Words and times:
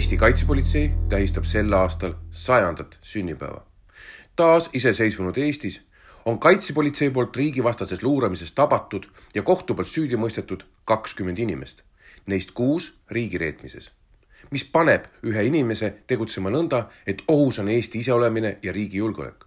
Eesti 0.00 0.16
Kaitsepolitsei 0.16 0.90
tähistab 1.08 1.44
sel 1.44 1.72
aastal 1.76 2.14
sajandat 2.32 2.98
sünnipäeva. 3.02 3.66
taas 4.36 4.70
iseseisvunud 4.72 5.36
Eestis 5.36 5.82
on 6.24 6.38
kaitsepolitsei 6.38 7.10
poolt 7.10 7.36
riigivastases 7.36 8.02
luuramises 8.02 8.52
tabatud 8.52 9.04
ja 9.34 9.42
kohtu 9.42 9.74
poolt 9.74 9.88
süüdi 9.88 10.16
mõistetud 10.16 10.64
kakskümmend 10.84 11.38
inimest, 11.38 11.82
neist 12.26 12.54
kuus 12.56 12.86
riigireetmises, 13.10 13.90
mis 14.50 14.64
paneb 14.64 15.04
ühe 15.22 15.44
inimese 15.50 15.92
tegutsema 16.06 16.48
nõnda, 16.48 16.86
et 17.06 17.20
ohus 17.28 17.58
on 17.58 17.68
Eesti 17.68 18.00
iseolemine 18.00 18.56
ja 18.62 18.72
riigi 18.72 19.04
julgeolek. 19.04 19.44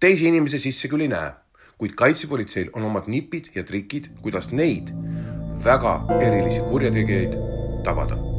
teisi 0.00 0.26
inimese 0.26 0.58
sisse 0.58 0.88
küll 0.88 1.06
ei 1.06 1.14
näe, 1.14 1.30
kuid 1.78 1.94
kaitsepolitseil 1.94 2.70
on 2.72 2.90
omad 2.90 3.06
nipid 3.06 3.54
ja 3.54 3.62
trikid, 3.62 4.10
kuidas 4.22 4.50
neid 4.50 4.90
väga 5.64 6.00
erilisi 6.18 6.60
kurjategijaid 6.66 7.38
tabada 7.84 8.31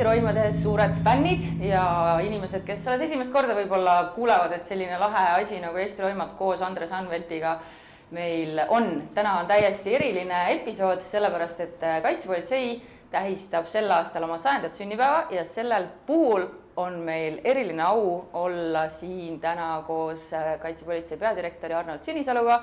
Eesti 0.00 0.08
roimade 0.08 0.52
suured 0.56 0.94
fännid 1.04 1.42
ja 1.60 1.82
inimesed, 2.24 2.62
kes 2.64 2.86
alles 2.88 3.02
esimest 3.04 3.34
korda 3.34 3.52
võib-olla 3.52 3.98
kuulevad, 4.14 4.54
et 4.56 4.64
selline 4.64 4.96
lahe 4.96 5.24
asi 5.42 5.58
nagu 5.60 5.76
Eesti 5.76 6.00
roimad 6.00 6.30
koos 6.38 6.62
Andres 6.64 6.94
Anveltiga 6.96 7.58
meil 8.16 8.62
on. 8.72 8.88
täna 9.12 9.34
on 9.42 9.50
täiesti 9.50 9.92
eriline 9.98 10.38
episood, 10.54 11.02
sellepärast 11.12 11.60
et 11.66 11.84
Kaitsepolitsei 12.06 12.80
tähistab 13.12 13.68
sel 13.68 13.92
aastal 13.92 14.24
oma 14.24 14.40
sajandat 14.40 14.80
sünnipäeva 14.80 15.26
ja 15.36 15.44
sellel 15.44 15.84
puhul 16.06 16.48
on 16.80 16.96
meil 17.04 17.42
eriline 17.44 17.84
au 17.84 18.24
olla 18.32 18.88
siin 18.88 19.36
täna 19.40 19.84
koos 19.86 20.30
Kaitsepolitsei 20.64 21.20
peadirektori 21.20 21.76
Arnold 21.76 22.08
Sinisaluga 22.08 22.62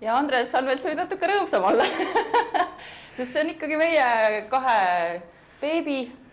ja 0.00 0.16
Andres 0.16 0.56
Anvelt, 0.56 0.80
sa 0.80 0.88
võid 0.88 1.04
natuke 1.04 1.28
rõõmsam 1.28 1.72
olla 1.74 1.92
sest 3.18 3.34
see 3.34 3.40
on 3.44 3.56
ikkagi 3.58 3.84
meie 3.84 4.44
kahe 4.48 4.84
beebi 5.60 6.23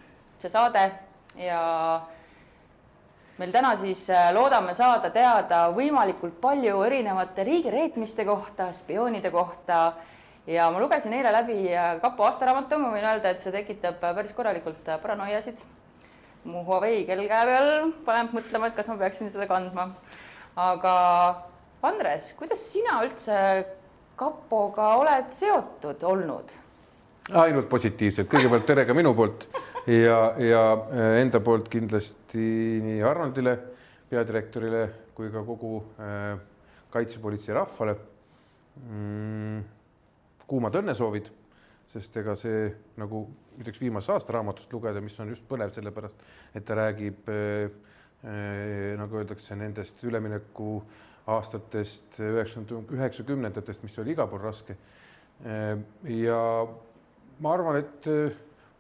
see 0.42 0.52
saade 0.52 0.84
ja 1.40 1.62
meil 3.40 3.52
täna 3.54 3.76
siis 3.80 4.06
loodame 4.36 4.74
saada 4.78 5.10
teada 5.14 5.68
võimalikult 5.76 6.40
palju 6.42 6.82
erinevate 6.86 7.46
riigireetmiste 7.48 8.26
kohta, 8.28 8.72
spioonide 8.76 9.32
kohta 9.34 9.82
ja 10.48 10.70
ma 10.72 10.82
lugesin 10.82 11.14
eile 11.14 11.32
läbi 11.34 11.60
kapo 12.02 12.26
aastaraamatu, 12.28 12.80
ma 12.82 12.92
võin 12.94 13.06
öelda, 13.06 13.32
et 13.32 13.44
see 13.44 13.54
tekitab 13.54 14.02
päris 14.02 14.34
korralikult 14.38 14.90
paranoiasid. 15.04 15.62
mu 16.44 16.64
Huawei 16.66 17.06
kell 17.06 17.28
käe 17.30 17.46
peal 17.46 17.92
paneb 18.06 18.34
mõtlema, 18.34 18.68
et 18.68 18.76
kas 18.76 18.88
ma 18.90 18.98
peaksin 18.98 19.30
seda 19.32 19.48
kandma. 19.48 19.92
aga 20.56 20.96
Andres, 21.82 22.34
kuidas 22.38 22.62
sina 22.72 23.00
üldse 23.06 23.38
kapoga 24.16 24.96
oled 25.02 25.32
seotud 25.34 26.04
olnud? 26.04 26.52
ainult 27.32 27.70
positiivselt, 27.70 28.28
kõigepealt 28.30 28.66
tere 28.66 28.86
ka 28.86 28.94
minu 28.98 29.14
poolt 29.16 29.48
ja, 29.88 30.18
ja 30.38 30.64
enda 31.22 31.40
poolt 31.44 31.70
kindlasti 31.72 32.46
nii 32.84 33.02
Arnoldile, 33.06 33.56
peadirektorile 34.12 34.82
kui 35.18 35.32
ka 35.34 35.44
kogu 35.46 35.78
äh, 36.02 36.34
kaitsepolitsei 36.92 37.56
rahvale 37.56 37.96
mm,. 38.88 39.62
kuumad 40.48 40.76
õnnesoovid, 40.82 41.30
sest 41.94 42.18
ega 42.22 42.36
see 42.40 42.68
nagu 43.00 43.24
ütleks 43.60 43.82
viimase 43.82 44.12
aasta 44.14 44.36
raamatust 44.38 44.74
lugeda, 44.74 45.02
mis 45.04 45.18
on 45.20 45.32
just 45.32 45.46
põnev, 45.48 45.74
sellepärast 45.76 46.56
et 46.56 46.68
ta 46.68 46.78
räägib 46.78 47.32
äh, 47.32 47.72
äh, 48.26 48.92
nagu 49.00 49.22
öeldakse, 49.22 49.58
nendest 49.60 50.04
ülemineku 50.06 50.82
aastatest 51.32 52.18
üheksakümnendatest, 52.20 52.96
üheksakümnendatest, 52.98 53.84
mis 53.86 53.98
oli 54.02 54.16
igal 54.16 54.28
pool 54.28 54.42
raske. 54.42 54.74
ja 56.10 56.40
ma 57.42 57.54
arvan, 57.54 57.78
et 57.78 58.10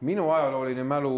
minu 0.01 0.31
ajalooline 0.34 0.84
mälu 0.84 1.16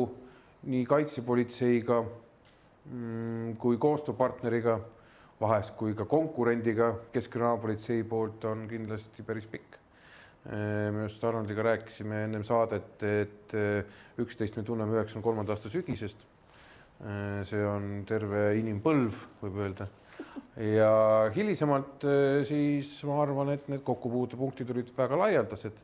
nii 0.67 0.83
kaitsepolitseiga 0.87 2.01
mm, 2.03 3.55
kui 3.59 3.77
koostööpartneriga, 3.79 4.77
vahest 5.39 5.75
kui 5.79 5.95
ka 5.95 6.05
konkurendiga 6.09 6.93
Keskkriminaalpolitsei 7.13 8.03
poolt 8.07 8.43
on 8.47 8.67
kindlasti 8.69 9.23
päris 9.27 9.47
pikk. 9.47 9.79
me 10.43 11.05
just 11.05 11.23
Arnoldiga 11.23 11.63
rääkisime 11.63 12.25
ennem 12.25 12.43
saadet, 12.43 13.03
et 13.03 13.53
üksteist 14.19 14.57
me 14.59 14.63
tunneme 14.67 14.97
üheksakümne 14.97 15.23
kolmanda 15.23 15.55
aasta 15.55 15.69
sügisest. 15.71 16.17
see 17.47 17.63
on 17.65 18.03
terve 18.07 18.57
inimpõlv, 18.59 19.13
võib 19.41 19.61
öelda. 19.63 19.87
ja 20.59 21.31
hilisemalt 21.35 22.03
siis 22.47 22.91
ma 23.07 23.21
arvan, 23.23 23.55
et 23.55 23.69
need 23.71 23.83
kokkupuutepunktid 23.83 24.75
olid 24.75 24.91
väga 24.97 25.19
laialdased 25.23 25.79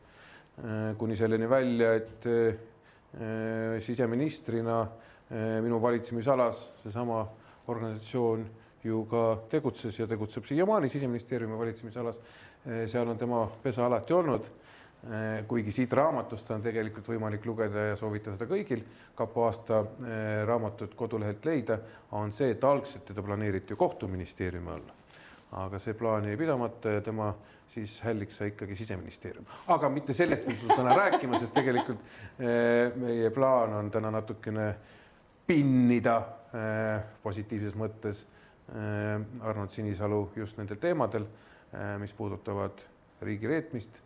kuni 1.00 1.16
selleni 1.16 1.48
välja, 1.50 1.94
et 1.96 2.28
siseministrina 3.80 4.84
minu 5.62 5.82
valitsemisalas 5.82 6.60
seesama 6.84 7.24
organisatsioon 7.68 8.46
ju 8.84 9.06
ka 9.10 9.24
tegutses 9.50 10.00
ja 10.00 10.08
tegutseb 10.08 10.46
siiamaani 10.46 10.90
Siseministeeriumi 10.90 11.58
valitsemisalas. 11.58 12.20
seal 12.88 13.08
on 13.08 13.18
tema 13.18 13.48
pesa 13.64 13.86
alati 13.86 14.14
olnud. 14.14 14.46
kuigi 15.48 15.72
siit 15.72 15.94
raamatust 15.94 16.50
on 16.52 16.62
tegelikult 16.62 17.08
võimalik 17.08 17.46
lugeda 17.46 17.86
ja 17.88 17.96
soovitan 17.96 18.34
seda 18.36 18.50
kõigil, 18.50 18.82
kapo 19.16 19.46
aasta 19.46 19.86
raamatut 20.46 20.96
kodulehelt 20.96 21.46
leida, 21.46 21.78
on 22.12 22.34
see, 22.36 22.52
et 22.52 22.64
algselt 22.64 23.06
teda 23.06 23.24
planeeriti 23.24 23.74
ju 23.74 23.78
kohtuministeeriumi 23.78 24.70
alla. 24.70 24.94
Aga 25.52 25.80
see 25.82 25.94
plaan 25.98 26.28
jäi 26.30 26.38
pidamata 26.38 26.90
ja 26.98 27.02
tema 27.02 27.34
siis 27.70 28.02
hälliks 28.02 28.38
sai 28.38 28.52
ikkagi 28.54 28.76
siseministeerium, 28.76 29.46
aga 29.68 29.90
mitte 29.90 30.14
sellest 30.14 30.48
me 30.48 30.54
ei 30.54 30.60
tule 30.60 30.76
täna 30.76 30.96
rääkima, 30.98 31.40
sest 31.40 31.54
tegelikult 31.58 32.02
meie 32.96 33.30
plaan 33.34 33.74
on 33.74 33.92
täna 33.92 34.12
natukene 34.14 34.74
pinnida 35.48 36.20
positiivses 37.24 37.78
mõttes 37.78 38.26
Arnold 39.42 39.74
Sinisalu 39.74 40.22
just 40.36 40.58
nendel 40.58 40.78
teemadel, 40.82 41.26
mis 42.02 42.14
puudutavad 42.14 42.86
riigireetmist. 43.26 44.02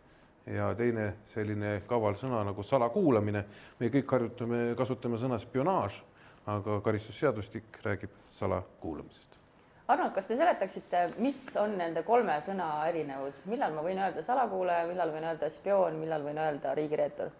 Ja 0.46 0.70
teine 0.76 1.06
selline 1.32 1.78
kaval 1.88 2.18
sõna 2.20 2.42
nagu 2.44 2.62
salakuulamine. 2.62 3.44
me 3.80 3.88
kõik 3.88 4.10
harjutame, 4.12 4.74
kasutame 4.76 5.16
sõna 5.16 5.38
spionaaž, 5.40 6.02
aga 6.46 6.80
karistusseadustik 6.84 7.80
räägib 7.84 8.12
salakuulamisest 8.28 9.43
Arnold, 9.84 10.14
kas 10.16 10.24
te 10.24 10.36
seletaksite, 10.38 11.00
mis 11.20 11.40
on 11.60 11.74
nende 11.76 12.00
kolme 12.06 12.38
sõna 12.46 12.68
erinevus, 12.88 13.42
millal 13.52 13.74
ma 13.74 13.82
võin 13.84 13.98
öelda 14.00 14.22
salakuulaja, 14.24 14.86
millal 14.88 15.12
võin 15.12 15.26
öelda 15.28 15.50
spioon, 15.52 15.98
millal 16.00 16.24
võin 16.24 16.40
öelda 16.40 16.72
riigireetur? 16.78 17.34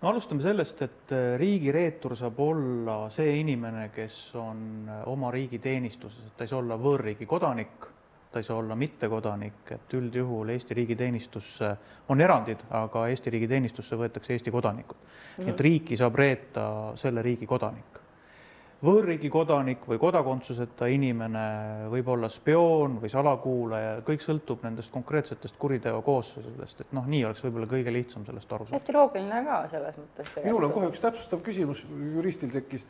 no 0.00 0.08
alustame 0.08 0.40
sellest, 0.40 0.80
et 0.86 1.12
riigireetur 1.42 2.14
saab 2.16 2.40
olla 2.40 2.96
see 3.12 3.36
inimene, 3.42 3.90
kes 3.92 4.16
on 4.40 4.88
oma 5.12 5.34
riigi 5.34 5.60
teenistuses, 5.60 6.30
et 6.30 6.38
ta 6.38 6.46
ei 6.46 6.54
saa 6.54 6.62
olla 6.62 6.80
võõrriigi 6.80 7.28
kodanik, 7.28 7.88
ta 8.32 8.40
ei 8.40 8.48
saa 8.48 8.62
olla 8.62 8.76
mittekodanik, 8.78 9.76
et 9.76 10.00
üldjuhul 10.00 10.54
Eesti 10.54 10.76
riigiteenistusse 10.78 11.72
on 12.08 12.24
erandid, 12.24 12.64
aga 12.80 13.08
Eesti 13.12 13.36
riigiteenistusse 13.36 14.00
võetakse 14.00 14.32
Eesti 14.32 14.54
kodanikud 14.56 14.96
mm. 14.96 15.44
-hmm. 15.44 15.52
et 15.52 15.60
riiki 15.68 16.00
saab 16.00 16.16
reeta 16.16 16.68
selle 16.96 17.22
riigi 17.22 17.46
kodanik 17.46 18.07
võõrriigi 18.84 19.28
kodanik 19.32 19.82
või 19.90 19.98
kodakondsuseta 20.00 20.86
inimene 20.92 21.44
võib 21.90 22.10
olla 22.14 22.28
spioon 22.30 22.98
või 23.02 23.10
salakuulaja, 23.10 23.96
kõik 24.06 24.22
sõltub 24.22 24.62
nendest 24.66 24.92
konkreetsetest 24.94 25.58
kuriteo 25.58 25.98
koosseisudest, 26.06 26.84
et 26.84 26.94
noh, 26.96 27.06
nii 27.10 27.24
oleks 27.26 27.42
võib-olla 27.46 27.68
kõige 27.70 27.94
lihtsam 27.94 28.26
sellest 28.28 28.52
aru 28.54 28.68
saada. 28.68 28.78
hästi 28.78 28.94
loogiline 28.94 29.42
ka 29.48 29.60
selles 29.72 29.98
mõttes. 29.98 30.34
minul 30.44 30.68
on 30.68 30.74
kohe 30.76 30.92
üks 30.92 31.02
täpsustav 31.02 31.42
küsimus, 31.46 31.84
juristil 32.14 32.54
tekkis. 32.54 32.86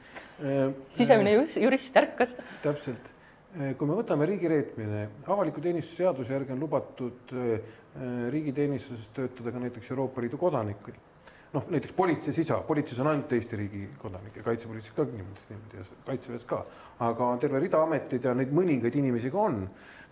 sisemine 0.98 1.38
jurist 1.56 1.96
ärkas. 1.96 2.36
täpselt, 2.62 3.12
kui 3.56 3.88
me 3.88 3.96
võtame 3.96 4.28
riigireetmine, 4.28 5.08
avaliku 5.26 5.64
teenistuse 5.64 6.04
seaduse 6.04 6.36
järgi 6.36 6.52
on 6.52 6.64
lubatud 6.66 7.36
riigiteenistuses 8.30 9.08
töötada 9.16 9.52
ka 9.54 9.62
näiteks 9.64 9.90
Euroopa 9.90 10.20
Liidu 10.20 10.36
kodanikel 10.36 11.00
noh, 11.54 11.68
näiteks 11.72 11.94
politseis 11.96 12.38
ei 12.38 12.48
saa, 12.48 12.60
politseis 12.66 13.00
on 13.02 13.10
ainult 13.12 13.32
Eesti 13.32 13.56
riigi 13.56 13.84
kodanikke, 14.00 14.42
kaitsepolitseis 14.44 14.96
ka 14.96 15.06
niimoodi, 15.08 15.46
niimoodi 15.52 15.80
ja 15.80 16.00
kaitseväes 16.06 16.44
ka, 16.48 16.62
aga 17.06 17.30
on 17.34 17.40
terve 17.42 17.62
rida 17.62 17.80
ameteid 17.84 18.28
ja 18.28 18.34
neid 18.36 18.52
mõningaid 18.54 18.98
inimesi 19.00 19.32
ka 19.32 19.46
on, 19.48 19.62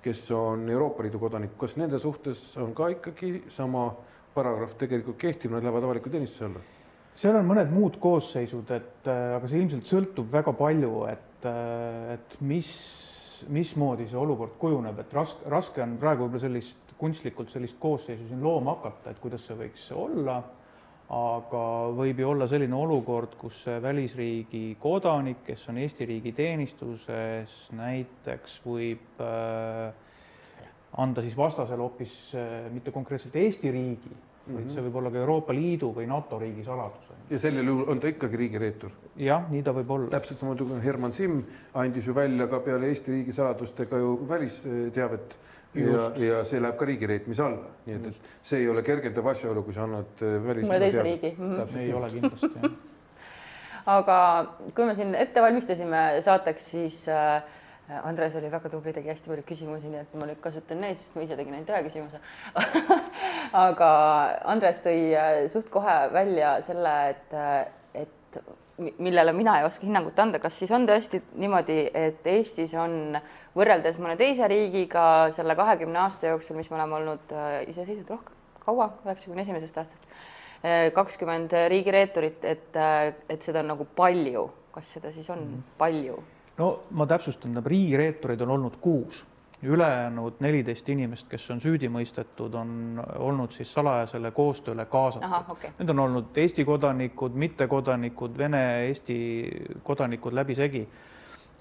kes 0.05 0.23
on 0.37 0.69
Euroopa 0.71 1.05
Liidu 1.05 1.21
kodanikud, 1.21 1.59
kas 1.61 1.77
nende 1.81 2.01
suhtes 2.03 2.43
on 2.63 2.73
ka 2.77 2.89
ikkagi 2.95 3.47
sama 3.53 3.91
paragrahv 4.37 4.77
tegelikult 4.79 5.19
kehtiv, 5.21 5.53
nad 5.53 5.65
lähevad 5.65 5.89
avaliku 5.89 6.13
teenistuse 6.13 6.49
alla? 6.49 6.65
seal 7.17 7.39
on 7.39 7.47
mõned 7.49 7.71
muud 7.73 7.95
koosseisud, 8.01 8.71
et 8.77 9.09
aga 9.09 9.49
see 9.49 9.63
ilmselt 9.63 9.89
sõltub 9.89 10.29
väga 10.33 10.53
palju, 10.57 11.07
et, 11.09 11.47
et 12.13 12.35
mis, 12.45 12.69
mismoodi 13.53 14.05
see 14.11 14.21
olukord 14.21 14.59
kujuneb, 14.61 15.01
et 15.01 15.17
raske, 15.17 15.49
raske 15.49 15.81
on 15.85 15.97
praegu 16.01 16.27
võib-olla 16.27 16.45
sellist 16.45 16.93
kunstlikult 16.97 17.53
sellist 17.53 17.77
koosseisu 17.81 18.29
siin 18.29 18.45
looma 18.45 18.77
hakata, 18.77 19.13
et 19.13 19.21
kuidas 19.21 19.45
see 19.49 19.57
võiks 19.57 19.89
olla 19.97 20.39
aga 21.15 21.63
võib 21.95 22.19
ju 22.19 22.31
olla 22.33 22.49
selline 22.51 22.75
olukord, 22.75 23.37
kus 23.39 23.61
välisriigi 23.83 24.77
kodanik, 24.83 25.45
kes 25.47 25.69
on 25.71 25.79
Eesti 25.79 26.07
riigi 26.09 26.33
teenistuses, 26.35 27.55
näiteks 27.79 28.59
võib 28.67 29.23
äh, 29.23 29.93
anda 30.99 31.23
siis 31.23 31.37
vastasele 31.39 31.85
hoopis 31.85 32.17
äh, 32.35 32.67
mitte 32.75 32.91
konkreetselt 32.95 33.37
Eesti 33.39 33.71
riigi 33.71 34.11
mm, 34.11 34.57
-hmm. 34.57 34.71
see 34.73 34.83
võib 34.89 34.99
olla 34.99 35.11
ka 35.11 35.23
Euroopa 35.23 35.55
Liidu 35.55 35.93
või 35.95 36.07
NATO 36.11 36.39
riigi 36.39 36.65
saladus. 36.65 37.13
ja 37.31 37.39
sellel 37.39 37.67
juhul 37.67 37.91
on 37.91 38.01
ta 38.01 38.09
ikkagi 38.09 38.37
riigireetur? 38.37 38.91
jah, 39.17 39.47
nii 39.51 39.63
ta 39.63 39.75
võib 39.77 39.91
olla. 39.91 40.09
täpselt 40.11 40.39
samamoodi 40.39 40.65
kui 40.65 40.83
Herman 40.85 41.13
Simm 41.13 41.43
andis 41.75 42.07
ju 42.07 42.15
välja 42.15 42.47
ka 42.47 42.61
peale 42.61 42.89
Eesti 42.89 43.13
riigi 43.13 43.33
saladustega 43.33 43.99
ju 43.99 44.19
välisteavet 44.29 45.39
ja, 45.77 46.11
ja 46.25 46.43
see 46.49 46.61
läheb 46.63 46.77
ka 46.81 46.89
riigireetmise 46.89 47.47
alla, 47.47 47.71
nii 47.87 47.97
et, 47.99 48.11
et 48.13 48.35
see 48.43 48.65
ei 48.65 48.69
ole 48.73 48.83
kergendav 48.87 49.33
asjaolu, 49.33 49.63
kui 49.67 49.77
sa 49.77 49.85
annad 49.85 50.27
välismaale 50.49 50.89
teise 50.89 51.03
riigi. 51.07 51.35
Mm. 51.39 51.57
-hmm. 51.57 51.79
ei 51.81 51.93
ole 51.93 52.11
kindlasti 52.11 52.53
jah. 52.55 52.71
Aga 53.87 54.19
kui 54.75 54.85
me 54.85 54.97
siin 54.99 55.15
ette 55.15 55.43
valmistasime 55.43 55.99
saateks, 56.21 56.71
siis 56.71 57.05
äh, 57.09 57.43
Andres 58.03 58.35
oli 58.35 58.49
väga 58.51 58.67
tubli, 58.69 58.91
tegi 58.93 59.13
hästi 59.13 59.31
palju 59.31 59.45
küsimusi, 59.47 59.87
nii 59.93 60.01
et 60.01 60.17
ma 60.19 60.27
nüüd 60.27 60.41
kasutan 60.43 60.81
neid, 60.83 60.99
sest 60.99 61.15
ma 61.15 61.23
ise 61.23 61.37
tegin 61.39 61.55
ainult 61.55 61.71
ühe 61.71 61.83
küsimuse. 61.87 62.19
Aga 63.67 63.91
Andres 64.51 64.83
tõi 64.83 65.13
äh, 65.15 65.45
suht 65.53 65.71
kohe 65.71 65.95
välja 66.11 66.57
selle, 66.67 66.97
et, 67.13 67.37
et 67.95 68.41
millele 68.79 69.33
mina 69.33 69.59
ei 69.61 69.65
oska 69.65 69.87
hinnangut 69.87 70.19
anda, 70.21 70.41
kas 70.43 70.59
siis 70.61 70.71
on 70.75 70.87
tõesti 70.89 71.21
niimoodi, 71.41 71.79
et 71.97 72.27
Eestis 72.29 72.75
on 72.81 73.17
võrreldes 73.57 73.99
mõne 74.03 74.17
teise 74.21 74.49
riigiga 74.51 75.05
selle 75.35 75.57
kahekümne 75.57 76.03
aasta 76.03 76.33
jooksul, 76.33 76.59
mis 76.59 76.69
me 76.71 76.79
oleme 76.79 76.99
olnud 77.01 77.33
äh, 77.33 77.61
iseseisvad 77.71 78.13
rohkem, 78.17 78.41
kaua, 78.67 78.91
üheksakümne 79.07 79.47
esimesest 79.47 79.81
aastast, 79.81 80.09
äh, 80.61 80.89
kakskümmend 80.97 81.57
riigireeturit, 81.73 82.45
et, 82.45 82.69
äh, 82.77 83.15
et 83.33 83.49
seda 83.49 83.65
on 83.65 83.73
nagu 83.73 83.89
palju, 83.97 84.49
kas 84.77 84.97
seda 84.99 85.13
siis 85.15 85.31
on 85.33 85.47
mm. 85.47 85.71
palju? 85.81 86.21
no 86.61 86.71
ma 86.97 87.09
täpsustan, 87.09 87.49
tähendab 87.49 87.73
riigireetureid 87.73 88.45
on 88.45 88.55
olnud 88.59 88.77
kuus 88.81 89.25
ülejäänud 89.63 90.41
neliteist 90.41 90.89
inimest, 90.89 91.29
kes 91.31 91.51
on 91.51 91.61
süüdi 91.61 91.89
mõistetud, 91.89 92.55
on 92.55 93.01
olnud 93.19 93.55
siis 93.55 93.73
salajasele 93.73 94.31
koostööle 94.37 94.85
kaasatud. 94.85 95.53
Okay. 95.57 95.71
Need 95.79 95.93
on 95.95 96.03
olnud 96.05 96.37
Eesti 96.37 96.65
kodanikud, 96.65 97.35
mittekodanikud, 97.35 98.37
Vene, 98.39 98.65
Eesti 98.89 99.17
kodanikud 99.83 100.37
läbisegi. 100.37 100.89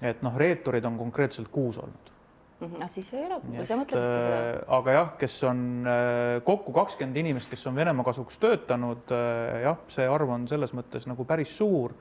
et 0.02 0.20
noh, 0.22 0.34
reeturid 0.36 0.84
on 0.84 0.98
konkreetselt 0.98 1.48
kuus 1.48 1.78
olnud 1.78 2.12
no 2.60 2.68
mhm, 2.68 2.82
siis 2.88 3.08
ei 3.14 3.24
ole, 3.26 3.38
kui 3.40 3.66
sa 3.68 3.76
mõtlesid 3.76 4.04
seda. 4.04 4.60
aga 4.76 4.94
jah, 4.94 5.10
kes 5.20 5.34
on 5.48 5.62
äh, 5.88 6.36
kokku 6.44 6.72
kakskümmend 6.76 7.16
inimest, 7.20 7.50
kes 7.52 7.66
on 7.68 7.76
Venemaa 7.76 8.04
kasuks 8.04 8.38
töötanud, 8.40 9.04
äh, 9.12 9.62
jah, 9.66 9.82
see 9.92 10.06
arv 10.08 10.32
on 10.36 10.46
selles 10.48 10.72
mõttes 10.76 11.08
nagu 11.08 11.24
päris 11.28 11.56
suur. 11.56 11.94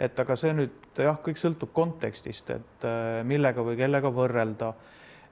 et 0.00 0.20
aga 0.20 0.36
see 0.36 0.54
nüüd 0.56 1.00
jah, 1.04 1.18
kõik 1.20 1.36
sõltub 1.36 1.74
kontekstist, 1.76 2.50
et 2.50 2.88
äh, 2.88 3.20
millega 3.28 3.64
või 3.64 3.76
kellega 3.76 4.12
võrrelda 4.12 4.72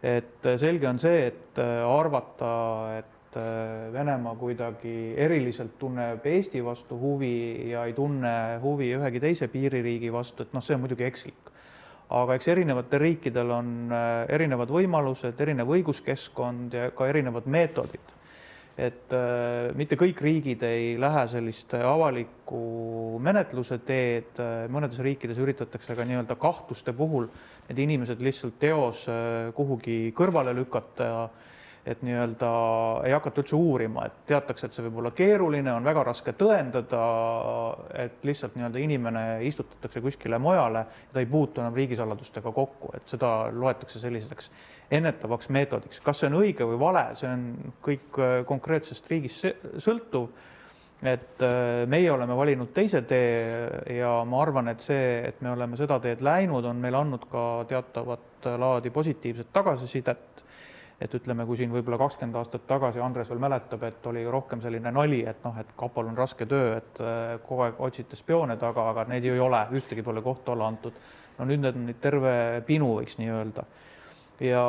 et 0.02 0.46
äh, 0.46 0.58
selge 0.58 0.88
on 0.88 0.98
see, 0.98 1.26
et 1.26 1.58
äh, 1.58 1.82
arvata, 1.82 2.98
et 2.98 3.36
äh, 3.36 3.92
Venemaa 3.92 4.34
kuidagi 4.38 5.14
eriliselt 5.18 5.78
tunneb 5.78 6.26
Eesti 6.26 6.62
vastu 6.64 6.98
huvi 6.98 7.70
ja 7.72 7.84
ei 7.88 7.94
tunne 7.96 8.58
huvi 8.62 8.92
ühegi 8.96 9.20
teise 9.20 9.48
piiririigi 9.52 10.12
vastu, 10.12 10.46
et 10.46 10.54
noh, 10.54 10.64
see 10.64 10.76
on 10.78 10.84
muidugi 10.84 11.08
ekslik. 11.08 11.54
aga 12.08 12.38
eks 12.38 12.46
erinevatel 12.48 13.02
riikidel 13.02 13.50
on 13.52 13.90
erinevad 14.32 14.70
võimalused, 14.72 15.40
erinev 15.44 15.68
õiguskeskkond 15.74 16.72
ja 16.72 16.86
ka 16.96 17.08
erinevad 17.10 17.44
meetodid 17.44 18.14
et 18.78 19.14
äh, 19.16 19.74
mitte 19.74 19.98
kõik 19.98 20.20
riigid 20.22 20.62
ei 20.62 20.92
lähe 21.00 21.24
sellist 21.30 21.74
avaliku 21.74 23.18
menetluse 23.22 23.80
teed, 23.82 24.38
mõnedes 24.70 25.02
riikides 25.02 25.40
üritatakse 25.42 25.96
ka 25.98 26.06
nii-öelda 26.06 26.38
kahtluste 26.38 26.94
puhul 26.94 27.26
need 27.68 27.82
inimesed 27.84 28.22
lihtsalt 28.22 28.58
teos 28.62 29.04
äh, 29.10 29.50
kuhugi 29.56 30.12
kõrvale 30.16 30.54
lükata 30.56 31.28
et 31.88 32.02
nii-öelda 32.04 32.48
ei 33.08 33.14
hakata 33.14 33.42
üldse 33.42 33.56
uurima, 33.56 34.04
et 34.08 34.18
teatakse, 34.28 34.68
et 34.68 34.76
see 34.76 34.84
võib 34.86 35.00
olla 35.02 35.12
keeruline, 35.16 35.72
on 35.72 35.86
väga 35.86 36.04
raske 36.10 36.34
tõendada, 36.38 37.00
et 38.04 38.26
lihtsalt 38.28 38.58
nii-öelda 38.58 38.82
inimene 38.82 39.22
istutatakse 39.48 40.02
kuskile 40.04 40.40
mujale, 40.42 40.84
ta 41.12 41.22
ei 41.22 41.30
puutu 41.30 41.62
enam 41.64 41.76
riigisaladustega 41.78 42.52
kokku, 42.52 42.92
et 42.98 43.08
seda 43.08 43.32
loetakse 43.52 44.02
selliseks 44.02 44.52
ennetavaks 44.98 45.50
meetodiks. 45.54 46.02
kas 46.04 46.20
see 46.20 46.30
on 46.30 46.38
õige 46.42 46.68
või 46.68 46.78
vale, 46.80 47.08
see 47.18 47.32
on 47.32 47.48
kõik 47.84 48.20
äh, 48.20 48.38
konkreetsest 48.48 49.10
riigist 49.10 49.66
sõltuv 49.80 50.30
et 51.02 51.42
äh, 51.46 51.86
meie 51.86 52.10
oleme 52.10 52.36
valinud 52.36 52.72
teise 52.74 53.04
tee 53.06 53.98
ja 53.98 54.12
ma 54.26 54.42
arvan, 54.42 54.72
et 54.72 54.82
see, 54.82 55.02
et 55.28 55.40
me 55.46 55.52
oleme 55.54 55.78
seda 55.78 56.00
teed 56.02 56.24
läinud, 56.26 56.66
on 56.66 56.80
meile 56.82 56.98
andnud 56.98 57.28
ka 57.30 57.44
teatavat 57.70 58.48
laadi 58.58 58.90
positiivset 58.94 59.52
tagasisidet 59.52 60.44
et 61.00 61.14
ütleme, 61.14 61.46
kui 61.46 61.58
siin 61.58 61.70
võib-olla 61.70 61.98
kakskümmend 62.00 62.36
aastat 62.40 62.64
tagasi 62.66 63.00
Andres 63.02 63.30
veel 63.30 63.42
mäletab, 63.42 63.84
et 63.86 64.06
oli 64.10 64.24
rohkem 64.26 64.62
selline 64.64 64.90
nali, 64.94 65.20
et 65.30 65.44
noh, 65.46 65.54
et 65.60 65.70
kapol 65.78 66.10
on 66.10 66.18
raske 66.18 66.46
töö, 66.50 66.72
et 66.80 67.02
äh, 67.04 67.36
kogu 67.44 67.68
aeg 67.68 67.78
otsite 67.86 68.18
spioone 68.18 68.58
taga, 68.58 68.88
aga 68.92 69.06
neid 69.10 69.28
ju 69.28 69.36
ei 69.36 69.42
ole, 69.42 69.62
ühtegi 69.78 70.02
pole 70.06 70.22
kohtu 70.24 70.54
alla 70.54 70.70
antud. 70.72 70.98
no 71.38 71.46
nüüd 71.46 71.62
need 71.62 71.76
on 71.78 71.84
neid 71.86 72.00
terve 72.02 72.32
pinu, 72.66 72.96
võiks 72.98 73.18
nii 73.20 73.30
öelda. 73.30 73.64
ja 74.42 74.64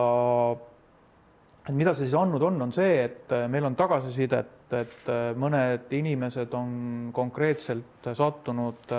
et 1.66 1.76
mida 1.76 1.94
see 1.94 2.06
siis 2.06 2.18
andnud 2.18 2.46
on, 2.46 2.62
on 2.62 2.74
see, 2.74 3.04
et 3.08 3.34
äh, 3.34 3.48
meil 3.50 3.66
on 3.66 3.78
tagasisidet, 3.78 4.54
et 4.78 5.10
äh, 5.12 5.30
mõned 5.40 5.92
inimesed 5.96 6.54
on 6.58 6.74
konkreetselt 7.16 8.10
sattunud 8.16 8.92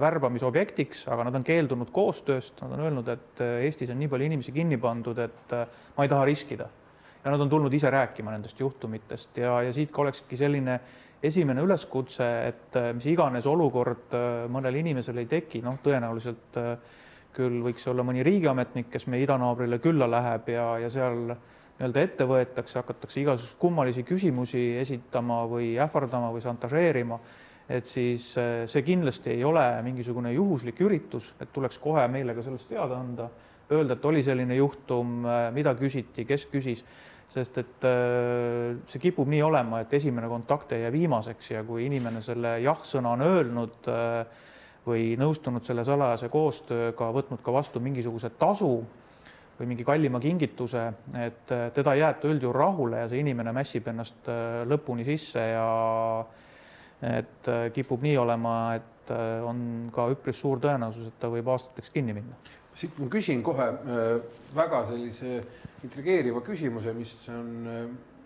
värbamisobjektiks, 0.00 1.06
aga 1.12 1.28
nad 1.28 1.38
on 1.38 1.46
keeldunud 1.46 1.90
koostööst, 1.94 2.60
nad 2.62 2.76
on 2.76 2.84
öelnud, 2.86 3.08
et 3.12 3.42
Eestis 3.66 3.90
on 3.92 3.98
nii 4.00 4.10
palju 4.12 4.28
inimesi 4.28 4.54
kinni 4.54 4.78
pandud, 4.80 5.18
et 5.22 5.56
ma 5.96 6.06
ei 6.06 6.12
taha 6.12 6.28
riskida. 6.28 6.68
ja 7.24 7.32
nad 7.32 7.40
on 7.42 7.50
tulnud 7.50 7.74
ise 7.74 7.90
rääkima 7.90 8.30
nendest 8.30 8.60
juhtumitest. 8.60 9.38
Ja, 9.42 9.58
ja 9.62 9.72
siit 9.74 9.90
ka 9.90 10.04
olekski 10.04 10.36
selline 10.38 10.78
esimene 11.22 11.64
üleskutse, 11.64 12.28
et 12.46 12.76
mis 12.94 13.08
iganes 13.10 13.46
olukord 13.50 14.14
mõnel 14.52 14.78
inimesel 14.78 15.18
ei 15.18 15.26
teki, 15.26 15.62
noh, 15.64 15.80
tõenäoliselt 15.82 16.60
küll 17.36 17.60
võiks 17.64 17.84
olla 17.90 18.04
mõni 18.06 18.24
riigiametnik, 18.26 18.88
kes 18.92 19.06
meie 19.12 19.26
idanaabrile 19.26 19.78
külla 19.82 20.08
läheb 20.10 20.48
ja, 20.54 20.66
ja 20.84 20.90
seal 20.92 21.34
nii-öelda 21.76 22.02
ette 22.02 22.24
võetakse, 22.28 22.78
hakatakse 22.80 23.20
igasuguseid 23.20 23.60
kummalisi 23.60 24.04
küsimusi 24.06 24.62
esitama 24.80 25.42
või 25.50 25.74
ähvardama 25.82 26.30
või 26.32 26.44
šantažeerima, 26.44 27.18
et 27.68 27.88
siis 27.90 28.30
eh, 28.40 28.62
see 28.70 28.84
kindlasti 28.86 29.34
ei 29.34 29.44
ole 29.44 29.64
mingisugune 29.84 30.32
juhuslik 30.32 30.80
üritus, 30.86 31.34
et 31.40 31.52
tuleks 31.52 31.78
kohe 31.82 32.06
meile 32.08 32.34
ka 32.36 32.44
sellest 32.46 32.70
teada 32.70 32.96
anda, 32.96 33.28
öelda, 33.72 33.96
et 33.96 34.08
oli 34.08 34.24
selline 34.24 34.56
juhtum, 34.56 35.20
eh, 35.26 35.50
mida 35.52 35.74
küsiti, 35.76 36.24
kes 36.24 36.48
küsis, 36.48 36.84
sest 37.28 37.60
et 37.60 37.88
eh, 37.90 38.76
see 38.88 39.02
kipub 39.08 39.28
nii 39.28 39.44
olema, 39.44 39.82
et 39.84 39.92
esimene 40.00 40.30
kontakt 40.32 40.72
ei 40.72 40.86
jää 40.86 40.94
viimaseks 40.94 41.56
ja 41.58 41.64
kui 41.66 41.90
inimene 41.90 42.24
selle 42.24 42.56
jah-sõna 42.64 43.16
on 43.18 43.26
öelnud 43.26 43.90
või 44.86 45.10
nõustunud 45.18 45.66
selle 45.66 45.84
salajase 45.84 46.30
koostööga, 46.32 47.10
võtnud 47.12 47.42
ka 47.44 47.52
vastu 47.52 47.82
mingisuguse 47.82 48.30
tasu 48.38 48.78
või 49.56 49.70
mingi 49.70 49.84
kallima 49.86 50.20
kingituse, 50.20 50.82
et 51.20 51.54
teda 51.74 51.94
ei 51.94 52.02
jäeta 52.02 52.28
üldjuhul 52.28 52.56
rahule 52.56 53.04
ja 53.04 53.08
see 53.10 53.22
inimene 53.22 53.54
mässib 53.56 53.88
ennast 53.92 54.28
äh, 54.32 54.60
lõpuni 54.68 55.06
sisse 55.06 55.42
ja 55.52 55.68
et 57.04 57.48
äh, 57.52 57.68
kipub 57.72 58.04
nii 58.04 58.16
olema, 58.20 58.58
et 58.76 58.92
on 59.46 59.58
ka 59.94 60.08
üpris 60.10 60.40
suur 60.42 60.58
tõenäosus, 60.58 61.12
et 61.12 61.18
ta 61.22 61.28
võib 61.30 61.46
aastateks 61.52 61.92
kinni 61.94 62.16
minna. 62.16 62.34
siit 62.74 62.96
ma 62.98 63.06
küsin 63.08 63.42
kohe 63.46 63.68
väga 64.56 64.80
sellise 64.88 65.36
intrigeeriva 65.86 66.42
küsimuse, 66.42 66.90
mis 66.92 67.12
on 67.30 67.68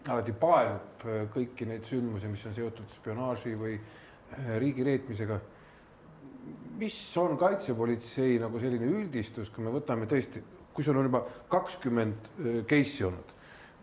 alati 0.08 0.32
paelub 0.32 1.04
kõiki 1.34 1.68
neid 1.68 1.84
sündmusi, 1.84 2.32
mis 2.32 2.46
on 2.49 2.56
seotud 2.56 2.88
spionaaži 2.96 3.52
või 3.60 3.76
riigireetmisega 4.62 5.37
mis 6.80 6.96
on 7.20 7.37
kaitsepolitsei 7.38 8.38
nagu 8.40 8.60
selline 8.60 8.88
üldistus, 8.88 9.50
kui 9.52 9.64
me 9.64 9.72
võtame 9.75 10.08
tõesti 10.08 10.42
kui 10.80 10.87
sul 10.87 10.96
on 10.96 11.10
juba 11.10 11.20
kakskümmend 11.52 12.28
case'i 12.64 13.04
olnud, 13.04 13.32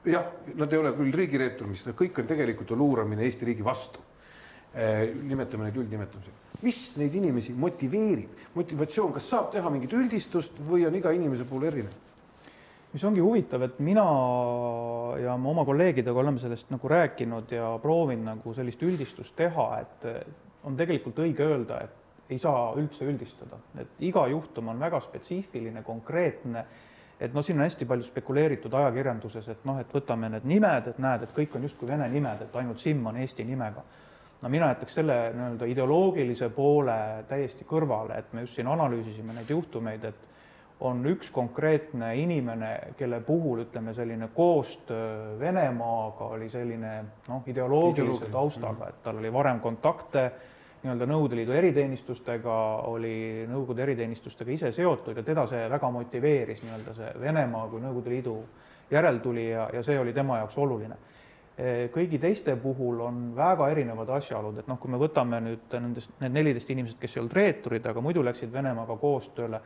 jah, 0.10 0.32
nad 0.58 0.72
ei 0.74 0.80
ole 0.82 0.96
küll 0.98 1.14
riigireetur, 1.14 1.70
mis 1.70 1.86
kõik 1.94 2.24
on 2.24 2.30
tegelikult 2.30 2.74
ju 2.74 2.78
luuramine 2.80 3.22
Eesti 3.28 3.52
riigi 3.52 3.66
vastu. 3.66 4.02
nimetame 4.78 5.68
neid 5.68 5.78
üldnimetamisega, 5.80 6.58
mis 6.62 6.80
neid 7.00 7.14
inimesi 7.16 7.54
motiveerib, 7.54 8.34
motivatsioon, 8.54 9.14
kas 9.16 9.30
saab 9.30 9.52
teha 9.54 9.70
mingit 9.74 9.94
üldistust 9.94 10.60
või 10.60 10.86
on 10.86 10.98
iga 10.98 11.14
inimese 11.14 11.46
puhul 11.46 11.70
erinev? 11.70 11.94
mis 12.92 13.04
ongi 13.06 13.22
huvitav, 13.22 13.62
et 13.62 13.80
mina 13.84 14.04
ja 15.22 15.38
ma 15.38 15.50
oma 15.52 15.66
kolleegidega 15.68 16.18
oleme 16.18 16.42
sellest 16.42 16.72
nagu 16.74 16.90
rääkinud 16.90 17.52
ja 17.54 17.72
proovinud 17.84 18.26
nagu 18.26 18.54
sellist 18.58 18.82
üldistust 18.82 19.36
teha, 19.38 19.68
et 19.84 20.08
on 20.66 20.78
tegelikult 20.80 21.20
õige 21.22 21.46
öelda, 21.46 21.82
et 21.84 22.08
ei 22.30 22.40
saa 22.42 22.74
üldse 22.80 23.08
üldistada, 23.08 23.60
et 23.80 24.04
iga 24.04 24.26
juhtum 24.28 24.72
on 24.74 24.80
väga 24.80 25.00
spetsiifiline, 25.04 25.84
konkreetne. 25.88 26.66
Et 27.20 27.34
noh, 27.34 27.44
siin 27.46 27.58
on 27.58 27.66
hästi 27.66 27.86
palju 27.90 28.06
spekuleeritud 28.06 28.74
ajakirjanduses, 28.78 29.48
et 29.54 29.66
noh, 29.66 29.80
et 29.82 29.94
võtame 29.94 30.30
need 30.34 30.46
nimed, 30.46 30.92
et 30.92 31.00
näed, 31.02 31.26
et 31.26 31.34
kõik 31.36 31.58
on 31.58 31.66
justkui 31.66 31.90
vene 31.90 32.08
nimed, 32.12 32.46
et 32.46 32.56
ainult 32.62 32.82
Simm 32.84 33.10
on 33.10 33.18
eesti 33.18 33.46
nimega. 33.48 33.84
no 34.42 34.50
mina 34.54 34.68
jätaks 34.70 34.94
selle 35.00 35.16
nii-öelda 35.34 35.66
ideoloogilise 35.66 36.50
poole 36.54 36.98
täiesti 37.30 37.66
kõrvale, 37.66 38.20
et 38.20 38.34
me 38.34 38.46
just 38.46 38.60
siin 38.60 38.68
analüüsisime 38.70 39.34
neid 39.34 39.50
juhtumeid, 39.50 40.04
et 40.06 40.30
on 40.80 41.02
üks 41.10 41.32
konkreetne 41.34 42.12
inimene, 42.22 42.94
kelle 42.98 43.20
puhul 43.26 43.64
ütleme, 43.64 43.94
selline 43.98 44.30
koostöö 44.36 45.40
Venemaaga 45.40 46.30
oli 46.36 46.50
selline 46.50 46.94
noh, 47.30 47.42
ideoloogilise 47.48 48.30
taustaga, 48.32 48.92
et 48.92 49.02
tal 49.04 49.18
oli 49.18 49.34
varem 49.34 49.60
kontakte 49.60 50.32
nii-öelda 50.84 51.08
Nõukogude 51.10 51.40
Liidu 51.40 51.56
eriteenistustega, 51.58 52.56
oli 52.92 53.46
Nõukogude 53.50 53.84
eriteenistustega 53.88 54.54
ise 54.54 54.72
seotud 54.72 55.18
ja 55.18 55.26
teda 55.26 55.48
see 55.50 55.66
väga 55.70 55.92
motiveeris 55.92 56.64
nii-öelda 56.64 56.96
see 56.98 57.12
Venemaa 57.22 57.68
kui 57.72 57.82
Nõukogude 57.84 58.14
Liidu 58.14 58.38
järeltulija 58.92 59.70
ja 59.74 59.84
see 59.84 60.00
oli 60.00 60.14
tema 60.14 60.42
jaoks 60.44 60.58
oluline. 60.58 60.98
kõigi 61.92 62.20
teiste 62.22 62.54
puhul 62.62 63.00
on 63.02 63.32
väga 63.36 63.70
erinevad 63.74 64.10
asjaolud, 64.20 64.60
et 64.62 64.68
noh, 64.70 64.78
kui 64.78 64.92
me 64.94 64.98
võtame 65.02 65.40
nüüd 65.42 65.74
nendest, 65.74 66.12
need 66.22 66.36
neliteist 66.36 66.70
inimesed, 66.70 67.00
kes 67.02 67.16
ei 67.16 67.22
olnud 67.24 67.34
reeturid, 67.34 67.86
aga 67.90 68.02
muidu 68.02 68.22
läksid 68.24 68.54
Venemaaga 68.54 68.98
koostööle 69.02 69.62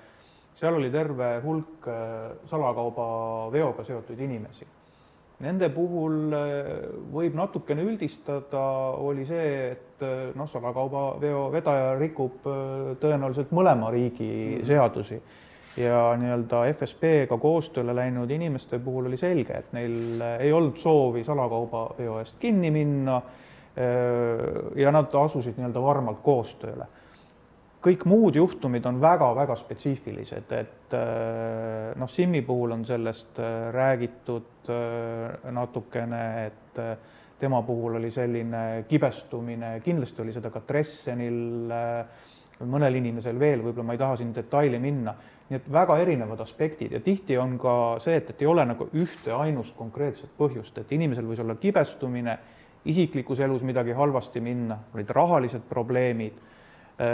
seal 0.55 0.75
oli 0.75 0.89
terve 0.91 1.39
hulk 1.43 1.87
äh, 1.87 2.37
salakaubaveoga 2.45 3.83
seotud 3.83 4.19
inimesi. 4.19 4.67
Nende 5.41 5.71
puhul 5.73 6.33
äh, 6.37 6.71
võib 7.13 7.35
natukene 7.37 7.85
üldistada, 7.87 8.63
oli 9.01 9.25
see, 9.25 9.71
et 9.71 10.05
äh, 10.05 10.29
noh, 10.37 10.49
salakaubaveo 10.49 11.47
vedaja 11.53 11.95
rikub 11.99 12.45
tõenäoliselt 13.01 13.53
mõlema 13.55 13.89
riigi 13.93 14.29
mm. 14.29 14.67
seadusi 14.69 15.21
ja 15.79 16.11
nii-öelda 16.19 16.65
FSB-ga 16.73 17.37
koostööle 17.39 17.95
läinud 17.95 18.31
inimeste 18.31 18.79
puhul 18.83 19.07
oli 19.07 19.17
selge, 19.17 19.61
et 19.61 19.75
neil 19.75 20.19
ei 20.37 20.51
olnud 20.51 20.77
soovi 20.77 21.23
salakaubaveo 21.23 22.17
eest 22.19 22.41
kinni 22.41 22.73
minna. 22.75 23.21
ja 24.75 24.91
nad 24.91 25.13
asusid 25.15 25.55
nii-öelda 25.55 25.81
varmalt 25.81 26.17
koostööle 26.25 26.89
kõik 27.81 28.05
muud 28.05 28.37
juhtumid 28.37 28.85
on 28.85 28.99
väga-väga 29.01 29.55
spetsiifilised, 29.57 30.53
et 30.53 30.95
äh, 30.97 31.91
noh, 31.97 32.09
Simmi 32.09 32.43
puhul 32.45 32.75
on 32.77 32.85
sellest 32.85 33.41
äh, 33.41 33.71
räägitud 33.73 34.69
äh, 34.69 35.49
natukene, 35.51 36.23
et 36.45 36.81
tema 37.41 37.63
puhul 37.65 37.97
oli 37.97 38.11
selline 38.13 38.85
kibestumine, 38.87 39.79
kindlasti 39.83 40.21
oli 40.21 40.33
seda 40.33 40.51
ka 40.53 40.61
Dressenil, 40.67 41.39
mõnel 42.69 42.97
inimesel 42.99 43.39
veel, 43.41 43.63
võib-olla 43.65 43.87
ma 43.89 43.95
ei 43.97 43.99
taha 43.99 44.19
siin 44.19 44.29
detaili 44.35 44.77
minna, 44.79 45.15
nii 45.49 45.57
et 45.57 45.71
väga 45.73 45.97
erinevad 46.03 46.43
aspektid 46.45 46.93
ja 46.93 47.01
tihti 47.01 47.35
on 47.41 47.57
ka 47.59 47.73
see, 47.99 48.19
et, 48.21 48.29
et 48.29 48.45
ei 48.45 48.47
ole 48.47 48.63
nagu 48.69 48.85
ühte 48.93 49.33
ainust 49.33 49.73
konkreetset 49.75 50.29
põhjust, 50.37 50.77
et 50.77 50.93
inimesel 50.93 51.25
võis 51.27 51.41
olla 51.41 51.57
kibestumine, 51.59 52.37
isiklikus 52.93 53.41
elus 53.41 53.65
midagi 53.65 53.97
halvasti 53.97 54.39
minna, 54.45 54.77
olid 54.93 55.09
rahalised 55.17 55.65
probleemid 55.69 56.37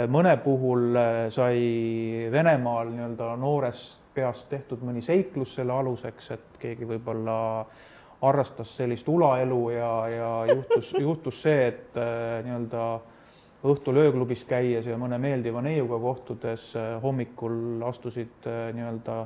mõne 0.08 0.36
puhul 0.42 0.96
äh, 0.96 1.28
sai 1.32 2.28
Venemaal 2.32 2.90
nii-öelda 2.92 3.34
noorest 3.40 4.00
peast 4.14 4.48
tehtud 4.50 4.82
mõni 4.82 5.02
seiklus 5.04 5.54
selle 5.58 5.72
aluseks, 5.72 6.30
et 6.34 6.58
keegi 6.60 6.88
võib-olla 6.88 7.38
harrastas 8.20 8.72
sellist 8.80 9.08
ulaelu 9.08 9.60
ja, 9.70 9.92
ja 10.10 10.32
juhtus, 10.50 10.92
juhtus 11.06 11.42
see, 11.46 11.68
et 11.68 11.96
äh, 11.96 12.40
nii-öelda 12.44 12.88
õhtul 13.68 14.02
ööklubis 14.04 14.44
käies 14.46 14.86
ja 14.86 14.98
mõne 14.98 15.18
meeldiva 15.18 15.62
neiuga 15.64 15.96
kohtudes 15.98 16.70
hommikul 17.02 17.82
astusid 17.88 18.46
nii-öelda 18.46 19.16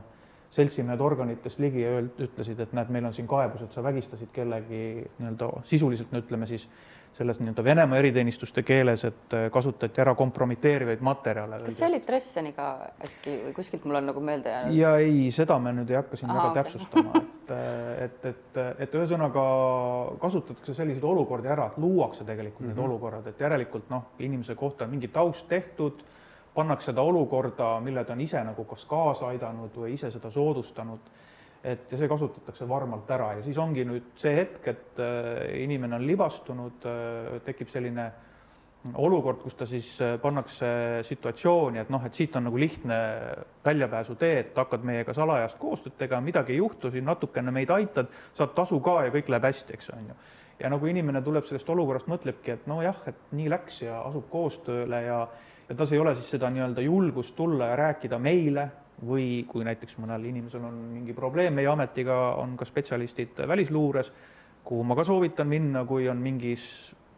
seltsimehed 0.53 1.01
organitest 1.01 1.61
ligi 1.61 1.83
ja 1.85 1.99
ütlesid, 2.01 2.61
et 2.61 2.73
näed, 2.77 2.89
meil 2.93 3.09
on 3.09 3.15
siin 3.17 3.29
kaebus, 3.29 3.65
et 3.65 3.77
sa 3.77 3.85
vägistasid 3.85 4.33
kellegi 4.33 4.83
nii-öelda 5.19 5.49
sisuliselt, 5.69 6.13
no 6.13 6.21
ütleme 6.25 6.49
siis 6.49 6.65
selles 7.13 7.41
nii-öelda 7.41 7.65
Venemaa 7.65 7.99
eriteenistuste 7.99 8.63
keeles, 8.63 9.05
et 9.05 9.35
äh, 9.37 9.51
kasutati 9.53 10.01
ära 10.01 10.15
kompromiteerivaid 10.17 11.01
materjale. 11.05 11.59
kas 11.65 11.77
see 11.77 11.89
oli 11.89 12.01
Dresdeniga 12.07 12.69
äkki 13.05 13.35
või 13.47 13.53
kuskilt 13.57 13.85
mul 13.85 14.01
on 14.01 14.09
nagu 14.09 14.23
meelde 14.25 14.55
jäänud? 14.55 14.77
ja 14.77 14.95
ei, 15.01 15.27
seda 15.35 15.59
me 15.61 15.75
nüüd 15.77 15.93
ei 15.93 15.99
hakka 16.01 16.17
siin 16.17 16.31
Aha, 16.31 16.39
väga 16.39 16.51
okay. 16.51 16.63
täpsustama, 16.63 17.23
et, 17.23 17.53
äh, 17.57 18.05
et, 18.07 18.25
et, 18.33 18.63
et 18.87 18.97
ühesõnaga 19.01 19.45
kasutatakse 20.23 20.75
selliseid 20.79 21.05
olukordi 21.05 21.53
ära, 21.53 21.69
et 21.73 21.79
luuakse 21.83 22.25
tegelikult 22.25 22.61
mm 22.61 22.73
-hmm. 22.73 22.77
need 22.77 22.83
mhm. 22.83 22.91
olukorrad, 22.91 23.27
et 23.27 23.41
järelikult 23.41 23.91
noh, 23.91 24.09
inimese 24.19 24.55
kohta 24.55 24.85
on 24.85 24.91
mingi 24.97 25.09
taust 25.09 25.49
tehtud, 25.49 26.05
pannakse 26.55 26.93
ta 26.93 27.03
olukorda, 27.03 27.81
mille 27.81 28.05
ta 28.05 28.13
on 28.13 28.21
ise 28.21 28.45
nagu 28.45 28.65
kas 28.65 28.85
kaasa 28.85 29.27
aidanud 29.27 29.77
või 29.77 29.93
ise 29.93 30.11
seda 30.11 30.31
soodustanud 30.31 31.13
et 31.63 31.93
ja 31.93 31.99
see 31.99 32.11
kasutatakse 32.11 32.67
varmalt 32.69 33.11
ära 33.15 33.37
ja 33.37 33.43
siis 33.45 33.59
ongi 33.63 33.85
nüüd 33.87 34.13
see 34.19 34.35
hetk, 34.35 34.67
et 34.73 35.01
äh, 35.03 35.63
inimene 35.63 35.99
on 36.01 36.07
libastunud, 36.07 36.87
äh, 36.91 37.39
tekib 37.47 37.71
selline 37.71 38.09
olukord, 38.99 39.39
kus 39.45 39.55
ta 39.55 39.67
siis 39.71 39.89
äh, 40.03 40.17
pannakse 40.23 40.67
situatsiooni, 41.07 41.79
et 41.85 41.93
noh, 41.95 42.03
et 42.07 42.19
siit 42.19 42.35
on 42.37 42.49
nagu 42.49 42.59
lihtne 42.59 42.99
väljapääsutee, 43.65 44.33
et 44.41 44.59
hakkad 44.59 44.83
meiega 44.89 45.15
salajast 45.15 45.61
koostööd 45.63 45.95
tegema, 46.01 46.25
midagi 46.27 46.57
ei 46.57 46.59
juhtu, 46.59 46.91
siin 46.91 47.07
natukene 47.07 47.55
meid 47.55 47.71
aitad, 47.71 48.11
saad 48.35 48.57
tasu 48.59 48.81
ka 48.83 49.05
ja 49.07 49.15
kõik 49.15 49.31
läheb 49.31 49.47
hästi, 49.53 49.79
eks 49.79 49.95
on 49.95 50.11
ju. 50.11 50.19
ja 50.59 50.71
nagu 50.71 50.91
inimene 50.91 51.23
tuleb 51.23 51.47
sellest 51.47 51.71
olukorrast, 51.71 52.11
mõtlebki, 52.11 52.59
et 52.59 52.67
nojah, 52.71 53.07
et 53.07 53.33
nii 53.39 53.49
läks 53.55 53.85
ja 53.87 54.03
asub 54.03 54.27
koostööle 54.35 55.03
ja 55.07 55.25
ja 55.69 55.77
tas 55.79 55.93
ei 55.95 55.99
ole 56.03 56.15
siis 56.19 56.35
seda 56.35 56.51
nii-öelda 56.53 56.83
julgust 56.85 57.37
tulla 57.37 57.71
ja 57.71 57.77
rääkida 57.77 58.19
meile 58.19 58.67
või 59.07 59.45
kui 59.49 59.65
näiteks 59.67 59.99
mõnel 59.99 60.25
inimesel 60.31 60.65
on 60.69 60.79
mingi 60.93 61.15
probleem 61.17 61.55
meie 61.57 61.71
ametiga, 61.71 62.37
on 62.39 62.57
ka 62.57 62.67
spetsialistid 62.69 63.45
välisluures, 63.49 64.13
kuhu 64.65 64.85
ma 64.87 64.97
ka 64.99 65.05
soovitan 65.05 65.49
minna, 65.51 65.85
kui 65.89 66.09
on 66.09 66.21
mingis 66.23 66.65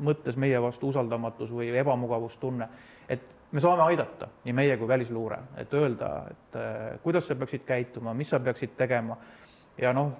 mõttes 0.04 0.38
meie 0.40 0.58
vastu 0.62 0.88
usaldamatus 0.90 1.52
või 1.54 1.70
ebamugavustunne, 1.76 2.68
et 3.08 3.34
me 3.52 3.62
saame 3.62 3.84
aidata, 3.86 4.28
nii 4.44 4.54
meie 4.56 4.76
kui 4.80 4.88
välisluure, 4.88 5.38
et 5.60 5.74
öelda, 5.74 6.10
et 6.30 6.58
äh, 6.58 6.80
kuidas 7.02 7.28
sa 7.28 7.36
peaksid 7.38 7.62
käituma, 7.66 8.14
mis 8.14 8.32
sa 8.32 8.40
peaksid 8.42 8.74
tegema. 8.76 9.16
Ja 9.78 9.92
noh, 9.94 10.10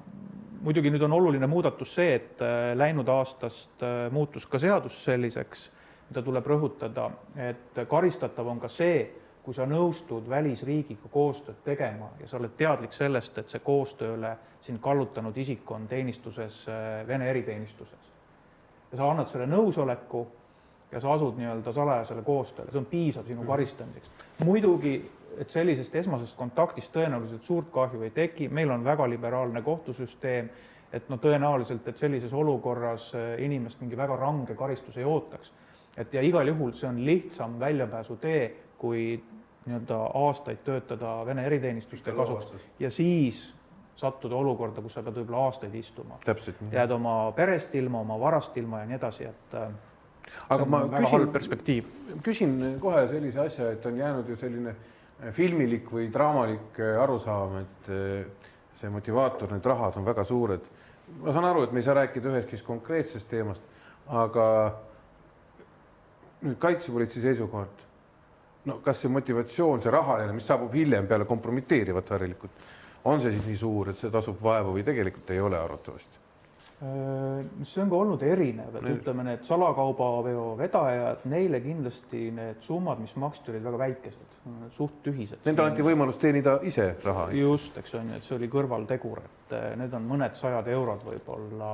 muidugi 0.63 0.93
nüüd 0.93 1.03
on 1.07 1.17
oluline 1.17 1.49
muudatus 1.51 1.97
see, 1.99 2.15
et 2.21 2.45
äh, 2.45 2.73
läinud 2.79 3.09
aastast 3.11 3.83
äh, 3.83 4.07
muutus 4.15 4.47
ka 4.47 4.61
seadus 4.63 5.01
selliseks, 5.09 5.67
mida 6.11 6.23
tuleb 6.23 6.47
rõhutada, 6.47 7.09
et 7.41 7.83
karistatav 7.91 8.49
on 8.53 8.63
ka 8.63 8.71
see, 8.71 9.03
kui 9.45 9.55
sa 9.55 9.67
nõustud 9.69 10.29
välisriigiga 10.29 11.11
koostööd 11.13 11.61
tegema 11.65 12.09
ja 12.21 12.29
sa 12.29 12.39
oled 12.39 12.57
teadlik 12.57 12.93
sellest, 12.97 13.39
et 13.39 13.53
see 13.53 13.61
koostööle 13.61 14.37
sind 14.65 14.81
kallutanud 14.81 15.37
isik 15.37 15.71
on 15.71 15.89
teenistuses 15.89 16.65
äh, 16.69 17.03
Vene 17.09 17.29
eriteenistuses 17.31 18.15
ja 18.95 18.99
sa 18.99 19.11
annad 19.11 19.29
selle 19.29 19.47
nõusoleku 19.51 20.23
ja 20.93 21.01
sa 21.03 21.13
asud 21.17 21.35
nii-öelda 21.39 21.73
salajasele 21.75 22.23
koostööle, 22.23 22.71
see 22.71 22.79
on 22.79 22.87
piisav 22.87 23.27
sinu 23.27 23.45
karistamiseks. 23.49 24.11
muidugi, 24.47 24.95
et 25.39 25.51
sellisest 25.51 25.95
esmasest 25.99 26.37
kontaktist 26.39 26.93
tõenäoliselt 26.95 27.43
suurt 27.43 27.73
kahju 27.75 28.05
ei 28.07 28.13
teki, 28.15 28.49
meil 28.49 28.71
on 28.71 28.85
väga 28.85 29.09
liberaalne 29.11 29.63
kohtusüsteem, 29.63 30.51
et 30.93 31.09
no 31.11 31.19
tõenäoliselt, 31.19 31.89
et 31.91 31.99
sellises 31.99 32.33
olukorras 32.33 33.11
äh, 33.19 33.35
inimest 33.43 33.81
mingi 33.83 33.99
väga 33.99 34.17
range 34.17 34.55
karistus 34.55 34.97
ei 34.97 35.05
ootaks. 35.05 35.53
et 35.97 36.15
ja 36.15 36.23
igal 36.23 36.49
juhul 36.49 36.73
see 36.73 36.89
on 36.89 37.05
lihtsam 37.07 37.59
väljapääsutee, 37.61 38.64
kui 38.85 39.05
nii-öelda 39.65 39.99
aastaid 40.21 40.61
töötada 40.65 41.17
Vene 41.27 41.47
eriteenistuste 41.49 42.13
kasuks 42.13 42.53
ja 42.79 42.91
siis 42.93 43.47
sattuda 43.97 44.37
olukorda, 44.37 44.83
kus 44.83 44.97
sa 44.97 45.03
pead 45.07 45.21
võib-olla 45.23 45.47
aastaid 45.49 45.75
istuma. 45.79 46.19
jääd 46.73 46.93
oma 46.93 47.33
perest 47.37 47.75
ilma, 47.75 48.01
oma 48.05 48.19
varast 48.21 48.57
ilma 48.61 48.83
ja 48.83 48.89
nii 48.91 48.99
edasi, 48.99 49.29
et 49.31 49.55
äh, 49.61 49.69
aga 50.57 50.67
ma 50.69 50.83
küsin, 50.97 51.29
perspektiiv. 51.33 51.93
küsin 52.27 52.57
kohe 52.83 53.07
sellise 53.09 53.41
asja, 53.47 53.71
et 53.73 53.87
on 53.87 53.97
jäänud 53.99 54.29
ju 54.29 54.37
selline 54.37 54.75
äh, 54.75 55.31
filmilik 55.33 55.89
või 55.93 56.11
draamalik 56.13 56.81
äh, 56.83 56.99
arusaam, 57.03 57.61
et 57.63 57.93
see 58.75 58.91
motivaator, 58.91 59.55
need 59.55 59.71
rahad 59.71 59.97
on 60.01 60.05
väga 60.05 60.25
suured. 60.27 60.69
ma 61.23 61.33
saan 61.33 61.47
aru, 61.49 61.65
et 61.65 61.73
me 61.73 61.81
ei 61.81 61.87
saa 61.87 61.95
rääkida 62.03 62.35
ühestki 62.35 62.61
konkreetsest 62.67 63.31
teemast, 63.31 63.63
aga 64.09 64.47
nüüd 66.45 66.59
kaitsepolitsei 66.61 67.23
seisukohalt 67.23 67.87
no 68.65 68.81
kas 68.85 69.05
see 69.05 69.13
motivatsioon, 69.13 69.81
see 69.85 69.93
rahaline, 69.93 70.33
mis 70.37 70.47
saabub 70.49 70.75
hiljem 70.75 71.09
peale 71.11 71.29
kompromiteerivat 71.29 72.15
harilikult, 72.17 72.67
on 73.05 73.21
see 73.21 73.35
siis 73.37 73.49
nii 73.53 73.61
suur, 73.61 73.93
et 73.93 74.01
see 74.01 74.13
tasub 74.13 74.39
vaeva 74.43 74.73
või 74.73 74.85
tegelikult 74.87 75.35
ei 75.35 75.43
ole 75.45 75.59
arvatavasti? 75.61 76.25
Äh, 76.85 77.45
see 77.63 77.83
on 77.85 77.91
ka 77.93 77.99
olnud 78.03 78.23
erinev, 78.27 78.75
et 78.81 78.87
ütleme, 78.91 79.23
need 79.29 79.45
salakaubaveo 79.47 80.47
vedajad, 80.59 81.23
neile 81.31 81.61
kindlasti 81.63 82.27
need 82.35 82.65
summad, 82.67 82.99
mis 83.01 83.15
maksti, 83.21 83.53
olid 83.53 83.65
väga 83.69 83.81
väikesed, 83.85 84.39
suht 84.75 84.99
tühised. 85.07 85.39
Nendele 85.47 85.71
anti 85.71 85.87
võimalus 85.87 86.19
teenida 86.21 86.59
ise 86.67 86.91
raha. 87.05 87.29
just, 87.39 87.79
eks 87.79 87.95
on 88.01 88.11
ju, 88.11 88.19
et 88.19 88.27
see 88.27 88.37
oli 88.37 88.51
kõrvaltegur, 88.53 89.23
et 89.23 89.55
äh, 89.55 89.69
need 89.81 89.95
on 89.97 90.11
mõned 90.11 90.35
sajad 90.41 90.69
eurod 90.75 91.07
võib-olla. 91.07 91.71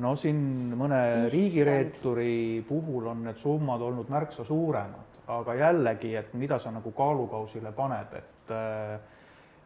no 0.00 0.14
siin 0.16 0.40
mõne 0.80 1.00
Issand. 1.04 1.32
riigireeturi 1.36 2.64
puhul 2.66 3.12
on 3.12 3.24
need 3.28 3.38
summad 3.38 3.84
olnud 3.84 4.08
märksa 4.10 4.48
suuremad, 4.48 5.09
aga 5.38 5.54
jällegi, 5.54 6.14
et 6.16 6.34
mida 6.34 6.58
sa 6.58 6.72
nagu 6.74 6.92
kaalukausile 6.96 7.72
paned, 7.76 8.18
et 8.18 8.54
äh, 8.54 9.00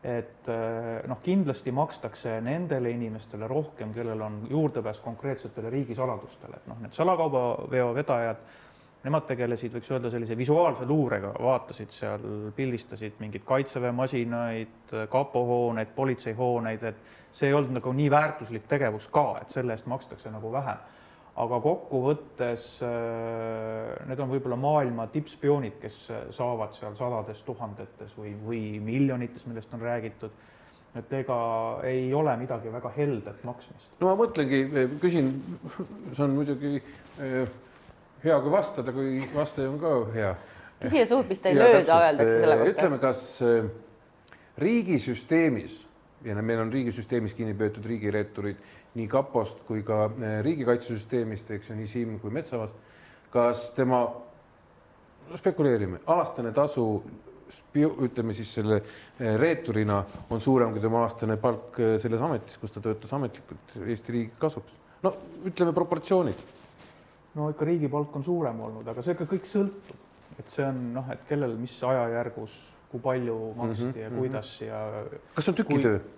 et 0.04 0.48
eh, 0.52 1.00
noh, 1.08 1.20
kindlasti 1.24 1.72
makstakse 1.72 2.36
nendele 2.44 2.92
inimestele 2.92 3.48
rohkem, 3.48 3.94
kellel 3.96 4.20
on 4.20 4.42
juurdepääs 4.50 5.00
konkreetsetele 5.00 5.72
riigisaladustele, 5.72 6.60
et 6.60 6.68
noh, 6.68 6.82
need 6.84 6.92
salakaubaveo 6.92 7.88
vedajad, 7.96 8.42
nemad 9.04 9.24
tegelesid, 9.28 9.72
võiks 9.72 9.90
öelda, 9.92 10.10
sellise 10.12 10.36
visuaalse 10.36 10.84
luurega, 10.88 11.32
vaatasid 11.40 11.92
seal, 11.92 12.26
pildistasid 12.56 13.16
mingeid 13.20 13.44
kaitseväe 13.48 13.92
masinaid, 13.96 14.92
kapo 15.12 15.44
hooneid, 15.48 15.92
politseihooneid, 15.96 16.84
et 16.92 17.32
see 17.32 17.48
ei 17.48 17.56
olnud 17.56 17.78
nagu 17.80 17.92
nii 17.96 18.10
väärtuslik 18.12 18.68
tegevus 18.68 19.08
ka, 19.12 19.30
et 19.40 19.56
selle 19.56 19.76
eest 19.76 19.88
makstakse 19.88 20.32
nagu 20.32 20.52
vähem 20.52 20.84
aga 21.34 21.58
kokkuvõttes 21.64 22.66
äh, 22.86 24.06
need 24.08 24.20
on 24.22 24.30
võib-olla 24.30 24.58
maailma 24.60 25.08
tippspioonid, 25.10 25.80
kes 25.82 25.96
saavad 26.36 26.76
seal 26.76 26.94
sadades 26.98 27.42
tuhandetes 27.46 28.14
või, 28.18 28.34
või 28.46 28.60
miljonites, 28.84 29.46
millest 29.50 29.74
on 29.74 29.82
räägitud. 29.82 30.42
et 30.94 31.12
ega 31.12 31.36
ei 31.82 32.12
ole 32.14 32.36
midagi 32.38 32.70
väga 32.70 32.92
heldet 32.96 33.44
maksmist. 33.44 33.90
no 34.00 34.12
ma 34.12 34.16
mõtlengi, 34.22 34.88
küsin, 35.02 35.32
see 36.12 36.22
on 36.22 36.36
muidugi 36.38 36.76
äh, 36.78 37.48
hea, 38.24 38.40
kui 38.40 38.52
vastada, 38.52 38.92
kui 38.92 39.22
vastaja 39.34 39.70
on 39.72 39.80
ka 39.82 39.94
hea. 40.14 40.34
küsija 40.84 41.08
suud 41.08 41.26
pihta 41.26 41.50
ei 41.50 41.58
lööda, 41.58 41.98
öeldakse 42.10 42.38
selle 42.44 42.60
kohta. 42.60 42.76
ütleme, 42.76 43.00
kas 43.02 43.24
äh, 43.42 43.66
riigisüsteemis 44.58 45.82
ja 46.24 46.42
meil 46.42 46.60
on 46.62 46.72
riigisüsteemis 46.72 47.34
kinni 47.36 47.54
peetud 47.58 47.84
riigireeturid 47.86 48.60
nii 48.94 49.06
kapost 49.10 49.64
kui 49.68 49.82
ka 49.86 50.06
eh, 50.08 50.38
riigikaitsesüsteemist, 50.46 51.50
eks 51.56 51.70
ju, 51.70 51.76
nii 51.78 51.90
Siim 51.90 52.18
kui 52.22 52.32
Metsavas. 52.32 52.74
kas 53.34 53.72
tema, 53.74 54.04
spekuleerime, 55.34 55.98
aastane 56.06 56.52
tasu 56.54 56.86
ütleme 57.74 58.32
siis 58.32 58.52
selle 58.54 58.78
eh, 58.78 59.34
reeturina 59.40 60.02
on 60.30 60.40
suurem 60.40 60.72
kui 60.72 60.80
tema 60.80 61.02
aastane 61.02 61.36
palk 61.36 61.80
eh, 61.80 61.96
selles 62.00 62.22
ametis, 62.22 62.58
kus 62.58 62.72
ta 62.72 62.82
töötas 62.84 63.12
ametlikult 63.12 63.76
Eesti 63.84 64.12
riigi 64.12 64.38
kasuks. 64.38 64.78
no 65.02 65.14
ütleme 65.44 65.74
proportsioonid. 65.74 66.46
no 67.34 67.50
ikka 67.50 67.64
riigi 67.68 67.88
palk 67.88 68.16
on 68.16 68.24
suurem 68.24 68.60
olnud, 68.60 68.88
aga 68.88 69.02
see 69.02 69.18
ka 69.18 69.28
kõik 69.28 69.50
sõltub, 69.50 69.98
et 70.38 70.50
see 70.50 70.64
on 70.66 70.80
noh, 70.94 71.10
et 71.12 71.26
kellel, 71.28 71.56
mis 71.58 71.76
ajajärgus, 71.82 72.56
kui 72.94 73.02
palju 73.02 73.38
maksti 73.58 73.84
mm 73.84 73.92
-hmm, 73.92 74.02
ja 74.02 74.10
mhm. 74.10 74.18
kuidas 74.18 74.60
mm 74.60 74.66
-hmm. 74.66 74.70
ja. 74.70 75.04
kas 75.34 75.44
see 75.44 75.52
on 75.52 75.56
tükitöö 75.56 75.98
kui...? 75.98 76.10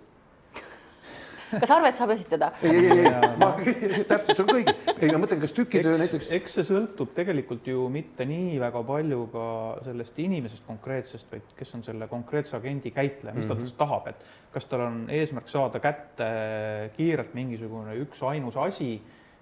kas 1.61 1.71
arvet 1.71 1.97
saab 1.97 2.11
esitada? 2.11 2.51
ei, 2.63 2.75
ei, 2.75 2.99
ei, 2.99 3.11
ma 3.39 3.49
täpselt, 4.11 4.35
see 4.35 4.43
on 4.43 4.49
kõigi, 4.49 4.73
ei 4.99 5.11
ma 5.13 5.21
mõtlen, 5.23 5.41
kas 5.41 5.53
tükitöö 5.55 5.97
näiteks. 6.01 6.31
eks 6.37 6.57
see 6.59 6.67
sõltub 6.67 7.13
tegelikult 7.17 7.67
ju 7.71 7.87
mitte 7.93 8.25
nii 8.27 8.57
väga 8.59 8.83
palju 8.89 9.21
ka 9.33 9.45
sellest 9.85 10.19
inimesest 10.19 10.65
konkreetsest, 10.67 11.31
vaid 11.31 11.53
kes 11.59 11.75
on 11.77 11.85
selle 11.87 12.07
konkreetse 12.11 12.57
agendi 12.57 12.91
käitleja, 12.91 13.35
mis 13.35 13.45
mm 13.45 13.51
-hmm. 13.51 13.55
ta 13.55 13.63
tast 13.63 13.77
tahab, 13.77 14.07
et 14.07 14.25
kas 14.51 14.65
tal 14.65 14.85
on 14.87 15.05
eesmärk 15.19 15.47
saada 15.47 15.79
kätte 15.79 16.27
kiirelt 16.97 17.33
mingisugune 17.33 17.95
üksainus 18.03 18.57
asi 18.57 19.01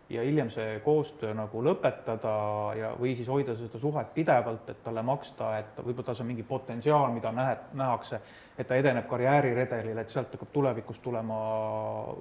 ja 0.09 0.21
hiljem 0.21 0.49
see 0.53 0.79
koostöö 0.85 1.33
nagu 1.33 1.61
lõpetada 1.65 2.33
ja, 2.77 2.91
või 2.99 3.15
siis 3.17 3.29
hoida 3.31 3.55
seda 3.57 3.79
suhet 3.81 4.11
pidevalt, 4.13 4.69
et 4.69 4.83
talle 4.85 5.01
maksta, 5.05 5.55
et 5.57 5.79
võib-olla 5.81 6.11
tas 6.11 6.21
on 6.21 6.29
mingi 6.29 6.45
potentsiaal, 6.45 7.09
mida 7.13 7.31
nähe, 7.33 7.55
nähakse, 7.73 8.19
et 8.57 8.67
ta 8.67 8.77
edeneb 8.77 9.07
karjääriredelil, 9.09 9.97
et 9.97 10.13
sealt 10.13 10.35
hakkab 10.35 10.51
tulevikus 10.53 10.99
tulema 11.01 11.39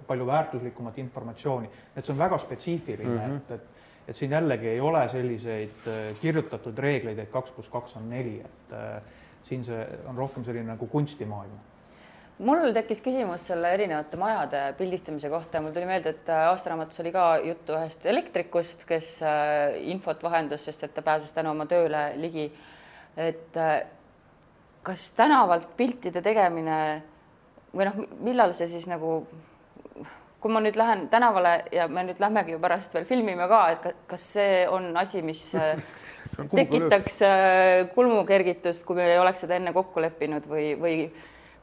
palju 0.07 0.27
väärtuslikumat 0.27 0.99
informatsiooni. 1.05 1.71
et 1.97 2.05
see 2.05 2.13
on 2.13 2.19
väga 2.19 2.39
spetsiifiline 2.39 3.11
mm, 3.11 3.31
-hmm. 3.31 3.37
et, 3.37 3.51
et 3.51 3.71
et 4.09 4.17
siin 4.17 4.31
jällegi 4.31 4.69
ei 4.69 4.81
ole 4.81 5.09
selliseid 5.09 5.87
äh, 5.89 6.21
kirjutatud 6.21 6.79
reegleid, 6.79 7.19
et 7.19 7.31
kaks 7.31 7.51
pluss 7.51 7.69
kaks 7.69 7.97
on 7.97 8.11
neli, 8.11 8.41
et 8.41 8.73
äh, 8.73 9.03
siin 9.43 9.65
see 9.65 9.87
on 10.07 10.17
rohkem 10.17 10.45
selline 10.45 10.67
nagu 10.67 10.87
kunstimaailm 10.87 11.74
mul 12.43 12.73
tekkis 12.75 13.03
küsimus 13.05 13.47
selle 13.47 13.71
erinevate 13.77 14.19
majade 14.19 14.63
pildistamise 14.79 15.31
kohta 15.31 15.59
ja 15.59 15.63
mul 15.63 15.75
tuli 15.75 15.87
meelde, 15.87 16.15
et 16.17 16.29
äh, 16.33 16.49
aastaraamatus 16.51 17.01
oli 17.05 17.13
ka 17.15 17.27
juttu 17.45 17.77
ühest 17.79 18.07
elektrikust, 18.11 18.83
kes 18.89 19.17
äh, 19.23 19.77
infot 19.93 20.23
vahendas, 20.23 20.65
sest 20.67 20.83
et 20.87 20.95
ta 20.95 21.03
pääses 21.03 21.33
tänu 21.33 21.53
oma 21.55 21.67
tööle 21.71 22.13
ligi. 22.19 22.51
et 23.17 23.57
äh, 23.57 23.85
kas 24.83 25.13
tänavalt 25.15 25.77
piltide 25.77 26.23
tegemine 26.23 27.03
või 27.75 27.87
noh, 27.87 28.01
millal 28.27 28.53
see 28.55 28.67
siis 28.69 28.89
nagu, 28.91 29.23
kui 30.43 30.53
ma 30.53 30.61
nüüd 30.61 30.77
lähen 30.77 31.07
tänavale 31.09 31.55
ja 31.73 31.87
me 31.89 32.03
nüüd 32.05 32.19
lähmegi 32.21 32.57
ju 32.57 32.59
pärast 32.61 32.95
veel 32.95 33.07
filmime 33.07 33.47
ka, 33.49 33.61
et 33.71 33.87
kas 34.11 34.27
see 34.35 34.65
on 34.69 34.91
asi, 34.99 35.23
mis 35.23 35.45
tekitaks 36.59 37.23
kulmukergitust, 37.95 38.83
kui 38.85 38.99
me 38.99 39.07
ei 39.13 39.23
oleks 39.23 39.47
seda 39.47 39.57
enne 39.57 39.73
kokku 39.73 40.03
leppinud 40.03 40.51
või, 40.51 40.75
või 40.81 40.99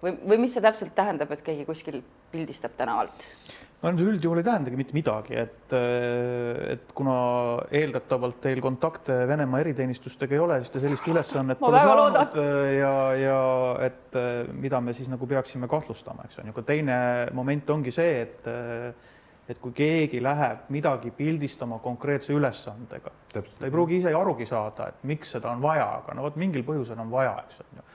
või, 0.04 0.16
või 0.34 0.40
mis 0.46 0.56
see 0.56 0.64
täpselt 0.64 0.96
tähendab, 0.98 1.32
et 1.34 1.44
keegi 1.46 1.68
kuskil 1.68 2.02
pildistab 2.32 2.78
tänavalt? 2.80 3.28
ma 3.82 3.90
arvan, 3.90 3.98
see 3.98 4.10
üldjuhul 4.12 4.40
ei 4.42 4.46
tähendagi 4.46 4.78
mitte 4.78 4.94
midagi, 4.94 5.38
et, 5.42 5.74
et 5.74 6.92
kuna 6.98 7.16
eeldatavalt 7.74 8.38
teil 8.44 8.62
kontakte 8.62 9.16
Venemaa 9.30 9.64
eriteenistustega 9.64 10.38
ei 10.38 10.42
ole, 10.44 10.60
siis 10.62 10.74
te 10.76 10.82
sellist 10.84 11.08
ülesannet 11.10 11.62
pole 11.62 11.82
saanud 11.82 12.38
ja, 12.78 12.92
ja 13.18 13.40
et 13.88 14.20
mida 14.54 14.82
me 14.86 14.94
siis 14.98 15.10
nagu 15.10 15.26
peaksime 15.30 15.70
kahtlustama, 15.72 16.28
eks 16.30 16.44
on 16.44 16.52
ju, 16.52 16.54
aga 16.54 16.66
teine 16.68 17.00
moment 17.38 17.74
ongi 17.74 17.96
see, 17.96 18.22
et 18.28 18.54
et 19.50 19.58
kui 19.60 19.74
keegi 19.76 20.22
läheb 20.24 20.70
midagi 20.72 21.10
pildistama 21.12 21.82
konkreetse 21.84 22.32
ülesandega, 22.32 23.12
ta 23.34 23.42
ei 23.42 23.74
pruugi 23.74 23.98
ise 23.98 24.14
arugi 24.16 24.46
saada, 24.48 24.92
et 24.94 25.02
miks 25.10 25.34
seda 25.36 25.50
on 25.52 25.64
vaja, 25.64 25.90
aga 25.98 26.14
no 26.16 26.28
vot 26.28 26.38
mingil 26.40 26.64
põhjusel 26.68 27.02
on 27.02 27.10
vaja, 27.12 27.34
eks 27.48 27.64
on 27.66 27.82
ju 27.82 27.88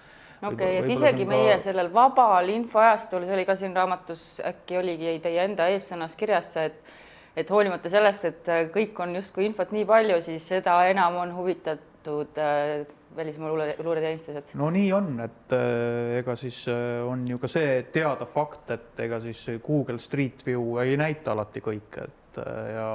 okei 0.43 0.53
okay,, 0.53 0.77
et 0.83 0.93
isegi 0.97 1.25
ka... 1.25 1.31
meie 1.33 1.57
sellel 1.65 1.91
vabal 1.95 2.53
infoajastul, 2.55 3.27
see 3.27 3.39
oli 3.39 3.49
ka 3.49 3.57
siin 3.57 3.77
raamatus, 3.77 4.29
äkki 4.53 4.81
oligi 4.83 5.19
teie 5.25 5.45
enda 5.45 5.71
eessõnas 5.73 6.17
kirjas 6.19 6.53
see, 6.55 6.71
et 6.71 6.95
et 7.37 7.51
hoolimata 7.53 7.91
sellest, 7.93 8.25
et 8.25 8.47
kõik 8.73 8.97
on 9.05 9.11
justkui 9.19 9.45
infot 9.45 9.73
nii 9.75 9.85
palju, 9.85 10.23
siis 10.25 10.47
seda 10.55 10.79
enam 10.89 11.19
on 11.21 11.35
huvitatud 11.37 12.39
äh, 12.41 12.87
välismaa 13.17 13.49
luure, 13.49 13.75
luureteenistused. 13.83 14.43
no 14.55 14.69
nii 14.71 14.93
on, 14.93 15.21
et 15.25 15.53
äh, 15.57 16.19
ega 16.21 16.37
siis 16.37 16.63
äh, 16.69 17.01
on 17.07 17.25
ju 17.29 17.39
ka 17.39 17.49
see 17.51 17.81
teada 17.93 18.27
fakt, 18.29 18.71
et 18.75 19.01
ega 19.07 19.21
siis 19.25 19.47
Google 19.65 19.99
Street 20.03 20.45
View 20.47 20.77
ei 20.83 20.97
näita 21.01 21.33
alati 21.33 21.63
kõike, 21.65 22.09
et 22.11 22.43
äh, 22.43 22.69
ja 22.77 22.91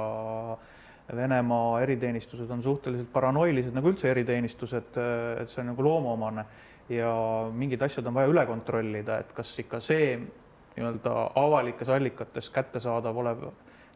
Venemaa 1.16 1.82
eriteenistused 1.82 2.50
on 2.54 2.62
suhteliselt 2.62 3.10
paranoilised 3.12 3.74
nagu 3.74 3.90
üldse 3.90 4.08
eriteenistused, 4.08 4.94
et 5.42 5.50
see 5.50 5.60
on 5.60 5.72
nagu 5.72 5.84
loomuomane 5.84 6.44
ja 6.88 7.12
mingid 7.54 7.82
asjad 7.82 8.06
on 8.06 8.14
vaja 8.14 8.30
üle 8.32 8.46
kontrollida, 8.46 9.18
et 9.22 9.32
kas 9.36 9.52
ikka 9.58 9.80
see 9.80 10.16
nii-öelda 10.76 11.12
avalikes 11.36 11.88
allikates 11.92 12.50
kättesaadav 12.50 13.16
olev 13.16 13.44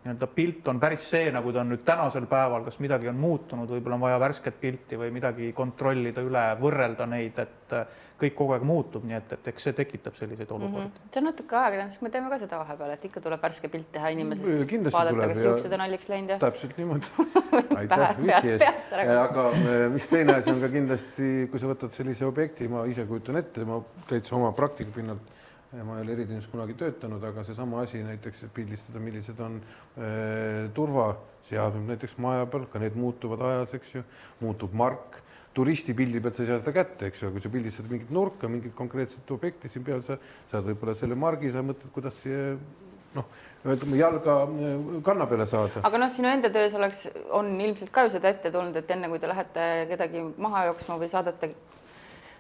nii-öelda 0.07 0.27
pilt 0.31 0.69
on 0.71 0.81
päris 0.81 1.07
see, 1.11 1.31
nagu 1.35 1.53
ta 1.53 1.63
on 1.63 1.73
nüüd 1.73 1.83
tänasel 1.87 2.27
päeval, 2.31 2.65
kas 2.67 2.79
midagi 2.83 3.09
on 3.11 3.19
muutunud, 3.21 3.71
võib-olla 3.71 3.99
on 3.99 4.05
vaja 4.05 4.21
värsket 4.23 4.59
pilti 4.61 4.99
või 5.01 5.11
midagi 5.15 5.51
kontrollida 5.57 6.23
üle, 6.25 6.45
võrrelda 6.61 7.09
neid, 7.11 7.39
et 7.43 7.75
äh, 7.75 8.01
kõik 8.21 8.37
kogu 8.39 8.57
aeg 8.57 8.67
muutub, 8.67 9.05
nii 9.09 9.19
et, 9.19 9.35
et 9.37 9.51
eks 9.53 9.69
see 9.69 9.77
tekitab 9.77 10.17
selliseid 10.19 10.49
mhm. 10.49 10.57
olukordi 10.57 10.87
mm. 10.87 10.93
-hmm. 10.95 11.13
see 11.13 11.23
on 11.23 11.29
natuke 11.31 11.59
ajakirjandus, 11.61 12.01
me 12.07 12.13
teeme 12.15 12.33
ka 12.33 12.41
seda 12.45 12.63
vahepeal, 12.63 12.95
et 12.97 13.07
ikka 13.11 13.25
tuleb 13.27 13.47
värske 13.49 13.73
pilt 13.73 13.93
teha 13.93 14.13
inimesest, 14.17 14.93
vaadata, 14.99 15.29
kas 15.33 15.45
juuksed 15.45 15.79
on 15.79 15.87
halliks 15.87 16.11
läinud 16.13 16.35
ja. 16.35 16.39
täpselt 16.47 16.77
niimoodi. 16.79 17.07
aitäh 17.81 18.21
vihje 18.23 18.59
eest. 18.59 18.99
aga 19.21 19.49
äh, 19.53 19.87
mis 19.93 20.09
teine 20.13 20.39
asi 20.41 20.55
on 20.55 20.61
ka 20.63 20.73
kindlasti, 20.73 21.33
kui 21.51 21.63
sa 21.63 21.73
võtad 21.73 21.95
sellise 21.95 22.27
objekti, 22.27 22.69
ma 22.69 22.87
ise 22.91 23.07
kujutan 23.09 23.43
ette, 23.43 23.65
ma 23.69 23.83
täitsa 24.09 24.37
oma 24.39 24.53
praktika 24.57 24.95
pinnalt 24.95 25.36
ma 25.73 25.99
ei 25.99 26.05
ole 26.05 26.15
eriteenistus 26.15 26.53
kunagi 26.53 26.77
töötanud, 26.79 27.23
aga 27.27 27.45
seesama 27.45 27.83
asi 27.83 28.01
näiteks, 28.07 28.47
pildistada, 28.55 29.03
millised 29.03 29.41
on 29.43 29.59
äh, 29.59 30.71
turvaseadmed 30.77 31.93
näiteks 31.95 32.17
maja 32.23 32.47
peal, 32.51 32.69
ka 32.71 32.81
need 32.83 32.97
muutuvad 32.99 33.43
ajas, 33.51 33.75
eks 33.79 33.95
ju, 33.99 34.05
muutub 34.41 34.77
mark, 34.79 35.21
turisti 35.57 35.95
pildi 35.97 36.21
pealt 36.23 36.39
sa 36.39 36.45
ei 36.45 36.51
saa 36.53 36.63
seda 36.63 36.75
kätte, 36.77 37.11
eks 37.11 37.23
ju, 37.25 37.33
kui 37.35 37.43
sa 37.43 37.53
pildistad 37.53 37.91
mingit 37.91 38.11
nurka, 38.15 38.49
mingit 38.53 38.75
konkreetset 38.79 39.31
objekti 39.37 39.71
siin 39.73 39.85
peal, 39.87 40.03
sa 40.05 40.19
saad 40.51 40.69
võib-olla 40.71 40.97
selle 40.97 41.19
margi, 41.19 41.53
sa 41.53 41.65
mõtled, 41.67 41.93
kuidas 41.95 42.21
siia 42.23 42.55
noh, 43.17 43.29
ütleme 43.73 43.99
jalga 43.99 44.35
kanna 45.05 45.27
peale 45.31 45.47
saada. 45.51 45.83
aga 45.89 46.01
noh, 46.03 46.13
sinu 46.13 46.31
enda 46.31 46.51
töös 46.53 46.75
oleks, 46.79 47.07
on 47.35 47.55
ilmselt 47.57 47.93
ka 47.95 48.07
ju 48.07 48.17
seda 48.17 48.31
ette 48.33 48.53
tulnud, 48.55 48.77
et 48.77 48.93
enne 48.93 49.11
kui 49.13 49.23
te 49.23 49.31
lähete 49.31 49.71
kedagi 49.91 50.23
maha 50.37 50.67
jooksma 50.71 51.01
või 51.01 51.11
saadate 51.13 51.55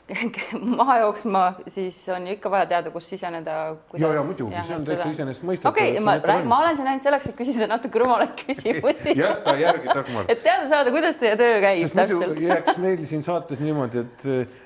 maha 0.79 0.99
jooksma, 1.01 1.41
siis 1.67 1.97
on 2.15 2.27
ju 2.29 2.37
ikka 2.37 2.51
vaja 2.51 2.67
teada, 2.71 2.91
kus 2.95 3.09
siseneda. 3.11 3.55
ja, 3.99 4.11
ja 4.15 4.23
muidugi, 4.23 4.55
see 4.69 4.77
on 4.77 4.85
täitsa 4.87 5.09
iseenesestmõistetav. 5.11 5.73
okei 5.73 5.97
okay,, 5.99 6.05
ma, 6.07 6.45
ma 6.47 6.59
olen 6.63 6.77
siin 6.79 6.91
ainult 6.93 7.07
selleks, 7.09 7.33
et 7.33 7.39
küsida 7.41 7.67
natuke 7.71 7.99
rumalaid 7.99 8.37
küsimusi 8.45 9.17
jäta 9.19 9.57
järgi, 9.59 9.91
Dagmar. 9.91 10.29
et 10.31 10.45
teada 10.45 10.69
saada, 10.71 10.93
kuidas 10.95 11.19
teie 11.19 11.35
töö 11.41 11.57
käib. 11.65 11.83
sest 11.83 11.99
muidu 11.99 12.47
jääks 12.47 12.79
meil 12.85 13.03
siin 13.11 13.25
saates 13.27 13.63
niimoodi, 13.65 14.05
et 14.05 14.29
äh, 14.31 14.61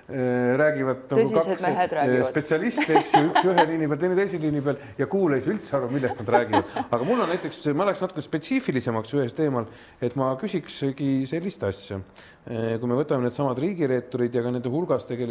räägivad 0.61 1.17
nagu 1.17 1.33
kaks 1.39 1.65
äh, 1.71 2.13
spetsialisti, 2.29 2.91
eks 3.01 3.17
ju, 3.17 3.25
üks 3.31 3.49
ühe 3.55 3.67
liini 3.73 3.89
peal, 3.89 4.03
teine 4.05 4.21
teise 4.21 4.43
liini 4.45 4.61
peal 4.67 4.77
ja 5.01 5.09
kuulaja 5.09 5.41
ei 5.41 5.47
saa 5.47 5.55
üldse 5.55 5.77
aru, 5.81 5.89
millest 5.95 6.21
nad 6.21 6.35
räägivad. 6.37 6.77
aga 6.83 7.01
mul 7.09 7.25
on 7.25 7.33
näiteks, 7.33 7.63
ma 7.73 7.89
läheks 7.89 8.05
natuke 8.05 8.27
spetsiifilisemaks 8.29 9.17
ühes 9.17 9.33
teemal, 9.41 9.73
et 10.05 10.21
ma 10.21 10.35
küsiksegi 10.41 11.25
sellist 11.31 11.65
asja. 11.65 12.03
Äh, 12.51 12.77
kui 12.81 12.89
me 12.91 12.97
võtame 13.01 13.25
needsamad 13.25 13.59
riigireeturid 13.61 14.37
ja 14.37 14.45
ka 14.45 14.53
nende 14.53 14.69
hulgas 14.73 15.09
tegelikult 15.09 15.30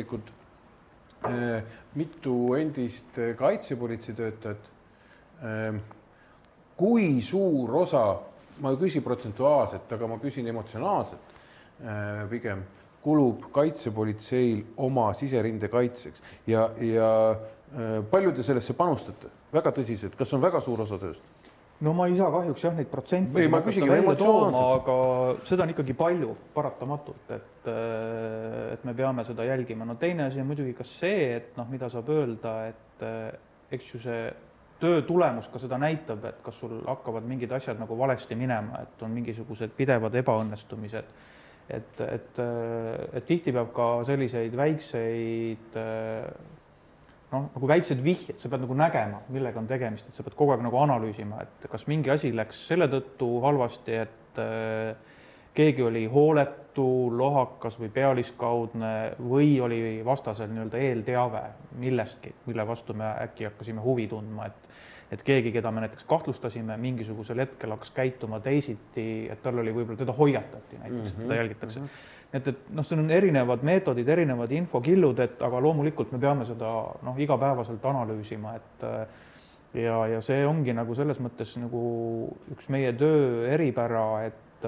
Äh, 1.20 1.64
mitu 1.96 2.54
endist 2.56 3.18
äh, 3.18 3.34
kaitsepolitsei 3.36 4.16
töötajat. 4.16 4.70
Ähm, 5.44 5.82
kui 6.80 7.22
suur 7.22 7.74
osa, 7.82 8.04
ma 8.64 8.72
ei 8.72 8.80
küsi 8.80 9.02
protsentuaalselt, 9.04 9.92
aga 9.92 10.08
ma 10.08 10.20
küsin 10.20 10.48
emotsionaalselt 10.48 11.36
pigem, 12.32 12.62
kulub 13.04 13.46
kaitsepolitseil 13.56 14.66
oma 14.84 15.10
siserinde 15.16 15.70
kaitseks 15.72 16.24
ja, 16.48 16.66
ja 16.84 17.10
palju 18.12 18.34
te 18.36 18.44
sellesse 18.44 18.76
panustate 18.76 19.32
väga 19.54 19.72
tõsiselt, 19.76 20.18
kas 20.20 20.36
on 20.36 20.44
väga 20.44 20.60
suur 20.64 20.84
osa 20.84 21.00
tööst? 21.00 21.24
No 21.80 21.94
ma 21.94 22.08
ei 22.08 22.16
saa 22.20 22.32
kahjuks 22.34 22.64
jah, 22.64 22.76
neid 22.76 22.90
protsente. 22.92 23.40
ei, 23.40 23.48
ma 23.52 23.62
küsingi 23.64 23.94
emotsionaalselt. 23.96 24.74
aga 24.82 25.48
seda 25.48 25.66
on 25.66 25.74
ikkagi 25.74 25.96
palju 25.98 26.36
paratamatult, 26.56 27.32
et, 27.36 27.70
äh, 27.72 28.74
et 28.76 28.84
me 28.88 28.96
peame 28.98 29.24
seda 29.28 29.48
jälgima. 29.48 29.88
no 29.88 29.96
teine 29.96 30.28
asi 30.28 30.42
on 30.42 30.50
muidugi 30.52 30.76
ka 30.76 30.84
see, 30.84 31.32
et 31.38 31.58
noh, 31.58 31.70
mida 31.72 31.90
saab 31.90 32.12
öelda, 32.16 32.56
et 32.74 33.08
äh, 33.08 33.32
eks 33.72 33.94
ju 33.94 34.04
see 34.04 34.28
töö 34.80 35.02
tulemus 35.08 35.50
ka 35.52 35.60
seda 35.60 35.80
näitab, 35.80 36.24
et 36.28 36.44
kas 36.44 36.60
sul 36.60 36.80
hakkavad 36.88 37.26
mingid 37.28 37.52
asjad 37.56 37.80
nagu 37.80 37.98
valesti 38.00 38.36
minema, 38.40 38.84
et 38.84 39.04
on 39.04 39.12
mingisugused 39.16 39.76
pidevad 39.76 40.16
ebaõnnestumised. 40.24 41.18
et, 41.70 42.00
et, 42.02 42.40
äh, 42.42 43.08
et 43.14 43.26
tihti 43.26 43.54
peab 43.56 43.72
ka 43.72 43.92
selliseid 44.04 44.56
väikseid 44.58 45.78
noh, 47.32 47.50
nagu 47.54 47.70
väiksed 47.70 48.02
vihjed, 48.04 48.40
sa 48.42 48.50
pead 48.52 48.64
nagu 48.66 48.78
nägema, 48.78 49.22
millega 49.34 49.62
on 49.62 49.70
tegemist, 49.70 50.10
et 50.10 50.18
sa 50.18 50.26
pead 50.26 50.38
kogu 50.40 50.56
aeg 50.56 50.66
nagu 50.66 50.82
analüüsima, 50.82 51.44
et 51.46 51.70
kas 51.72 51.86
mingi 51.90 52.12
asi 52.14 52.34
läks 52.36 52.66
selle 52.72 52.90
tõttu 52.92 53.30
halvasti, 53.46 54.00
et 54.06 54.42
äh, 54.42 55.16
keegi 55.58 55.86
oli 55.86 56.06
hooletu, 56.10 56.88
lohakas 57.18 57.80
või 57.82 57.90
pealiskaudne 57.94 58.94
või 59.20 59.58
oli 59.62 59.82
vastasel 60.06 60.52
nii-öelda 60.54 60.84
eelteave 60.86 61.42
millestki, 61.82 62.34
mille 62.48 62.66
vastu 62.68 62.96
me 62.98 63.10
äkki 63.26 63.50
hakkasime 63.50 63.84
huvi 63.86 64.08
tundma, 64.12 64.52
et 64.52 64.72
et 65.10 65.24
keegi, 65.26 65.50
keda 65.50 65.72
me 65.74 65.82
näiteks 65.82 66.06
kahtlustasime, 66.06 66.76
mingisugusel 66.78 67.40
hetkel 67.42 67.72
hakkas 67.74 67.90
käituma 67.96 68.38
teisiti, 68.46 69.26
et 69.34 69.40
tal 69.42 69.58
oli 69.58 69.72
võib-olla, 69.74 69.98
teda 69.98 70.14
hoiatati 70.14 70.78
näiteks 70.84 71.00
mm, 71.00 71.16
-hmm. 71.16 71.24
teda 71.24 71.40
jälgitakse 71.40 71.80
mm. 71.80 71.86
-hmm 71.86 72.19
et, 72.34 72.48
et 72.48 72.70
noh, 72.76 72.86
siin 72.86 73.02
on 73.04 73.10
erinevad 73.12 73.64
meetodid, 73.66 74.08
erinevad 74.10 74.52
infokillud, 74.54 75.20
et 75.24 75.42
aga 75.46 75.62
loomulikult 75.64 76.12
me 76.14 76.20
peame 76.22 76.46
seda 76.46 76.74
noh, 77.06 77.18
igapäevaselt 77.18 77.86
analüüsima, 77.92 78.56
et 78.60 78.86
ja, 79.82 79.98
ja 80.14 80.22
see 80.26 80.44
ongi 80.48 80.74
nagu 80.76 80.96
selles 80.98 81.20
mõttes 81.24 81.56
nagu 81.62 81.82
üks 82.54 82.70
meie 82.74 82.94
töö 82.98 83.48
eripära, 83.54 84.06
et 84.30 84.68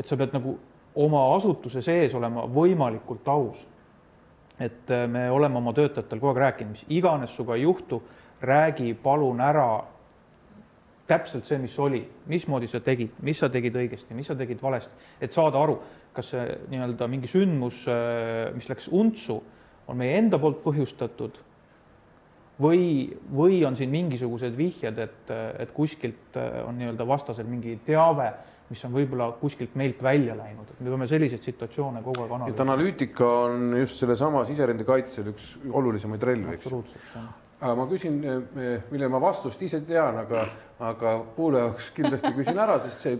et 0.00 0.08
sa 0.08 0.16
pead 0.16 0.32
nagu 0.32 0.54
oma 1.00 1.26
asutuse 1.34 1.82
sees 1.84 2.14
olema 2.16 2.46
võimalikult 2.48 3.28
aus. 3.28 3.66
et 4.60 4.90
me 5.08 5.30
oleme 5.32 5.56
oma 5.56 5.72
töötajatel 5.72 6.20
kogu 6.20 6.34
aeg 6.34 6.38
rääkinud, 6.42 6.70
mis 6.74 6.82
iganes 6.92 7.32
sinuga 7.32 7.54
ei 7.56 7.62
juhtu, 7.62 8.02
räägi 8.44 8.92
palun 8.94 9.40
ära 9.40 9.84
täpselt 11.10 11.48
see, 11.48 11.58
mis 11.62 11.74
oli, 11.82 12.00
mismoodi 12.30 12.68
sa 12.70 12.80
tegid, 12.84 13.18
mis 13.26 13.40
sa 13.42 13.50
tegid 13.52 13.76
õigesti, 13.82 14.16
mis 14.16 14.30
sa 14.30 14.36
tegid 14.38 14.62
valesti, 14.62 14.94
et 15.20 15.34
saada 15.34 15.60
aru, 15.62 15.76
kas 16.14 16.32
see 16.34 16.44
nii-öelda 16.72 17.08
mingi 17.10 17.30
sündmus, 17.30 17.84
äh, 17.90 18.50
mis 18.54 18.70
läks 18.70 18.90
untsu, 18.94 19.40
on 19.90 19.98
meie 19.98 20.18
enda 20.20 20.38
poolt 20.38 20.62
põhjustatud 20.62 21.40
või, 22.62 22.84
või 23.34 23.64
on 23.66 23.76
siin 23.78 23.90
mingisugused 23.92 24.54
vihjed, 24.56 25.02
et, 25.02 25.34
et 25.64 25.74
kuskilt 25.74 26.38
äh, 26.38 26.62
on 26.66 26.78
nii-öelda 26.78 27.06
vastasel 27.08 27.48
mingi 27.50 27.78
teave, 27.86 28.30
mis 28.70 28.82
on 28.86 28.94
võib-olla 28.94 29.32
kuskilt 29.40 29.74
meilt 29.78 30.02
välja 30.02 30.36
läinud, 30.38 30.68
et 30.70 30.80
me 30.84 30.92
peame 30.92 31.08
selliseid 31.10 31.42
situatsioone 31.42 32.04
kogu 32.06 32.22
aeg 32.22 32.34
analüüsima. 32.36 32.54
et 32.54 32.64
analüütika 32.66 33.30
on 33.48 33.76
just 33.80 33.98
sellesama 33.98 34.44
siserinde 34.46 34.86
kaitsel 34.86 35.32
üks 35.32 35.56
olulisemaid 35.66 36.26
relvi, 36.30 36.54
eks 36.54 36.70
ma 37.60 37.86
küsin, 37.88 38.22
eh, 38.24 38.82
mille 38.90 39.08
ma 39.08 39.20
vastust 39.20 39.60
ise 39.62 39.82
tean, 39.84 40.16
aga, 40.22 40.44
aga 40.80 41.14
kuulaja 41.36 41.68
jaoks 41.68 41.90
kindlasti 41.96 42.32
küsin 42.38 42.58
ära, 42.58 42.78
sest 42.80 43.04
see 43.04 43.18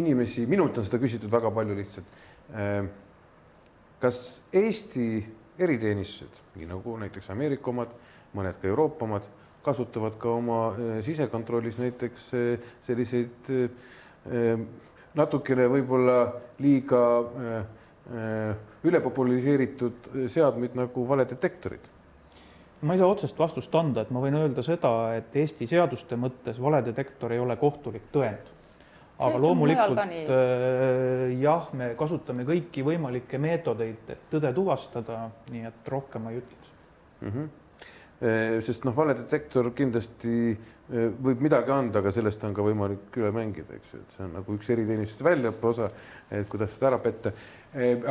inimesi, 0.00 0.46
minult 0.48 0.78
on 0.80 0.86
seda 0.86 1.00
küsitud 1.02 1.32
väga 1.32 1.52
palju 1.52 1.76
lihtsalt. 1.76 2.18
Eh, 2.54 2.88
kas 4.00 4.18
Eesti 4.52 5.08
eriteenistused, 5.60 6.40
nii 6.56 6.68
nagu 6.72 6.96
näiteks 7.04 7.30
Ameerika 7.34 7.70
omad, 7.70 7.92
mõned 8.34 8.58
ka 8.60 8.68
Euroopa 8.68 9.04
omad, 9.04 9.28
kasutavad 9.64 10.16
ka 10.20 10.32
oma 10.32 10.60
eh, 10.72 10.98
sisekontrollis 11.04 11.78
näiteks 11.80 12.28
selliseid 12.84 13.52
natukene 15.14 15.66
võib-olla 15.68 16.18
liiga 16.64 17.00
ülepopulariseeritud 18.88 20.08
seadmeid 20.32 20.76
nagu 20.80 21.04
valedetektorid? 21.08 21.92
Ma 22.84 22.94
ei 22.94 23.00
saa 23.00 23.08
otsest 23.08 23.38
vastust 23.38 23.74
anda, 23.78 24.04
et 24.04 24.12
ma 24.14 24.20
võin 24.22 24.36
öelda 24.38 24.64
seda, 24.64 24.90
et 25.16 25.34
Eesti 25.40 25.68
seaduste 25.70 26.18
mõttes 26.20 26.60
valedetektor 26.60 27.32
ei 27.32 27.40
ole 27.40 27.56
kohtulik 27.60 28.10
tõend. 28.12 28.52
aga 29.24 29.38
loomulikult 29.38 30.00
äh, 30.02 31.34
jah, 31.40 31.68
me 31.72 31.92
kasutame 31.98 32.44
kõiki 32.44 32.82
võimalikke 32.84 33.38
meetodeid, 33.38 34.08
et 34.10 34.24
tõde 34.30 34.50
tuvastada, 34.54 35.28
nii 35.52 35.68
et 35.70 35.88
rohkem 35.88 36.26
ma 36.26 36.32
ei 36.34 36.42
ütleks 36.42 36.72
mm. 37.20 37.28
-hmm 37.30 37.52
sest 38.64 38.84
noh, 38.86 38.94
valedetektor 38.96 39.72
kindlasti 39.74 40.52
äh, 40.54 41.08
võib 41.20 41.40
midagi 41.44 41.72
anda, 41.74 41.98
aga 41.98 42.12
sellest 42.14 42.44
on 42.46 42.54
ka 42.56 42.62
võimalik 42.64 43.16
üle 43.18 43.32
mängida, 43.34 43.74
eks 43.76 43.94
ju, 43.94 44.00
et 44.00 44.16
see 44.16 44.24
on 44.24 44.36
nagu 44.38 44.54
üks 44.54 44.70
eriteenistuste 44.70 45.26
väljaõppe 45.26 45.66
osa, 45.68 45.88
et 46.30 46.48
kuidas 46.48 46.76
seda 46.76 46.92
ära 46.92 47.00
petta. 47.02 47.32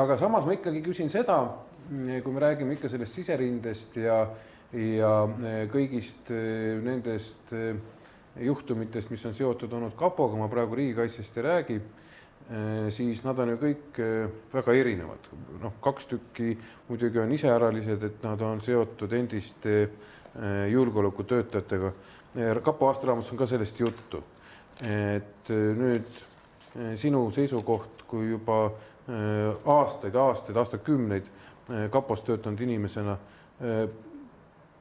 aga 0.04 0.18
samas 0.20 0.46
ma 0.46 0.54
ikkagi 0.58 0.84
küsin 0.86 1.10
seda, 1.10 1.38
kui 1.88 2.34
me 2.34 2.44
räägime 2.44 2.76
ikka 2.76 2.92
sellest 2.92 3.16
siserindest 3.16 3.96
ja 4.02 4.26
ja 4.74 5.12
eh, 5.28 5.66
kõigist 5.72 6.32
eh, 6.34 6.78
nendest 6.84 7.54
eh, 7.54 7.76
juhtumitest, 8.44 9.12
mis 9.14 9.26
on 9.30 9.36
seotud 9.38 9.74
olnud 9.78 9.94
kapoga, 9.98 10.38
ma 10.40 10.50
praegu 10.50 10.78
riigikaitsest 10.80 11.38
ei 11.38 11.46
räägi, 11.46 11.82
siis 12.92 13.22
nad 13.24 13.38
on 13.40 13.54
ju 13.54 13.58
kõik 13.62 14.00
väga 14.52 14.74
erinevad. 14.76 15.30
noh, 15.62 15.76
kaks 15.80 16.10
tükki 16.12 16.50
muidugi 16.90 17.22
on 17.22 17.32
iseäralised, 17.32 18.04
et 18.04 18.26
nad 18.26 18.42
on 18.44 18.60
seotud 18.62 19.14
endiste 19.14 19.76
julgeolekutöötajatega. 20.74 21.94
kapo 22.66 22.88
aastaraamatus 22.90 23.32
on 23.32 23.38
ka 23.38 23.46
sellest 23.46 23.80
juttu. 23.80 24.24
et 24.82 25.54
nüüd 25.54 26.20
sinu 27.00 27.30
seisukoht, 27.32 28.04
kui 28.08 28.30
juba 28.34 28.74
aastaid, 29.66 30.16
aastaid, 30.16 30.58
aastakümneid 30.58 31.30
kapos 31.92 32.26
töötanud 32.28 32.60
inimesena 32.60 33.18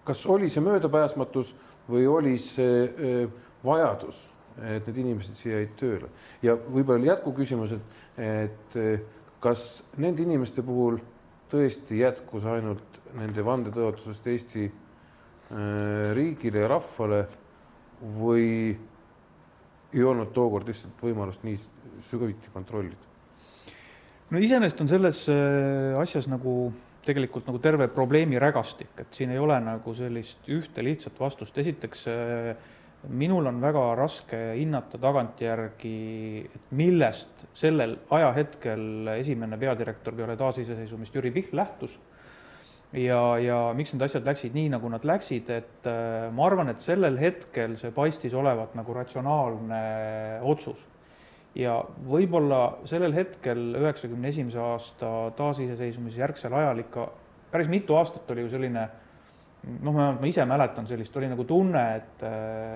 kas 0.05 0.25
oli 0.27 0.51
see 0.51 0.63
möödapääsmatus 0.65 1.55
või 1.91 2.07
oli 2.11 2.37
see 2.43 3.27
vajadus, 3.65 4.25
et 4.59 4.87
need 4.89 5.01
inimesed 5.05 5.39
siia 5.39 5.61
jäid 5.61 5.75
tööle 5.81 6.11
ja 6.45 6.57
võib-olla 6.57 7.13
jätkuküsimus, 7.13 7.77
et, 7.79 7.99
et 8.19 8.79
kas 9.43 9.83
nende 10.01 10.25
inimeste 10.25 10.65
puhul 10.67 10.99
tõesti 11.53 12.01
jätkus 12.01 12.47
ainult 12.49 13.01
nende 13.19 13.45
vandetõotusest 13.45 14.29
Eesti 14.33 14.67
riigile 16.17 16.65
ja 16.65 16.69
rahvale 16.73 17.23
või 18.19 18.47
ei 19.93 20.05
olnud 20.09 20.33
tookord 20.33 20.69
lihtsalt 20.71 21.03
võimalust 21.05 21.45
nii 21.45 21.59
sügaviti 22.03 22.53
kontrollida? 22.55 23.11
no 24.33 24.41
iseenesest 24.41 24.81
on 24.81 24.89
selles 24.89 25.27
asjas 26.01 26.29
nagu 26.33 26.73
tegelikult 27.07 27.49
nagu 27.51 27.59
terve 27.63 27.89
probleemi 27.93 28.39
rägastik, 28.41 28.93
et 29.03 29.17
siin 29.17 29.33
ei 29.35 29.41
ole 29.43 29.59
nagu 29.63 29.95
sellist 29.95 30.49
ühte 30.53 30.85
lihtsat 30.85 31.19
vastust. 31.21 31.59
esiteks 31.59 32.07
äh, 32.13 32.53
minul 33.09 33.47
on 33.51 33.59
väga 33.61 33.83
raske 33.99 34.39
hinnata 34.55 34.99
tagantjärgi, 35.03 35.97
et 36.55 36.73
millest 36.79 37.47
sellel 37.59 37.97
ajahetkel 38.11 39.17
esimene 39.17 39.59
peadirektor 39.59 40.15
peale 40.15 40.37
taasiseseisvumist 40.39 41.15
Jüri 41.19 41.33
Pihl 41.35 41.57
lähtus 41.59 41.99
ja, 42.93 43.21
ja 43.43 43.59
miks 43.77 43.95
need 43.95 44.07
asjad 44.07 44.27
läksid 44.29 44.55
nii, 44.57 44.71
nagu 44.77 44.91
nad 44.93 45.05
läksid, 45.09 45.51
et 45.51 45.91
äh, 45.91 46.29
ma 46.35 46.47
arvan, 46.47 46.71
et 46.73 46.85
sellel 46.85 47.19
hetkel 47.21 47.77
see 47.81 47.91
paistis 47.95 48.35
olevat 48.39 48.77
nagu 48.79 48.95
ratsionaalne 49.01 49.85
otsus 50.47 50.87
ja 51.55 51.77
võib-olla 52.09 52.63
sellel 52.89 53.13
hetkel, 53.17 53.75
üheksakümne 53.81 54.31
esimese 54.33 54.61
aasta 54.63 55.09
taasiseseisvumise 55.37 56.21
järgsel 56.21 56.55
ajal 56.57 56.81
ikka 56.85 57.09
päris 57.53 57.69
mitu 57.69 57.97
aastat 57.97 58.31
oli 58.33 58.47
ju 58.47 58.53
selline 58.55 58.87
noh, 59.85 59.95
ma 59.95 60.27
ise 60.27 60.45
mäletan 60.49 60.87
sellist, 60.89 61.17
oli 61.17 61.29
nagu 61.31 61.45
tunne, 61.49 61.83
et, 61.97 62.25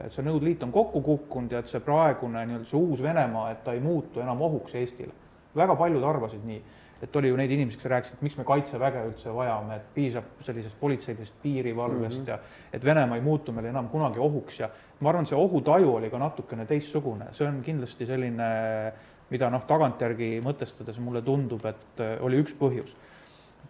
et 0.07 0.12
see 0.15 0.25
Nõukogude 0.27 0.51
Liit 0.51 0.67
on 0.67 0.75
kokku 0.75 1.03
kukkunud 1.03 1.57
ja 1.57 1.62
et 1.62 1.71
see 1.73 1.83
praegune 1.85 2.45
nii-öelda 2.47 2.69
see 2.71 2.81
uus 2.81 3.03
Venemaa, 3.03 3.51
et 3.55 3.65
ta 3.65 3.75
ei 3.75 3.83
muutu 3.83 4.23
enam 4.23 4.45
ohuks 4.47 4.77
Eestile. 4.79 5.15
Väga 5.57 5.77
paljud 5.77 6.05
arvasid 6.05 6.45
nii, 6.47 6.61
et 7.03 7.16
oli 7.16 7.29
ju 7.29 7.37
neid 7.37 7.51
inimesi, 7.53 7.79
kes 7.81 7.90
rääkisid, 7.92 8.23
miks 8.25 8.38
me 8.38 8.45
kaitseväge 8.49 9.03
üldse 9.11 9.33
vajame, 9.35 9.77
et 9.77 9.90
piisab 9.95 10.38
sellisest 10.47 10.79
politseidest 10.81 11.35
piirivalvest 11.42 12.23
mm 12.23 12.25
-hmm. 12.25 12.31
ja 12.31 12.38
et 12.73 12.85
Venemaa 12.85 13.16
ei 13.16 13.23
muutu 13.23 13.53
meile 13.53 13.69
enam 13.69 13.88
kunagi 13.88 14.19
ohuks 14.19 14.61
ja 14.61 14.71
ma 15.01 15.11
arvan, 15.11 15.27
see 15.27 15.38
ohutaju 15.38 15.95
oli 15.95 16.11
ka 16.11 16.19
natukene 16.19 16.66
teistsugune, 16.66 17.27
see 17.33 17.49
on 17.49 17.62
kindlasti 17.62 18.07
selline, 18.07 18.92
mida 19.31 19.51
noh, 19.51 19.64
tagantjärgi 19.66 20.40
mõtestades 20.40 21.01
mulle 21.01 21.23
tundub, 21.23 21.64
et 21.66 22.01
oli 22.21 22.40
üks 22.40 22.55
põhjus 22.55 22.97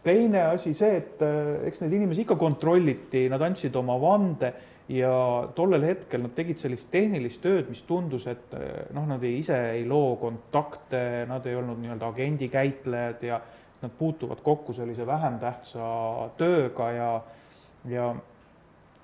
teine 0.06 0.42
asi 0.52 0.74
see, 0.76 0.96
et 1.00 1.22
äh, 1.24 1.66
eks 1.68 1.82
neid 1.82 1.96
inimesi 1.98 2.24
ikka 2.26 2.36
kontrolliti, 2.38 3.26
nad 3.32 3.42
andsid 3.42 3.74
oma 3.78 3.96
vande 4.00 4.52
ja 4.88 5.48
tollel 5.54 5.82
hetkel 5.82 6.22
nad 6.22 6.34
tegid 6.36 6.60
sellist 6.62 6.90
tehnilist 6.92 7.42
tööd, 7.42 7.66
mis 7.70 7.82
tundus, 7.88 8.28
et 8.30 8.54
äh, 8.54 8.86
noh, 8.94 9.06
nad 9.08 9.22
ei, 9.26 9.40
ise 9.40 9.58
ei 9.72 9.84
loo 9.88 10.14
kontakte, 10.20 11.24
nad 11.28 11.46
ei 11.46 11.58
olnud 11.58 11.80
nii-öelda 11.82 12.12
agendikäitlejad 12.12 13.26
ja 13.26 13.40
nad 13.82 13.92
puutuvad 13.98 14.40
kokku 14.46 14.72
sellise 14.72 15.06
vähem 15.06 15.40
tähtsa 15.42 15.86
tööga 16.38 16.90
ja, 16.94 17.10
ja 17.90 18.08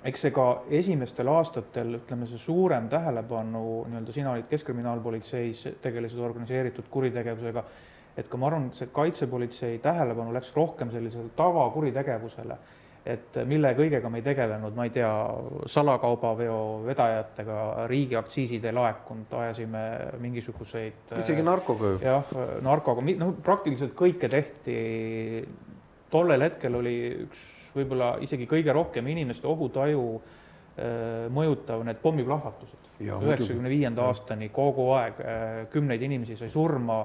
eks 0.05 0.27
see 0.27 0.35
ka 0.35 0.47
esimestel 0.71 1.29
aastatel, 1.31 1.99
ütleme, 2.01 2.27
see 2.31 2.41
suurem 2.41 2.89
tähelepanu 2.93 3.65
nii-öelda, 3.91 4.15
sina 4.15 4.37
olid 4.37 4.47
Keskkriminaalpolitseis, 4.51 5.67
tegelesid 5.83 6.23
organiseeritud 6.23 6.89
kuritegevusega 6.91 7.67
et 8.17 8.29
ka 8.29 8.39
ma 8.41 8.49
arvan, 8.51 8.69
see 8.77 8.91
kaitsepolitsei 8.93 9.79
tähelepanu 9.83 10.35
läks 10.35 10.53
rohkem 10.57 10.91
sellisele 10.93 11.33
tavakuritegevusele, 11.37 12.57
et 13.07 13.39
mille 13.51 13.73
kõigega 13.75 14.11
me 14.11 14.21
ei 14.21 14.27
tegelenud, 14.27 14.77
ma 14.79 14.87
ei 14.87 14.93
tea, 14.95 15.11
salakaubaveo 15.71 16.59
vedajatega, 16.87 17.57
riigiaktsiisid 17.91 18.69
ei 18.69 18.77
laekunud, 18.77 19.33
ajasime 19.43 19.83
mingisuguseid. 20.23 21.17
isegi 21.19 21.43
narkoga 21.47 21.95
ju. 21.95 22.03
jah, 22.05 22.31
narkoga, 22.63 23.05
noh, 23.19 23.35
praktiliselt 23.43 23.97
kõike 23.99 24.31
tehti. 24.31 24.77
tollel 26.13 26.47
hetkel 26.47 26.79
oli 26.79 26.95
üks 27.25 27.43
võib-olla 27.75 28.15
isegi 28.21 28.47
kõige 28.47 28.73
rohkem 28.77 29.07
inimeste 29.09 29.49
ohutaju 29.49 30.07
äh, 30.15 31.27
mõjutav 31.33 31.83
need 31.89 31.99
pommiplahvatused. 32.03 32.79
üheksakümne 33.03 33.69
viienda 33.73 34.07
aastani 34.07 34.49
kogu 34.55 34.93
aeg 34.95 35.21
äh, 35.21 35.69
kümneid 35.73 36.03
inimesi 36.03 36.37
sai 36.37 36.51
surma 36.53 37.03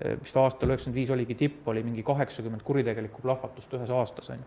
vist 0.00 0.36
aastal 0.40 0.70
üheksakümmend 0.72 0.96
viis 0.96 1.10
oligi 1.12 1.34
tipp, 1.36 1.66
oli 1.68 1.82
mingi 1.84 2.02
kaheksakümmend 2.02 2.62
kuritegelikku 2.64 3.20
plahvatust 3.20 3.74
ühes 3.76 3.90
aastas, 3.92 4.30
on 4.32 4.38
ju. 4.40 4.46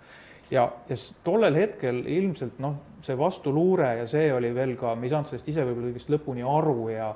Ja, 0.53 0.65
ja 0.89 0.97
tollel 1.25 1.57
hetkel 1.57 2.03
ilmselt 2.05 2.59
noh, 2.63 2.79
see 3.03 3.17
vastuluure 3.19 3.89
ja 4.01 4.07
see 4.09 4.29
oli 4.33 4.53
veel 4.55 4.75
ka, 4.79 4.93
me 4.95 5.07
ei 5.07 5.13
saanud 5.13 5.31
sellest 5.31 5.49
ise 5.51 5.65
võib-olla 5.67 5.91
kõigest 5.91 6.11
lõpuni 6.13 6.45
aru 6.47 6.77
ja 6.93 7.09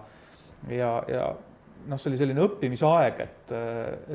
ja, 0.73 0.91
ja 1.07 1.27
noh, 1.87 1.99
see 1.99 2.11
oli 2.11 2.19
selline 2.19 2.43
õppimisaeg, 2.43 3.21
et, 3.23 3.55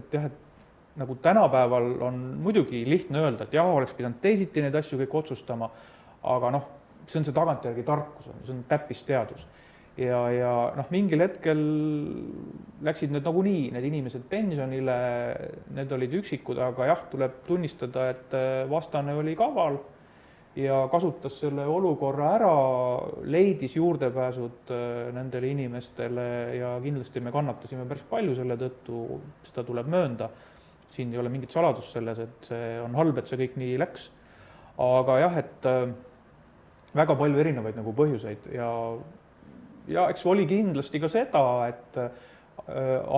et 0.01 0.17
jah, 0.17 0.29
et 0.29 0.99
nagu 1.01 1.17
tänapäeval 1.25 1.95
on 2.05 2.21
muidugi 2.43 2.83
lihtne 2.89 3.23
öelda, 3.23 3.47
et 3.47 3.57
jah, 3.57 3.69
oleks 3.69 3.95
pidanud 3.97 4.21
teisiti 4.21 4.65
neid 4.65 4.77
asju 4.77 4.99
kõik 5.01 5.15
otsustama, 5.23 5.71
aga 6.35 6.51
noh, 6.53 6.69
see 7.07 7.23
on 7.23 7.27
see 7.29 7.37
tagantjärgi 7.37 7.85
tarkus, 7.87 8.29
see 8.45 8.55
on 8.55 8.65
täppisteadus 8.69 9.47
ja, 10.01 10.21
ja 10.33 10.53
noh, 10.77 10.91
mingil 10.93 11.21
hetkel 11.25 11.63
läksid 12.83 13.13
need 13.15 13.27
nagunii, 13.27 13.71
need 13.75 13.89
inimesed 13.89 14.25
pensionile, 14.31 14.99
need 15.77 15.93
olid 15.95 16.15
üksikud, 16.23 16.61
aga 16.63 16.93
jah, 16.93 17.03
tuleb 17.13 17.43
tunnistada, 17.47 18.09
et 18.15 18.37
äh, 18.37 18.63
vastane 18.71 19.15
oli 19.19 19.37
kaval 19.39 19.79
ja 20.57 20.83
kasutas 20.93 21.39
selle 21.41 21.65
olukorra 21.69 22.33
ära, 22.37 22.55
leidis 23.33 23.77
juurdepääsud 23.79 24.73
äh, 24.75 25.13
nendele 25.17 25.53
inimestele 25.53 26.27
ja 26.59 26.73
kindlasti 26.83 27.23
me 27.25 27.33
kannatasime 27.35 27.87
päris 27.89 28.05
palju 28.09 28.37
selle 28.37 28.59
tõttu, 28.61 29.21
seda 29.49 29.65
tuleb 29.69 29.93
möönda. 29.93 30.31
siin 30.93 31.13
ei 31.13 31.19
ole 31.19 31.31
mingit 31.33 31.51
saladust 31.51 31.95
selles, 31.95 32.19
et 32.21 32.45
see 32.45 32.81
on 32.85 32.95
halb, 32.95 33.17
et 33.19 33.29
see 33.29 33.39
kõik 33.41 33.55
nii 33.57 33.79
läks. 33.81 34.11
aga 34.79 35.19
jah, 35.21 35.39
et 35.39 35.67
äh, 35.69 35.89
väga 36.95 37.17
palju 37.17 37.39
erinevaid 37.41 37.77
nagu 37.77 37.93
põhjuseid 37.97 38.53
ja 38.53 38.69
ja 39.89 40.07
eks 40.11 40.27
oli 40.27 40.47
kindlasti 40.47 41.01
ka 41.03 41.11
seda, 41.11 41.43
et 41.71 41.99
äh, 41.99 42.13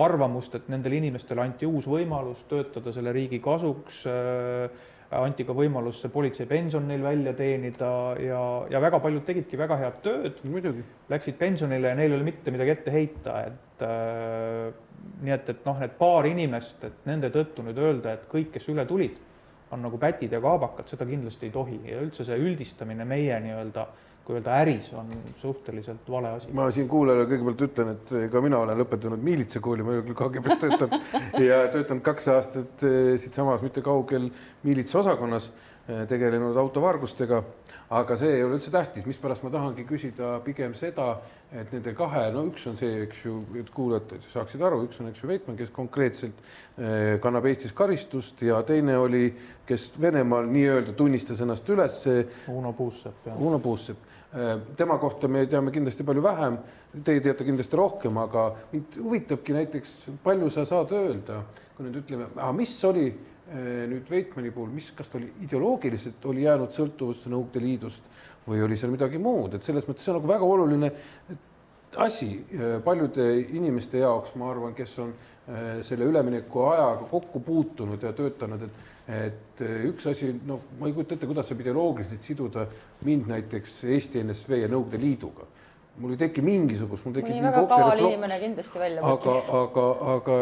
arvamust, 0.05 0.55
et 0.57 0.67
nendele 0.71 0.99
inimestele 1.01 1.43
anti 1.43 1.67
uus 1.69 1.87
võimalus 1.89 2.45
töötada 2.49 2.93
selle 2.95 3.13
riigi 3.15 3.41
kasuks, 3.43 4.05
äh, 4.09 4.93
anti 5.15 5.45
ka 5.45 5.53
võimalus 5.55 6.01
see 6.01 6.11
politseipension 6.11 6.87
neil 6.89 7.03
välja 7.05 7.35
teenida 7.37 7.89
ja, 8.19 8.39
ja 8.71 8.81
väga 8.83 8.99
paljud 8.99 9.23
tegidki 9.27 9.59
väga 9.59 9.77
head 9.79 10.01
tööd. 10.03 10.41
muidugi. 10.49 10.81
Läksid 11.09 11.37
pensionile 11.39 11.93
ja 11.93 11.99
neil 11.99 12.11
ei 12.11 12.17
ole 12.17 12.27
mitte 12.27 12.51
midagi 12.51 12.73
ette 12.73 12.95
heita, 12.95 13.37
et 13.45 13.85
äh, 13.85 14.73
nii 15.21 15.35
et, 15.37 15.53
et 15.53 15.69
noh, 15.69 15.77
need 15.79 15.93
paar 15.99 16.25
inimest, 16.27 16.83
et 16.87 17.05
nende 17.07 17.29
tõttu 17.33 17.63
nüüd 17.63 17.79
öelda, 17.79 18.17
et 18.17 18.27
kõik, 18.31 18.51
kes 18.57 18.67
üle 18.73 18.87
tulid, 18.89 19.21
on 19.73 19.81
nagu 19.81 19.97
pätid 20.01 20.33
ja 20.33 20.39
kaabakad, 20.41 20.87
seda 20.89 21.05
kindlasti 21.09 21.47
ei 21.47 21.53
tohi 21.53 21.79
ja 21.89 22.01
üldse 22.01 22.25
see 22.25 22.37
üldistamine 22.41 23.05
meie 23.07 23.37
nii-öelda 23.43 23.85
äh, 23.85 24.03
kui 24.25 24.39
öelda 24.39 24.55
äris 24.57 24.87
on 24.97 25.11
suhteliselt 25.37 26.09
vale 26.09 26.31
asi. 26.39 26.51
ma 26.53 26.65
siin 26.73 26.87
kuulajale 26.89 27.27
kõigepealt 27.29 27.61
ütlen, 27.67 27.91
et 27.93 28.15
ka 28.33 28.41
mina 28.41 28.57
olen 28.63 28.79
lõpetanud 28.81 29.21
miilitsakooli, 29.21 29.85
ma 29.85 29.93
ei 29.93 30.01
ole 30.01 30.07
küll 30.07 30.17
KGB-s 30.17 30.57
töötanud 30.63 31.21
ja 31.49 31.61
töötanud 31.69 32.01
kaks 32.05 32.31
aastat 32.33 32.87
eh, 32.89 33.13
siitsamas 33.21 33.61
mitte 33.61 33.85
kaugel 33.85 34.31
miilitsaosakonnas, 34.65 35.51
eh, 35.85 36.01
tegelenud 36.09 36.57
autovargustega. 36.57 37.43
aga 37.93 38.17
see 38.17 38.31
ei 38.39 38.41
ole 38.43 38.57
üldse 38.57 38.73
tähtis, 38.73 39.05
mispärast 39.05 39.45
ma 39.45 39.51
tahangi 39.53 39.85
küsida 39.85 40.39
pigem 40.41 40.73
seda, 40.73 41.19
et 41.53 41.69
nende 41.69 41.93
kahe, 41.93 42.25
no 42.33 42.47
üks 42.49 42.65
on 42.65 42.79
see, 42.79 43.03
eks 43.03 43.21
ju, 43.27 43.35
et 43.61 43.69
kuulajad 43.69 44.25
saaksid 44.25 44.65
aru, 44.65 44.81
üks 44.87 45.03
on, 45.03 45.11
eks 45.11 45.21
ju, 45.21 45.29
Veitmann, 45.29 45.59
kes 45.59 45.69
konkreetselt 45.75 46.41
eh, 46.79 47.19
kannab 47.21 47.45
Eestis 47.45 47.77
karistust 47.77 48.41
ja 48.41 48.57
teine 48.65 48.97
oli, 48.97 49.29
kes 49.69 49.91
Venemaal 50.01 50.49
nii-öelda 50.49 50.97
tunnistas 50.97 51.45
ennast 51.45 51.69
üles. 51.69 52.01
Uno 52.49 52.73
Puussepp. 52.73 53.29
Uno 53.37 53.61
Puussepp 53.61 54.14
tema 54.75 54.97
kohta 54.99 55.27
me 55.31 55.45
teame 55.47 55.71
kindlasti 55.71 56.03
palju 56.03 56.23
vähem, 56.23 56.57
teie 57.05 57.21
teate 57.23 57.45
kindlasti 57.47 57.77
rohkem, 57.79 58.17
aga 58.19 58.49
mind 58.73 58.97
huvitabki 58.99 59.55
näiteks, 59.55 59.93
palju 60.23 60.49
sa 60.51 60.65
saad 60.67 60.91
öelda, 60.95 61.39
kui 61.75 61.87
nüüd 61.87 62.01
ütleme, 62.01 62.27
mis 62.57 62.73
oli 62.87 63.05
äh, 63.07 63.85
nüüd 63.91 64.09
Veitmanni 64.11 64.51
puhul, 64.55 64.73
mis, 64.75 64.91
kas 64.95 65.11
ta 65.11 65.19
oli 65.21 65.29
ideoloogiliselt, 65.45 66.27
oli 66.31 66.43
jäänud 66.43 66.75
sõltuvusse 66.75 67.31
Nõukogude 67.31 67.63
Liidust 67.63 68.09
või 68.47 68.63
oli 68.65 68.79
seal 68.79 68.91
midagi 68.93 69.21
muud, 69.21 69.55
et 69.55 69.67
selles 69.67 69.87
mõttes 69.87 70.03
see 70.03 70.11
on 70.13 70.19
nagu 70.19 70.31
väga 70.33 70.49
oluline 70.57 70.91
asi 72.03 72.33
äh, 72.35 72.75
paljude 72.83 73.29
inimeste 73.55 74.03
jaoks, 74.03 74.35
ma 74.39 74.51
arvan, 74.51 74.75
kes 74.75 74.99
on 75.03 75.15
selle 75.85 76.07
ülemineku 76.09 76.63
ajaga 76.71 77.03
kokku 77.05 77.37
puutunud 77.45 78.01
ja 78.01 78.09
töötanud, 78.17 78.63
et 78.65 78.94
et 79.05 79.61
eh, 79.61 79.85
üks 79.91 80.07
asi, 80.09 80.31
noh, 80.47 80.71
ma 80.79 80.89
ei 80.89 80.95
kujuta 80.95 81.13
ette, 81.13 81.27
kuidas 81.29 81.49
saab 81.49 81.61
ideoloogiliselt 81.61 82.25
siduda 82.25 82.65
mind 83.05 83.29
näiteks 83.29 83.83
Eesti 83.93 84.23
NSV 84.25 84.63
ja 84.63 84.71
Nõukogude 84.71 85.01
Liiduga. 85.01 85.45
mul 86.01 86.11
ei 86.11 86.19
teki 86.19 86.41
mingisugust, 86.43 87.05
mul 87.05 87.13
tekib 87.15 87.37
väga 87.39 87.61
kaval 87.71 88.01
inimene 88.03 88.39
kindlasti 88.41 88.79
välja 88.81 89.03
aga, 89.13 89.35
aga, 89.61 89.85
aga 90.15 90.39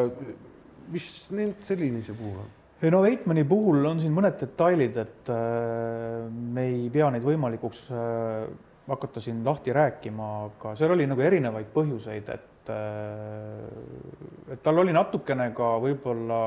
mis 0.95 1.09
nüüd 1.35 1.59
selle 1.61 1.85
inimese 1.91 2.15
puhul 2.17 2.39
on? 2.41 2.53
no 2.93 3.01
Veitmanni 3.03 3.43
puhul 3.47 3.85
on 3.87 3.99
siin 4.01 4.15
mõned 4.15 4.39
detailid, 4.39 4.97
et 5.03 5.29
äh, 5.31 6.23
me 6.31 6.65
ei 6.71 6.87
pea 6.91 7.11
neid 7.13 7.23
võimalikuks 7.27 7.83
äh, 7.91 8.47
hakata 8.87 9.21
siin 9.23 9.43
lahti 9.45 9.75
rääkima, 9.75 10.31
aga 10.47 10.73
seal 10.79 10.95
oli 10.95 11.05
nagu 11.07 11.23
erinevaid 11.23 11.69
põhjuseid, 11.75 12.31
et 12.33 12.49
et, 12.63 12.69
äh, 12.69 14.53
et 14.53 14.63
tal 14.63 14.79
oli 14.79 14.93
natukene 14.95 15.49
ka 15.55 15.75
võib-olla 15.83 16.39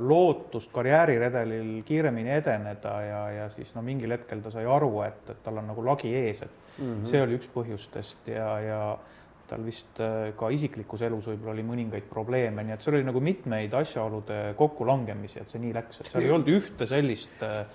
lootust 0.00 0.72
karjääriredelil 0.74 1.82
kiiremini 1.86 2.30
edeneda 2.34 2.94
ja, 3.02 3.22
ja 3.30 3.48
siis 3.54 3.74
no 3.74 3.82
mingil 3.82 4.10
hetkel 4.16 4.42
ta 4.42 4.50
sai 4.50 4.66
aru, 4.66 5.02
et, 5.06 5.30
et 5.30 5.42
tal 5.44 5.58
on 5.62 5.68
nagu 5.70 5.84
lagi 5.84 6.14
ees, 6.14 6.42
et 6.42 6.78
mm 6.78 6.84
-hmm. 6.84 7.06
see 7.10 7.22
oli 7.22 7.38
üks 7.38 7.48
põhjustest 7.54 8.28
ja, 8.28 8.60
ja 8.60 8.98
tal 9.46 9.64
vist 9.64 10.00
äh, 10.00 10.32
ka 10.36 10.50
isiklikus 10.50 11.02
elus 11.02 11.28
võib-olla 11.28 11.52
oli 11.52 11.62
mõningaid 11.62 12.08
probleeme, 12.10 12.64
nii 12.64 12.74
et 12.74 12.82
seal 12.82 12.96
oli 12.96 13.04
nagu 13.04 13.20
mitmeid 13.20 13.74
asjaolude 13.74 14.54
kokkulangemisi, 14.56 15.40
et 15.40 15.50
see 15.50 15.60
nii 15.60 15.74
läks, 15.74 16.00
et 16.00 16.10
seal 16.10 16.22
ei 16.22 16.30
olnud 16.30 16.48
ühte 16.48 16.86
sellist 16.86 17.42
äh, 17.42 17.66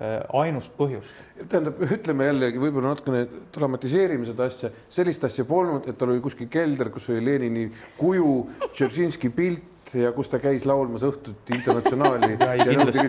Äh, 0.00 0.22
ainust 0.32 0.72
põhjust. 0.78 1.12
tähendab, 1.50 1.76
ütleme 1.84 2.30
jällegi 2.30 2.60
võib-olla 2.62 2.94
natukene 2.94 3.26
dramatiseerime 3.52 4.24
seda 4.24 4.46
asja, 4.48 4.70
sellist 4.88 5.26
asja 5.28 5.44
polnud, 5.44 5.84
et 5.90 5.98
tal 6.00 6.14
oli 6.14 6.22
kuskil 6.24 6.48
kelder, 6.48 6.88
kus 6.94 7.10
oli 7.12 7.20
Lenini 7.26 7.66
kuju, 7.98 8.30
Dzeržinski 8.70 9.28
pilt, 9.36 9.92
ja 10.00 10.12
kus 10.16 10.30
ta 10.32 10.38
käis 10.40 10.64
laulmas 10.68 11.04
õhtuti 11.04 11.52
internatsionaali 11.58 12.30
kindlasti, 12.38 13.06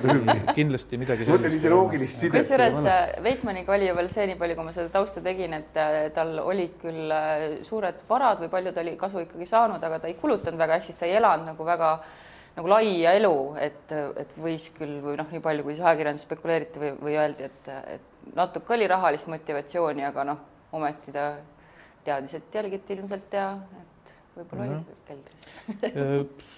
kindlasti 0.58 1.00
midagi 1.00 1.24
sellist. 1.28 1.38
mõtlen 1.38 1.56
ideoloogilist 1.62 2.26
sidet. 2.26 2.44
kusjuures 2.44 2.80
äh, 2.84 3.14
Veitmaniga 3.24 3.76
oli 3.76 3.88
ju 3.88 3.96
veel 3.96 4.10
see, 4.12 4.26
nii 4.32 4.40
palju, 4.42 4.58
kui 4.58 4.68
ma 4.68 4.74
seda 4.76 4.92
tausta 4.92 5.24
tegin, 5.24 5.56
et 5.62 5.80
äh, 5.80 6.02
tal 6.16 6.34
olid 6.44 6.76
küll 6.82 7.14
äh, 7.16 7.46
suured 7.68 8.04
varad 8.10 8.44
või 8.44 8.52
palju 8.52 8.76
ta 8.76 8.84
oli 8.84 8.98
kasu 9.00 9.24
ikkagi 9.24 9.48
saanud, 9.48 9.80
aga 9.80 10.02
ta 10.02 10.12
ei 10.12 10.20
kulutanud 10.20 10.60
väga, 10.60 10.82
ehk 10.82 10.90
siis 10.90 11.00
ta 11.00 11.08
ei 11.08 11.16
elanud 11.22 11.54
nagu 11.54 11.72
väga 11.72 11.94
nagu 12.58 12.72
laia 12.72 13.14
elu, 13.20 13.36
et, 13.64 13.94
et 14.22 14.34
võis 14.40 14.68
küll 14.76 15.00
või 15.04 15.18
noh, 15.20 15.30
nii 15.32 15.44
palju, 15.44 15.66
kui 15.66 15.76
siis 15.78 15.86
ajakirjanduses 15.86 16.28
spekuleeriti 16.28 16.82
või, 16.82 16.92
või 17.00 17.18
öeldi, 17.22 17.48
et, 17.48 17.70
et 17.98 18.36
natuke 18.38 18.76
oli 18.76 18.90
rahalist 18.92 19.32
motivatsiooni, 19.32 20.06
aga 20.08 20.26
noh, 20.32 20.42
ometi 20.78 21.14
ta 21.16 21.34
teadis, 22.06 22.36
et 22.40 22.60
jälgiti 22.60 22.98
ilmselt 22.98 23.38
ja 23.38 23.54
et 23.82 24.18
võib-olla 24.36 24.72
no. 24.72 24.82
oli 24.82 24.98
keldris 25.08 26.50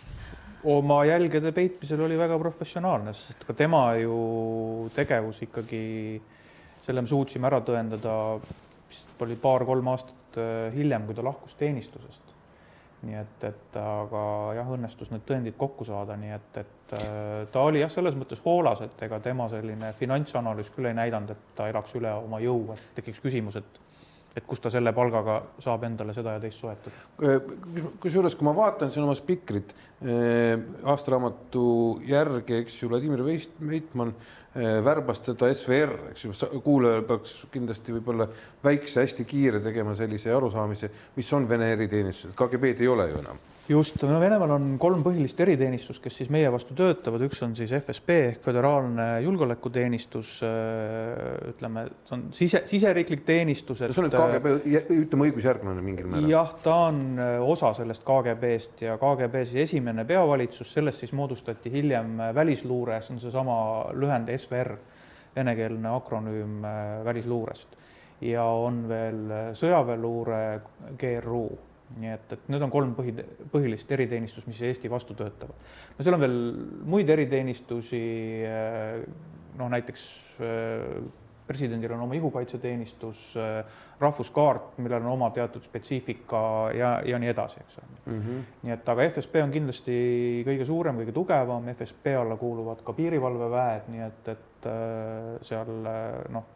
oma 0.63 1.03
jälgede 1.05 1.51
peitmisel 1.51 2.01
oli 2.05 2.17
väga 2.17 2.37
professionaalne, 2.39 3.13
sest 3.13 3.43
ka 3.47 3.55
tema 3.57 3.83
ju 3.99 4.89
tegevus 4.95 5.41
ikkagi, 5.43 5.83
selle 6.83 7.03
me 7.03 7.11
suutsime 7.11 7.49
ära 7.49 7.59
tõendada, 7.65 8.13
vist 8.89 9.23
oli 9.25 9.35
paar-kolm 9.39 9.91
aastat 9.91 10.39
äh, 10.39 10.69
hiljem, 10.75 11.07
kui 11.07 11.17
ta 11.17 11.25
lahkus 11.25 11.57
teenistusest. 11.59 12.32
Nii 13.03 13.19
et, 13.19 13.45
et 13.49 13.77
aga 13.79 14.23
jah, 14.57 14.73
õnnestus 14.75 15.11
need 15.11 15.25
tõendid 15.27 15.57
kokku 15.59 15.85
saada, 15.87 16.17
nii 16.19 16.33
et, 16.35 16.59
et 16.63 16.95
äh, 16.97 17.45
ta 17.51 17.65
oli 17.67 17.83
jah, 17.83 17.91
selles 17.91 18.17
mõttes 18.19 18.41
hoolas, 18.45 18.83
et 18.85 19.07
ega 19.07 19.19
tema 19.23 19.49
selline 19.51 19.93
finantsanalüüs 19.99 20.71
küll 20.75 20.91
ei 20.91 20.97
näidanud, 20.97 21.33
et 21.35 21.55
ta 21.57 21.69
elaks 21.71 21.97
üle 21.99 22.11
oma 22.23 22.41
jõu, 22.43 22.69
et 22.75 22.93
tekiks 22.99 23.23
küsimus, 23.23 23.59
et 23.61 23.81
et 24.33 24.45
kust 24.49 24.63
ta 24.65 24.71
selle 24.73 24.89
palgaga 24.97 25.35
saab 25.61 25.83
endale 25.85 26.13
seda 26.17 26.31
ja 26.33 26.39
teist 26.41 26.57
soetada. 26.57 26.95
kusjuures, 28.01 28.33
kui 28.33 28.47
ma 28.47 28.55
vaatan 28.57 28.89
siin 28.89 29.05
oma 29.05 29.13
spikrit 29.17 29.75
äh, 30.01 30.57
aastaraamatu 30.89 31.65
järgi, 32.09 32.63
eks 32.63 32.79
ju, 32.81 32.89
Vladimir 32.89 33.21
Veitmann 33.27 34.15
äh, 34.15 34.31
värbas 34.55 35.23
teda 35.25 35.49
SVR, 35.53 35.95
eks 36.11 36.25
ju, 36.27 36.33
kuulajal 36.61 37.07
peaks 37.09 37.39
kindlasti 37.53 37.95
võib-olla 37.95 38.27
väikse, 38.63 39.01
hästi 39.01 39.25
kiire 39.25 39.63
tegema 39.63 39.95
sellise 39.97 40.33
arusaamise, 40.33 40.91
mis 41.15 41.33
on 41.33 41.49
Vene 41.49 41.71
eriteenistused, 41.73 42.35
KGB-d 42.37 42.85
ei 42.85 42.91
ole 42.93 43.09
ju 43.09 43.23
enam 43.23 43.41
just, 43.69 44.01
no 44.03 44.19
Venemaal 44.19 44.51
on 44.55 44.65
kolm 44.81 45.03
põhilist 45.05 45.39
eriteenistust, 45.43 46.01
kes 46.03 46.17
siis 46.19 46.29
meie 46.33 46.49
vastu 46.51 46.75
töötavad, 46.77 47.23
üks 47.27 47.39
on 47.45 47.53
siis 47.55 47.71
FSB 47.77 48.15
ehk 48.27 48.43
Föderaalne 48.43 49.05
Julgeolekuteenistus, 49.23 50.33
äh, 50.43 51.51
ütleme, 51.53 51.85
see 52.03 52.17
on 52.17 52.25
sise, 52.35 52.63
siseriiklik 52.69 53.23
teenistus. 53.27 53.83
see 53.83 54.03
on 54.03 54.09
nüüd 54.09 54.17
KGB, 54.19 54.53
ütleme 54.97 55.29
õigusjärglane 55.29 55.85
mingil 55.85 56.09
määral. 56.11 56.29
jah, 56.33 56.55
ta 56.63 56.75
on 56.89 57.03
äh, 57.15 57.35
osa 57.39 57.73
sellest 57.77 58.03
KGB-st 58.07 58.87
ja 58.89 58.97
KGB 59.01 59.45
siis 59.45 59.69
esimene 59.69 60.05
peavalitsus, 60.09 60.73
sellest 60.73 61.05
siis 61.05 61.15
moodustati 61.15 61.71
hiljem 61.71 62.17
äh, 62.19 62.33
välisluure, 62.35 62.99
see 63.01 63.15
on 63.15 63.23
seesama 63.23 63.57
lühend 63.95 64.31
SVR, 64.37 64.75
venekeelne 65.33 65.89
akronüüm 65.89 66.59
välisluurest 67.05 67.79
ja 68.21 68.43
on 68.45 68.83
veel 68.87 69.31
sõjaväeluure 69.57 70.41
GRU 70.99 71.47
nii 71.99 72.13
et, 72.13 72.35
et 72.35 72.45
need 72.51 72.63
on 72.65 72.71
kolm 72.73 72.93
põhi, 72.97 73.13
põhilist 73.53 73.91
eriteenistust, 73.93 74.47
mis 74.49 74.61
Eesti 74.65 74.91
vastu 74.91 75.15
töötavad. 75.17 75.67
no 75.97 76.05
seal 76.05 76.17
on 76.17 76.23
veel 76.23 76.37
muid 76.89 77.09
eriteenistusi, 77.13 78.05
eh, 78.47 79.03
noh 79.59 79.69
näiteks 79.73 80.05
eh, 80.41 81.03
presidendil 81.43 81.91
on 81.91 82.05
oma 82.05 82.15
ihukaitseteenistus, 82.17 83.25
eh, 83.37 83.83
rahvuskaart, 83.99 84.79
millel 84.81 85.03
on 85.03 85.11
oma 85.17 85.29
teatud 85.35 85.65
spetsiifika 85.65 86.43
ja, 86.77 86.95
ja 87.05 87.19
nii 87.21 87.33
edasi, 87.33 87.61
eks 87.65 87.77
ole 87.81 87.91
mm. 87.91 88.23
-hmm. 88.23 88.41
nii 88.63 88.75
et 88.77 88.89
aga 88.95 89.09
FSB 89.09 89.43
on 89.43 89.53
kindlasti 89.53 89.99
kõige 90.47 90.65
suurem, 90.65 91.03
kõige 91.03 91.15
tugevam, 91.15 91.69
FSB 91.75 92.17
alla 92.23 92.39
kuuluvad 92.39 92.81
ka 92.83 92.97
piirivalveväed, 92.97 93.93
nii 93.93 94.05
et, 94.07 94.35
et 94.37 94.69
seal 95.43 95.73
noh 96.33 96.51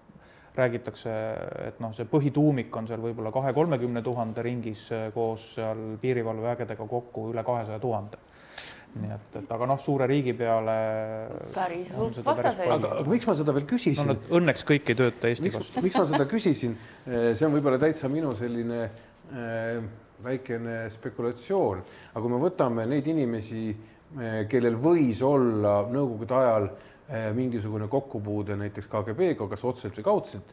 räägitakse, 0.58 1.12
et 1.68 1.82
noh, 1.84 1.94
see 1.96 2.08
põhituumik 2.10 2.74
on 2.80 2.88
seal 2.90 3.02
võib-olla 3.04 3.32
kahe-kolmekümne 3.36 4.04
tuhande 4.06 4.46
ringis 4.46 4.88
eh, 4.96 5.10
koos 5.16 5.54
seal 5.58 5.84
piirivalvevägedega 6.02 6.88
kokku 6.88 7.30
üle 7.34 7.44
kahesaja 7.48 7.80
tuhande 7.84 8.24
nii 8.98 9.12
et, 9.14 9.36
et 9.42 9.52
aga 9.54 9.68
noh, 9.70 9.78
suure 9.78 10.08
riigi 10.10 10.34
peale. 10.34 10.74
päris 11.54 11.92
hulk 11.94 12.18
vastaseid. 12.26 12.72
aga, 12.74 13.04
miks 13.06 13.28
ma 13.30 13.36
seda 13.38 13.54
veel 13.54 13.68
küsisin 13.70 14.10
no,? 14.10 14.16
Õnneks 14.40 14.66
kõik 14.66 14.90
ei 14.90 14.98
tööta 14.98 15.30
Eesti 15.30 15.54
vastu. 15.54 15.84
miks 15.86 16.00
ma 16.00 16.06
seda 16.10 16.26
küsisin? 16.30 16.74
Eh, 17.06 17.30
see 17.38 17.46
on 17.46 17.54
võib-olla 17.54 17.78
täitsa 17.82 18.10
minu 18.10 18.32
selline 18.40 18.82
äh, 18.88 19.84
väikene 20.24 20.88
spekulatsioon, 20.96 21.86
aga 22.10 22.24
kui 22.24 22.34
me 22.34 22.42
võtame 22.42 22.88
neid 22.90 23.06
inimesi, 23.06 23.70
kellel 24.50 24.78
võis 24.82 25.20
olla 25.22 25.82
nõukogude 25.92 26.34
ajal 26.34 26.70
Äh, 26.72 26.97
mingisugune 27.34 27.88
kokkupuude 27.88 28.58
näiteks 28.60 28.90
KGB-ga, 28.92 29.48
kas 29.48 29.64
otseselt 29.68 29.96
või 30.00 30.06
kaudselt, 30.10 30.50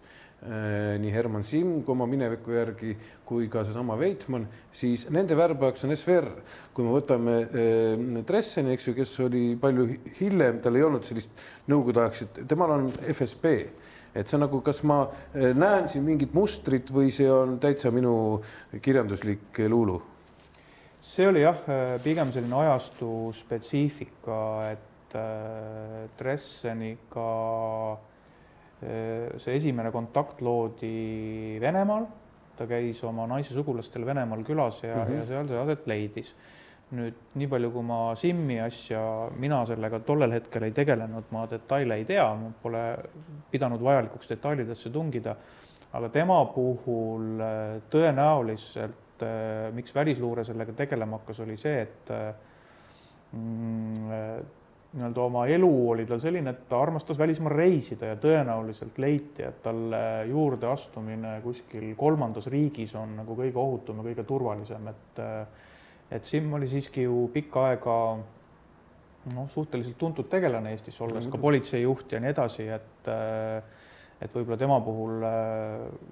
äh, 0.46 0.94
nii 1.02 1.10
Herman 1.12 1.42
Simm 1.46 1.82
oma 1.90 2.06
mineviku 2.06 2.54
järgi 2.54 2.94
kui 3.26 3.48
ka 3.50 3.64
seesama 3.66 3.96
Veitmann, 3.98 4.46
siis 4.72 5.08
nende 5.10 5.36
värbajaks 5.36 5.84
on 5.84 5.96
SVR. 5.96 6.30
kui 6.74 6.86
me 6.86 6.94
võtame 6.94 7.36
äh, 7.42 8.22
Dresseni, 8.26 8.74
eks 8.74 8.88
ju, 8.88 8.94
kes 8.94 9.16
oli 9.26 9.44
palju 9.60 9.88
hiljem, 10.20 10.62
tal 10.62 10.76
ei 10.78 10.86
olnud 10.86 11.04
sellist 11.04 11.44
nõukogudeaegset, 11.66 12.44
temal 12.46 12.78
on 12.78 12.88
FSB 13.02 13.54
et 14.14 14.30
see 14.30 14.38
nagu, 14.38 14.60
kas 14.62 14.84
ma 14.86 15.08
näen 15.34 15.88
siin 15.90 16.04
mingit 16.06 16.36
mustrit 16.38 16.86
või 16.94 17.10
see 17.10 17.26
on 17.26 17.58
täitsa 17.58 17.90
minu 17.90 18.40
kirjanduslik 18.78 19.58
luulu? 19.66 19.98
see 21.04 21.26
oli 21.28 21.42
jah, 21.42 21.58
pigem 22.00 22.30
selline 22.32 22.54
ajastu 22.62 23.08
spetsiifika, 23.34 24.38
et 24.70 24.93
et 25.14 26.18
Dresseniga 26.18 27.28
äh, 28.82 29.30
see 29.38 29.56
esimene 29.58 29.92
kontakt 29.94 30.42
loodi 30.44 31.58
Venemaal, 31.62 32.06
ta 32.54 32.66
käis 32.70 33.00
oma 33.06 33.26
naise 33.30 33.54
sugulastel 33.54 34.06
Venemaal 34.06 34.44
külas 34.46 34.82
ja 34.84 34.96
mm, 34.96 35.08
-hmm. 35.08 35.16
ja 35.18 35.26
seal 35.26 35.48
see 35.48 35.58
aset 35.62 35.86
leidis. 35.86 36.34
nüüd 36.94 37.14
nii 37.34 37.46
palju, 37.48 37.70
kui 37.72 37.82
ma 37.82 38.14
Simmi 38.14 38.60
asja, 38.60 39.00
mina 39.40 39.64
sellega 39.66 39.98
tollel 40.04 40.30
hetkel 40.30 40.62
ei 40.62 40.70
tegelenud, 40.70 41.24
ma 41.30 41.46
detaile 41.50 41.94
ei 41.94 42.04
tea, 42.04 42.26
pole 42.62 42.82
pidanud 43.50 43.82
vajalikuks 43.82 44.28
detailidesse 44.28 44.90
tungida, 44.90 45.34
aga 45.92 46.08
tema 46.08 46.44
puhul 46.54 47.40
äh, 47.40 47.80
tõenäoliselt, 47.90 49.22
äh, 49.22 49.72
miks 49.72 49.94
välisluure 49.94 50.44
sellega 50.44 50.72
tegelema 50.72 51.18
hakkas, 51.18 51.40
oli 51.40 51.56
see, 51.56 51.80
et 51.80 52.12
mm, 53.32 54.12
nii-öelda 54.94 55.22
oma 55.24 55.46
elu 55.50 55.70
oli 55.90 56.06
tal 56.06 56.20
selline, 56.22 56.52
et 56.54 56.66
ta 56.70 56.78
armastas 56.82 57.18
välismaal 57.18 57.54
reisida 57.56 58.12
ja 58.12 58.18
tõenäoliselt 58.20 58.98
leiti, 59.02 59.42
et 59.42 59.60
talle 59.64 60.00
juurdeastumine 60.30 61.40
kuskil 61.42 61.88
kolmandas 61.98 62.46
riigis 62.52 62.94
on 62.98 63.16
nagu 63.18 63.36
kõige 63.38 63.58
ohutum 63.60 64.00
ja 64.00 64.08
kõige 64.10 64.26
turvalisem, 64.28 64.92
et 64.92 65.24
et 66.14 66.28
Simm 66.28 66.52
oli 66.54 66.68
siiski 66.70 67.08
ju 67.08 67.24
pikka 67.32 67.62
aega 67.70 67.94
noh, 69.34 69.48
suhteliselt 69.50 69.96
tuntud 69.98 70.28
tegelane 70.30 70.74
Eestis, 70.76 71.00
olles 71.02 71.26
ka 71.32 71.40
politseijuht 71.42 72.12
ja 72.12 72.20
nii 72.22 72.30
edasi, 72.30 72.68
et 72.68 73.10
et 74.22 74.30
võib-olla 74.30 74.60
tema 74.60 74.78
puhul 74.84 75.26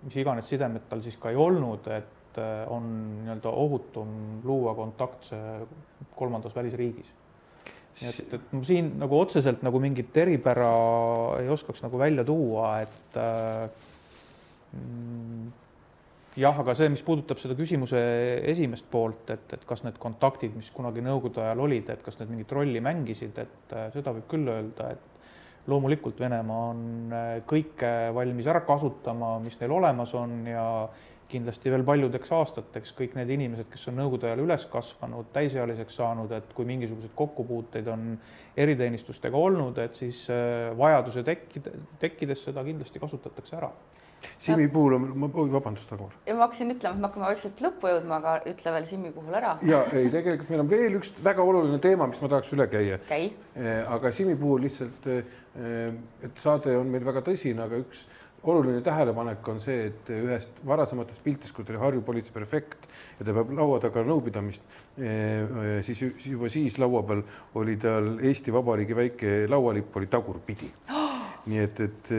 mis 0.03 0.19
iganes 0.19 0.49
sidemed 0.49 0.89
tal 0.91 1.05
siis 1.05 1.21
ka 1.23 1.31
ei 1.31 1.39
olnud, 1.39 1.87
et 1.95 2.41
on 2.73 2.87
nii-öelda 3.23 3.51
ohutum 3.63 4.41
luua 4.49 4.75
kontaktse 4.75 5.39
kolmandas 6.17 6.57
välisriigis 6.57 7.13
nii 8.01 8.09
et, 8.09 8.37
et 8.39 8.53
ma 8.57 8.63
siin 8.67 8.93
nagu 9.01 9.19
otseselt 9.19 9.65
nagu 9.67 9.81
mingit 9.83 10.17
eripära 10.23 10.71
ei 11.43 11.51
oskaks 11.53 11.85
nagu 11.85 12.01
välja 12.01 12.25
tuua, 12.27 12.71
et 12.87 13.19
äh, 13.21 13.67
mm, 14.79 15.51
jah, 16.41 16.59
aga 16.65 16.75
see, 16.79 16.89
mis 16.93 17.05
puudutab 17.05 17.41
seda 17.41 17.57
küsimuse 17.59 18.01
esimest 18.53 18.89
poolt, 18.93 19.31
et, 19.35 19.47
et 19.59 19.65
kas 19.69 19.85
need 19.85 19.99
kontaktid, 20.03 20.55
mis 20.57 20.71
kunagi 20.75 21.05
nõukogude 21.05 21.45
ajal 21.45 21.65
olid, 21.67 21.93
et 21.93 22.05
kas 22.05 22.19
need 22.21 22.33
mingit 22.33 22.53
rolli 22.57 22.83
mängisid, 22.85 23.39
et 23.45 23.77
äh, 23.77 23.89
seda 23.95 24.15
võib 24.17 24.29
küll 24.31 24.49
öelda, 24.49 24.93
et 24.97 25.09
loomulikult 25.71 26.19
Venemaa 26.21 26.69
on 26.73 26.85
äh, 27.15 27.33
kõike 27.49 27.93
valmis 28.17 28.49
ära 28.51 28.65
kasutama, 28.67 29.37
mis 29.45 29.59
neil 29.61 29.77
olemas 29.77 30.15
on 30.19 30.41
ja 30.49 30.67
kindlasti 31.33 31.73
veel 31.73 31.85
paljudeks 31.87 32.33
aastateks 32.37 32.93
kõik 32.99 33.17
need 33.19 33.33
inimesed, 33.37 33.71
kes 33.73 33.89
on 33.91 33.99
nõukogude 34.01 34.31
ajal 34.31 34.45
üles 34.45 34.67
kasvanud, 34.73 35.31
täisealiseks 35.35 35.99
saanud, 36.01 36.35
et 36.37 36.53
kui 36.57 36.69
mingisuguseid 36.69 37.15
kokkupuuteid 37.19 37.89
on 37.93 38.13
eriteenistustega 38.57 39.39
olnud, 39.39 39.81
et 39.83 39.99
siis 39.99 40.27
äh, 40.33 40.71
vajaduse 40.79 41.25
tekkida, 41.27 41.75
tekkides 42.03 42.47
seda 42.51 42.65
kindlasti 42.67 43.03
kasutatakse 43.03 43.59
ära. 43.61 43.73
Simmi 44.39 44.69
puhul 44.71 44.97
on, 44.97 45.07
ma, 45.19 45.29
oi 45.35 45.51
vabandust, 45.53 45.91
Dagmar. 45.91 46.13
ja 46.27 46.35
ma 46.39 46.47
hakkasin 46.47 46.71
ütlema, 46.75 46.95
et 46.95 47.01
me 47.01 47.09
hakkame 47.09 47.27
vaikselt 47.27 47.63
lõppu 47.65 47.91
jõudma, 47.91 48.19
aga 48.21 48.35
ütle 48.51 48.75
veel 48.77 48.87
Simmi 48.91 49.11
puhul 49.15 49.35
ära. 49.39 49.57
ja 49.67 49.83
ei, 49.91 50.11
tegelikult 50.15 50.53
meil 50.53 50.63
on 50.65 50.71
veel 50.71 50.99
üks 50.99 51.13
väga 51.25 51.47
oluline 51.47 51.79
teema, 51.83 52.07
mis 52.11 52.23
ma 52.23 52.31
tahaks 52.31 52.53
üle 52.57 52.69
käia. 52.71 52.99
käi. 53.09 53.33
Äh, 53.57 53.81
aga 53.97 54.13
Simmi 54.15 54.37
puhul 54.39 54.67
lihtsalt, 54.67 55.09
äh, 55.11 55.89
et 56.23 56.45
saade 56.45 56.77
on 56.79 56.91
meil 56.93 57.07
väga 57.07 57.25
tõsine, 57.27 57.67
aga 57.67 57.83
üks 57.83 58.07
oluline 58.45 58.81
tähelepanek 58.83 59.49
on 59.49 59.61
see, 59.63 59.87
et 59.91 60.11
ühest 60.15 60.63
varasematest 60.67 61.23
piltidest, 61.23 61.55
kui 61.55 61.67
ta 61.67 61.75
oli 61.75 61.83
Harju 61.83 62.03
politseiprefekt 62.07 62.89
ja 63.21 63.27
ta 63.27 63.35
peab 63.37 63.53
laua 63.55 63.79
taga 63.83 64.03
nõupidamist, 64.07 64.67
siis 65.87 66.03
juba 66.27 66.51
siis 66.53 66.79
laua 66.83 67.05
peal 67.07 67.23
oli 67.61 67.77
tal 67.83 68.17
Eesti 68.19 68.55
Vabariigi 68.55 68.99
väike 68.99 69.35
laualipp 69.51 69.97
oli 70.01 70.11
tagurpidi 70.11 70.71
nii 71.51 71.59
et, 71.59 71.81
et 71.87 72.13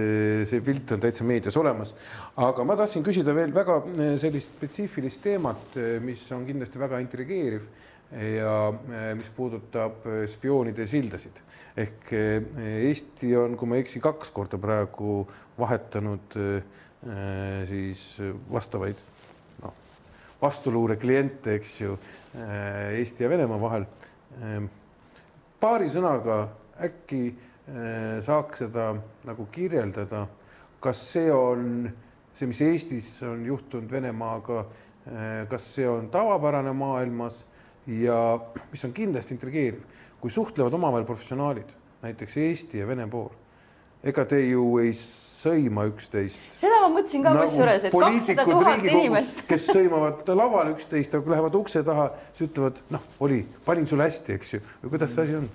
see 0.49 0.63
pilt 0.63 0.95
on 0.95 1.03
täitsa 1.03 1.27
meedias 1.27 1.57
olemas. 1.59 1.93
aga 2.35 2.65
ma 2.67 2.75
tahtsin 2.79 3.03
küsida 3.03 3.35
veel 3.35 3.53
väga 3.55 3.81
sellist 4.19 4.55
spetsiifilist 4.57 5.23
teemat, 5.23 5.79
mis 6.03 6.25
on 6.35 6.47
kindlasti 6.47 6.79
väga 6.79 6.99
intrigeeriv 7.03 7.67
ja 8.13 8.57
mis 9.17 9.29
puudutab 9.35 10.05
spioonide 10.29 10.85
sildasid. 10.87 11.39
Ehk 11.77 12.11
Eesti 12.13 13.31
on, 13.37 13.55
kui 13.57 13.69
ma 13.69 13.79
ei 13.79 13.85
eksi, 13.85 14.01
kaks 14.03 14.29
korda 14.35 14.59
praegu 14.61 15.23
vahetanud 15.57 16.37
siis 17.69 18.03
vastavaid 18.53 19.01
noh, 19.63 19.73
vastuluure 20.41 20.99
kliente, 21.01 21.57
eks 21.57 21.73
ju, 21.81 21.97
Eesti 22.99 23.25
ja 23.25 23.31
Venemaa 23.33 23.61
vahel. 23.61 23.87
paari 25.59 25.89
sõnaga 25.89 26.37
äkki 26.85 27.23
saaks 28.21 28.63
seda 28.65 28.91
nagu 29.25 29.47
kirjeldada, 29.51 30.27
kas 30.83 31.01
see 31.13 31.31
on 31.31 31.87
see, 32.33 32.47
mis 32.49 32.61
Eestis 32.61 33.07
on 33.27 33.45
juhtunud 33.45 33.91
Venemaaga, 33.91 34.65
kas 35.49 35.67
see 35.75 35.87
on 35.87 36.09
tavapärane 36.11 36.73
maailmas 36.75 37.43
ja 37.87 38.17
mis 38.71 38.85
on 38.85 38.93
kindlasti 38.95 39.35
intrigeeriv, 39.35 39.81
kui 40.21 40.31
suhtlevad 40.31 40.73
omavahel 40.73 41.05
professionaalid, 41.07 41.71
näiteks 42.03 42.37
Eesti 42.37 42.79
ja 42.79 42.87
Vene 42.87 43.07
pool, 43.11 43.29
ega 44.03 44.25
te 44.27 44.39
ju 44.43 44.65
ei 44.81 44.93
sõima 45.43 45.85
üksteist. 45.89 46.43
seda 46.59 46.79
ma 46.85 46.89
mõtlesin 46.93 47.23
ka 47.25 47.33
nagu 47.35 47.49
kusjuures, 47.51 47.87
et 47.89 47.95
kakssada 47.95 48.45
tuhat 48.47 48.87
inimest. 48.87 49.43
kes 49.51 49.69
sõimavad 49.71 50.33
laval 50.35 50.73
üksteist, 50.73 51.13
aga 51.13 51.25
kui 51.25 51.35
lähevad 51.35 51.57
ukse 51.59 51.83
taha, 51.83 52.09
siis 52.31 52.49
ütlevad, 52.49 52.79
noh, 52.93 53.07
oli, 53.23 53.43
panin 53.65 53.87
sulle 53.89 54.07
hästi, 54.07 54.37
eks 54.39 54.53
ju, 54.55 54.61
või 54.83 54.95
kuidas 54.95 55.15
see 55.15 55.27
asi 55.27 55.39
on? 55.41 55.49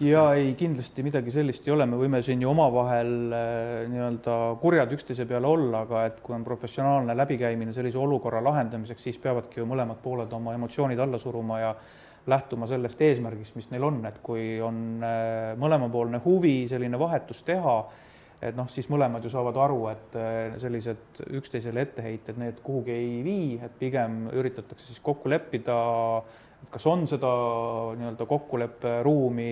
Ja 0.00 0.22
ei, 0.38 0.52
kindlasti 0.58 1.02
midagi 1.02 1.32
sellist 1.34 1.66
ei 1.66 1.74
ole, 1.74 1.86
me 1.90 1.98
võime 1.98 2.20
siin 2.22 2.42
ju 2.42 2.50
omavahel 2.52 3.12
äh, 3.34 3.86
nii-öelda 3.90 4.36
kurjad 4.62 4.92
üksteise 4.94 5.26
peale 5.26 5.50
olla, 5.50 5.82
aga 5.86 6.04
et 6.06 6.20
kui 6.24 6.36
on 6.36 6.44
professionaalne 6.46 7.16
läbikäimine 7.18 7.74
sellise 7.74 7.98
olukorra 7.98 8.42
lahendamiseks, 8.44 9.08
siis 9.08 9.18
peavadki 9.22 9.62
ju 9.62 9.66
mõlemad 9.68 9.98
pooled 10.02 10.32
oma 10.38 10.54
emotsioonid 10.54 11.02
alla 11.02 11.18
suruma 11.18 11.60
ja 11.62 11.72
lähtuma 12.28 12.68
sellest 12.70 13.00
eesmärgist, 13.02 13.56
mis 13.58 13.70
neil 13.72 13.88
on, 13.88 14.02
et 14.06 14.20
kui 14.22 14.58
on 14.62 15.02
äh, 15.02 15.56
mõlemapoolne 15.58 16.22
huvi 16.24 16.60
selline 16.70 17.00
vahetus 17.00 17.42
teha, 17.46 17.78
et 18.38 18.54
noh, 18.54 18.68
siis 18.70 18.86
mõlemad 18.92 19.24
ju 19.24 19.32
saavad 19.32 19.56
aru, 19.64 19.80
et 19.90 20.18
äh, 20.18 20.58
sellised 20.62 21.24
üksteisele 21.40 21.88
etteheited, 21.88 22.38
need 22.38 22.60
kuhugi 22.62 22.94
ei 22.94 23.16
vii, 23.26 23.54
et 23.66 23.80
pigem 23.80 24.28
üritatakse 24.30 24.92
siis 24.92 25.02
kokku 25.02 25.32
leppida 25.32 25.74
et 26.62 26.70
kas 26.70 26.86
on 26.90 27.06
seda 27.10 27.32
nii-öelda 27.98 28.26
kokkulepperuumi 28.28 29.50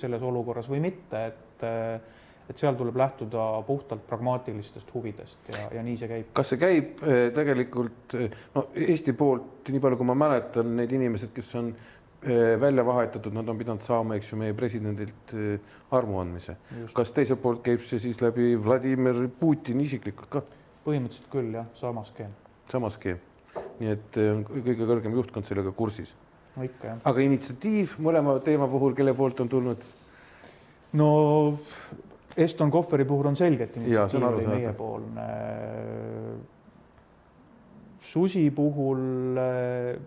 selles 0.00 0.22
olukorras 0.22 0.70
või 0.70 0.82
mitte, 0.88 1.26
et 1.26 1.66
et 2.48 2.56
seal 2.56 2.76
tuleb 2.78 2.96
lähtuda 2.96 3.44
puhtalt 3.66 4.06
pragmaatilistest 4.08 4.88
huvidest 4.94 5.50
ja, 5.52 5.66
ja 5.76 5.84
nii 5.84 5.96
see 6.00 6.08
käib. 6.08 6.32
kas 6.36 6.52
see 6.54 6.60
käib 6.60 7.02
eh, 7.04 7.28
tegelikult 7.36 8.16
no 8.54 8.64
Eesti 8.88 9.12
poolt, 9.18 9.68
nii 9.68 9.82
palju 9.84 10.00
kui 10.00 10.08
ma 10.08 10.16
mäletan, 10.16 10.70
need 10.78 10.94
inimesed, 10.96 11.34
kes 11.36 11.50
on 11.60 11.68
eh, 11.74 12.54
välja 12.60 12.84
vahetatud, 12.88 13.36
nad 13.36 13.48
on 13.52 13.60
pidanud 13.60 13.84
saama, 13.84 14.16
eks 14.16 14.32
ju, 14.32 14.40
meie 14.40 14.56
presidendilt 14.56 15.34
eh, 15.36 15.74
armuandmise. 15.98 16.56
kas 16.96 17.12
teiselt 17.16 17.42
poolt 17.44 17.60
käib 17.66 17.84
see 17.84 18.00
siis 18.06 18.22
läbi 18.24 18.54
Vladimir 18.56 19.26
Putini 19.40 19.84
isiklikult 19.88 20.32
ka? 20.38 20.44
põhimõtteliselt 20.88 21.28
küll 21.32 21.52
jah, 21.52 21.68
sama 21.76 22.06
skeem. 22.08 22.32
sama 22.72 22.88
skeem, 22.94 23.20
nii 23.82 23.92
et 23.92 24.22
kõige 24.48 24.88
kõrgem 24.88 25.20
juhtkond 25.20 25.48
sellega 25.48 25.74
kursis 25.76 26.16
no 26.58 26.66
ikka 26.66 26.90
jah. 26.90 27.00
aga 27.06 27.24
initsiatiiv 27.24 27.96
mõlema 28.02 28.36
teema 28.44 28.68
puhul, 28.70 28.96
kelle 28.98 29.14
poolt 29.16 29.40
on 29.44 29.50
tulnud? 29.52 29.86
no 30.98 31.08
Eston 32.38 32.70
Kohveri 32.70 33.06
puhul 33.08 33.30
on 33.30 33.38
selge, 33.38 33.66
et 33.66 33.76
initsiatiiv 33.80 34.26
oli 34.28 34.46
meiepoolne. 34.46 35.26
Susi 38.08 38.44
puhul 38.54 39.40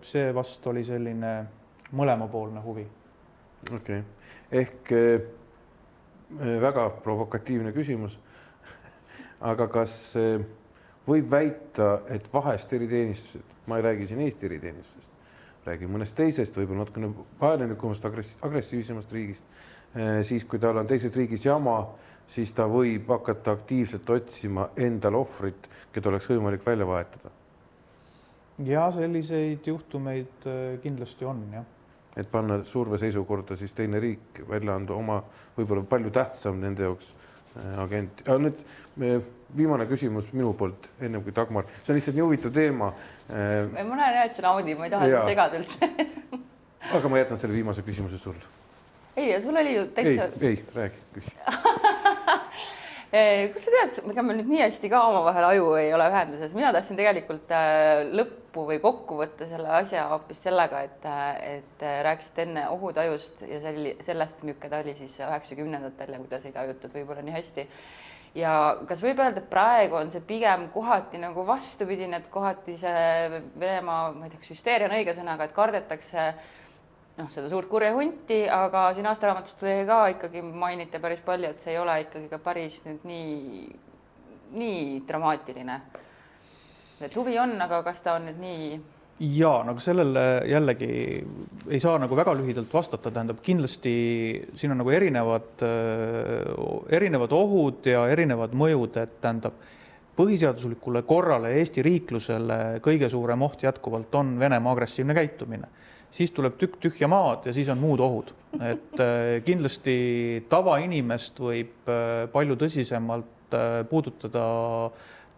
see 0.02 0.32
vast 0.34 0.66
oli 0.72 0.84
selline 0.84 1.34
mõlemapoolne 1.92 2.64
huvi. 2.64 2.86
okei 3.68 4.00
okay., 4.00 4.02
ehk 4.62 4.92
äh, 4.96 6.60
väga 6.60 6.88
provokatiivne 7.04 7.72
küsimus 7.72 8.18
aga 9.52 9.68
kas 9.68 9.94
võib 11.06 11.30
väita, 11.30 12.02
et 12.12 12.28
vahest 12.32 12.72
eriteenistused, 12.72 13.56
ma 13.66 13.78
ei 13.78 13.86
räägi 13.88 14.06
siin 14.10 14.22
Eesti 14.24 14.46
eriteenistusest, 14.46 15.12
räägime 15.66 15.96
mõnest 15.96 16.16
teisest, 16.18 16.56
võib-olla 16.56 16.84
natukene 16.84 17.10
vaenelikumast, 17.40 18.06
agressiivsemast 18.46 19.12
riigist, 19.14 19.44
eh, 19.94 20.22
siis 20.26 20.44
kui 20.44 20.58
tal 20.62 20.80
on 20.80 20.88
teises 20.90 21.16
riigis 21.16 21.46
jama, 21.46 21.76
siis 22.26 22.52
ta 22.56 22.66
võib 22.70 23.10
hakata 23.12 23.54
aktiivselt 23.56 24.10
otsima 24.10 24.68
endale 24.76 25.20
ohvrit, 25.20 25.68
keda 25.92 26.10
oleks 26.10 26.28
võimalik 26.30 26.66
välja 26.66 26.86
vahetada. 26.86 27.30
ja 28.64 28.90
selliseid 28.92 29.66
juhtumeid 29.66 30.46
eh, 30.46 30.78
kindlasti 30.82 31.24
on, 31.24 31.44
jah. 31.52 31.64
et 32.16 32.30
panna 32.30 32.64
surveseisukorda 32.64 33.56
siis 33.56 33.72
teine 33.72 34.00
riik, 34.00 34.42
välja 34.48 34.74
anda 34.74 34.94
oma 34.94 35.22
võib-olla 35.56 35.82
palju 35.82 36.10
tähtsam 36.10 36.60
nende 36.60 36.82
jaoks 36.82 37.14
agent. 37.82 38.24
nüüd 38.28 39.30
viimane 39.56 39.86
küsimus 39.88 40.32
minu 40.32 40.54
poolt, 40.56 40.88
ennem 41.00 41.22
kui 41.24 41.34
Dagmar, 41.36 41.68
see 41.82 41.92
on 41.92 41.98
lihtsalt 41.98 42.16
nii 42.16 42.24
huvitav 42.24 42.54
teema. 42.56 42.92
ma 43.28 43.96
näen 43.96 44.16
jah, 44.16 44.24
et 44.24 44.36
sa 44.36 44.48
naudid, 44.48 44.78
ma 44.78 44.88
ei 44.88 44.94
taha 44.94 45.10
sind 45.10 45.30
segada 45.32 45.60
üldse 45.60 45.90
aga 46.90 47.08
ma 47.08 47.20
jätan 47.20 47.38
selle 47.38 47.54
viimase 47.54 47.84
küsimuse 47.86 48.18
sulle. 48.18 48.44
ei, 49.16 49.42
sul 49.42 49.56
oli 49.56 49.74
ju 49.76 49.86
täitsa. 49.94 50.30
ei, 50.40 50.48
ei, 50.48 50.64
räägi, 50.74 51.02
küsi 51.14 51.36
kust 53.52 53.66
sa 53.66 53.72
tead, 53.74 53.98
ega 54.08 54.22
me 54.24 54.34
nüüd 54.38 54.48
nii 54.48 54.62
hästi 54.62 54.88
ka 54.88 55.02
omavahel 55.10 55.44
aju 55.50 55.66
ei 55.76 55.90
ole 55.92 56.06
ühenduses, 56.08 56.54
mina 56.56 56.70
tahtsin 56.72 56.96
tegelikult 56.96 57.50
äh, 57.52 58.06
lõppu 58.08 58.64
või 58.70 58.78
kokku 58.80 59.18
võtta 59.18 59.44
selle 59.50 59.68
asja 59.76 60.06
hoopis 60.14 60.40
sellega, 60.46 60.80
et, 60.86 61.04
äh, 61.04 61.58
et 61.58 61.84
äh, 61.84 61.98
rääkisite 62.06 62.46
enne 62.46 62.62
ohutajust 62.72 63.44
ja 63.44 63.60
selli-, 63.60 63.98
sellest, 64.00 64.40
milline 64.46 64.72
ta 64.72 64.80
oli 64.80 64.96
siis 64.96 65.18
üheksakümnendatel 65.20 66.16
ja 66.16 66.22
kuidas 66.22 66.48
ei 66.48 66.56
tajutud 66.56 66.96
võib-olla 66.96 67.26
nii 67.26 67.36
hästi. 67.36 67.66
Ja 68.40 68.54
kas 68.88 69.04
võib 69.04 69.20
öelda, 69.20 69.42
et 69.42 69.52
praegu 69.52 69.98
on 69.98 70.08
see 70.08 70.24
pigem 70.24 70.70
kohati 70.72 71.20
nagu 71.20 71.44
vastupidine, 71.44 72.22
et 72.22 72.32
kohati 72.32 72.78
see 72.80 73.42
Venemaa, 73.60 74.06
ma 74.16 74.24
ei 74.24 74.32
tea, 74.32 74.40
kas 74.40 74.54
hüsteeria 74.54 74.88
on 74.88 74.96
õige 74.96 75.12
sõna, 75.18 75.36
aga 75.36 75.50
et 75.50 75.56
kardetakse 75.58 76.30
noh, 77.18 77.28
seda 77.30 77.48
suurt 77.50 77.68
kurja 77.70 77.92
hunti, 77.96 78.44
aga 78.48 78.88
siin 78.96 79.08
aastaraamatus 79.10 79.58
tuli 79.60 79.82
ka 79.88 80.06
ikkagi 80.14 80.42
mainiti 80.42 81.00
päris 81.02 81.20
palju, 81.24 81.52
et 81.52 81.60
see 81.60 81.74
ei 81.74 81.82
ole 81.82 82.00
ikkagi 82.06 82.30
ka 82.30 82.40
päris 82.42 82.80
nüüd 82.86 83.04
nii, 83.08 83.68
nii 84.62 84.80
dramaatiline. 85.08 85.80
et 87.02 87.16
huvi 87.16 87.38
on, 87.38 87.56
aga 87.60 87.82
kas 87.82 88.02
ta 88.02 88.16
on 88.18 88.28
nüüd 88.30 88.40
nii 88.42 88.66
ja 89.22 89.50
nagu 89.66 89.80
sellele 89.80 90.42
jällegi 90.48 90.88
ei 91.70 91.80
saa 91.80 91.98
nagu 92.00 92.16
väga 92.16 92.34
lühidalt 92.34 92.72
vastata, 92.74 93.10
tähendab 93.10 93.42
kindlasti 93.44 93.92
siin 94.54 94.72
on 94.74 94.80
nagu 94.82 94.90
erinevad, 94.90 95.62
erinevad 96.90 97.36
ohud 97.36 97.86
ja 97.86 98.06
erinevad 98.10 98.56
mõjud, 98.56 98.98
et 99.02 99.20
tähendab 99.22 99.60
põhiseaduslikule 100.16 101.04
korrale 101.08 101.54
Eesti 101.60 101.84
riiklusele 101.84 102.58
kõige 102.84 103.08
suurem 103.12 103.46
oht 103.46 103.62
jätkuvalt 103.64 104.14
on 104.14 104.34
Venemaa 104.40 104.74
agressiivne 104.74 105.14
käitumine. 105.16 105.70
Siis 106.12 106.32
tuleb 106.36 106.58
tükk 106.60 106.78
tühja 106.82 107.08
maad 107.10 107.48
ja 107.48 107.54
siis 107.56 107.70
on 107.72 107.80
muud 107.80 108.02
ohud, 108.04 108.32
et 108.60 109.00
äh, 109.00 109.40
kindlasti 109.46 109.96
tavainimest 110.52 111.40
võib 111.40 111.90
äh, 111.90 112.28
palju 112.32 112.58
tõsisemalt 112.60 113.56
äh, 113.56 113.80
puudutada 113.88 114.44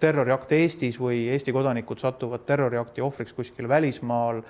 terroriakte 0.03 0.59
Eestis 0.61 0.99
või 1.01 1.25
Eesti 1.33 1.55
kodanikud 1.55 2.03
satuvad 2.03 2.45
terroriakti 2.47 3.05
ohvriks 3.05 3.33
kuskil 3.33 3.71
välismaal 3.71 4.43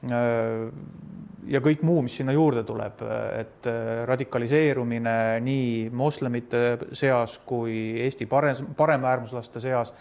ja 0.00 1.60
kõik 1.60 1.82
muu, 1.84 2.00
mis 2.04 2.14
sinna 2.16 2.32
juurde 2.32 2.62
tuleb, 2.64 3.02
et 3.36 3.66
radikaliseerumine 4.08 5.14
nii 5.44 5.90
moslemite 5.92 6.62
seas 6.96 7.36
kui 7.44 7.74
Eesti 8.00 8.24
parem, 8.28 8.72
paremäärmuslaste 8.76 9.60
seas, 9.60 9.92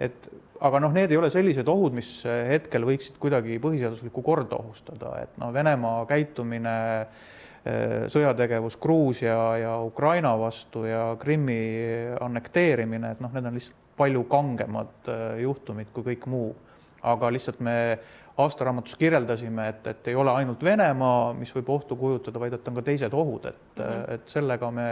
et 0.00 0.30
aga 0.60 0.80
noh, 0.84 0.92
need 0.92 1.12
ei 1.12 1.18
ole 1.20 1.30
sellised 1.32 1.68
ohud, 1.68 1.94
mis 1.96 2.08
hetkel 2.26 2.84
võiksid 2.88 3.18
kuidagi 3.20 3.58
põhiseaduslikku 3.62 4.24
korda 4.24 4.58
ohustada, 4.60 5.14
et 5.24 5.36
noh, 5.40 5.52
Venemaa 5.54 6.04
käitumine 6.08 6.76
äh, 7.00 8.08
sõjategevus 8.12 8.78
Gruusia 8.80 9.38
ja 9.60 9.76
Ukraina 9.84 10.34
vastu 10.40 10.86
ja 10.88 11.14
Krimmi 11.20 11.60
annekteerimine, 12.20 13.14
et 13.14 13.22
noh, 13.24 13.32
need 13.36 13.48
on 13.48 13.60
lihtsalt 13.60 13.78
palju 14.00 14.24
kangemad 14.32 15.12
äh, 15.12 15.40
juhtumid 15.44 15.92
kui 15.94 16.12
kõik 16.12 16.26
muu. 16.30 16.50
aga 17.00 17.30
lihtsalt 17.32 17.60
me 17.64 17.74
aastaraamatus 18.42 18.96
kirjeldasime, 19.00 19.68
et, 19.68 19.86
et 19.86 20.08
ei 20.12 20.16
ole 20.18 20.32
ainult 20.32 20.64
Venemaa, 20.64 21.32
mis 21.36 21.52
võib 21.56 21.70
ohtu 21.76 21.96
kujutada, 21.96 22.40
vaid 22.42 22.56
et 22.56 22.68
on 22.68 22.78
ka 22.78 22.84
teised 22.86 23.14
ohud, 23.16 23.46
et 23.50 23.78
mm, 23.78 23.84
-hmm. 23.84 24.14
et 24.14 24.34
sellega 24.34 24.70
me 24.70 24.86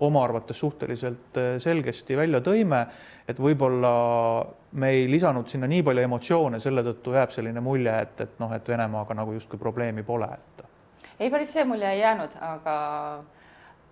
oma 0.00 0.24
arvates 0.24 0.60
suhteliselt 0.60 1.36
äh, 1.38 1.50
selgesti 1.58 2.16
välja 2.16 2.40
tõime, 2.40 2.84
et 3.28 3.40
võib-olla 3.40 3.92
me 4.72 4.90
ei 4.90 5.10
lisanud 5.10 5.48
sinna 5.48 5.66
nii 5.66 5.82
palju 5.82 6.06
emotsioone, 6.08 6.60
selle 6.60 6.84
tõttu 6.86 7.14
jääb 7.16 7.30
selline 7.34 7.60
mulje, 7.60 7.98
et, 8.06 8.20
et 8.20 8.38
noh, 8.38 8.52
et 8.52 8.68
Venemaaga 8.68 9.14
nagu 9.14 9.32
justkui 9.32 9.58
probleemi 9.58 10.02
pole, 10.02 10.28
et. 10.34 10.64
ei, 11.18 11.30
päris 11.30 11.52
see 11.52 11.64
mulje 11.64 11.90
ei 11.90 12.00
jäänud, 12.00 12.40
aga 12.40 12.78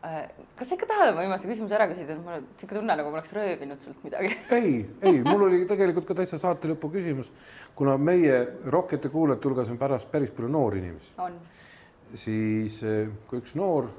kas 0.01 0.69
sa 0.69 0.77
ikka 0.77 0.87
tahad 0.87 1.11
oma 1.11 1.25
viimase 1.25 1.49
küsimuse 1.51 1.75
ära 1.75 1.89
küsida, 1.91 2.15
mul 2.23 2.37
on 2.37 2.45
niisugune 2.45 2.79
tunne, 2.79 2.97
nagu 3.01 3.11
ma 3.11 3.19
oleks 3.19 3.33
röövinud 3.35 3.81
sult 3.83 4.05
midagi. 4.07 4.31
ei, 4.59 4.75
ei, 5.03 5.17
mul 5.27 5.49
oli 5.49 5.65
tegelikult 5.67 6.07
ka 6.07 6.15
täitsa 6.21 6.39
saate 6.39 6.71
lõpu 6.71 6.91
küsimus, 6.93 7.33
kuna 7.79 7.97
meie 7.99 8.37
rohkete 8.71 9.11
kuulajate 9.11 9.51
hulgas 9.51 9.73
on 9.75 9.81
pärast 9.81 10.11
päris 10.13 10.31
palju 10.35 10.51
noori 10.55 10.85
inimesi. 10.85 11.11
siis 12.15 12.79
äh, 12.87 13.11
kui 13.27 13.43
üks 13.43 13.57
noor, 13.59 13.91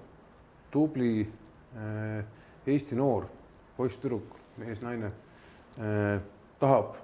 tubli 0.71 1.27
äh, 1.75 2.23
Eesti 2.69 2.95
noor 2.95 3.27
poiss-tüdruk, 3.75 4.37
mees-naine 4.61 5.11
äh, 5.11 6.21
tahab 6.59 6.95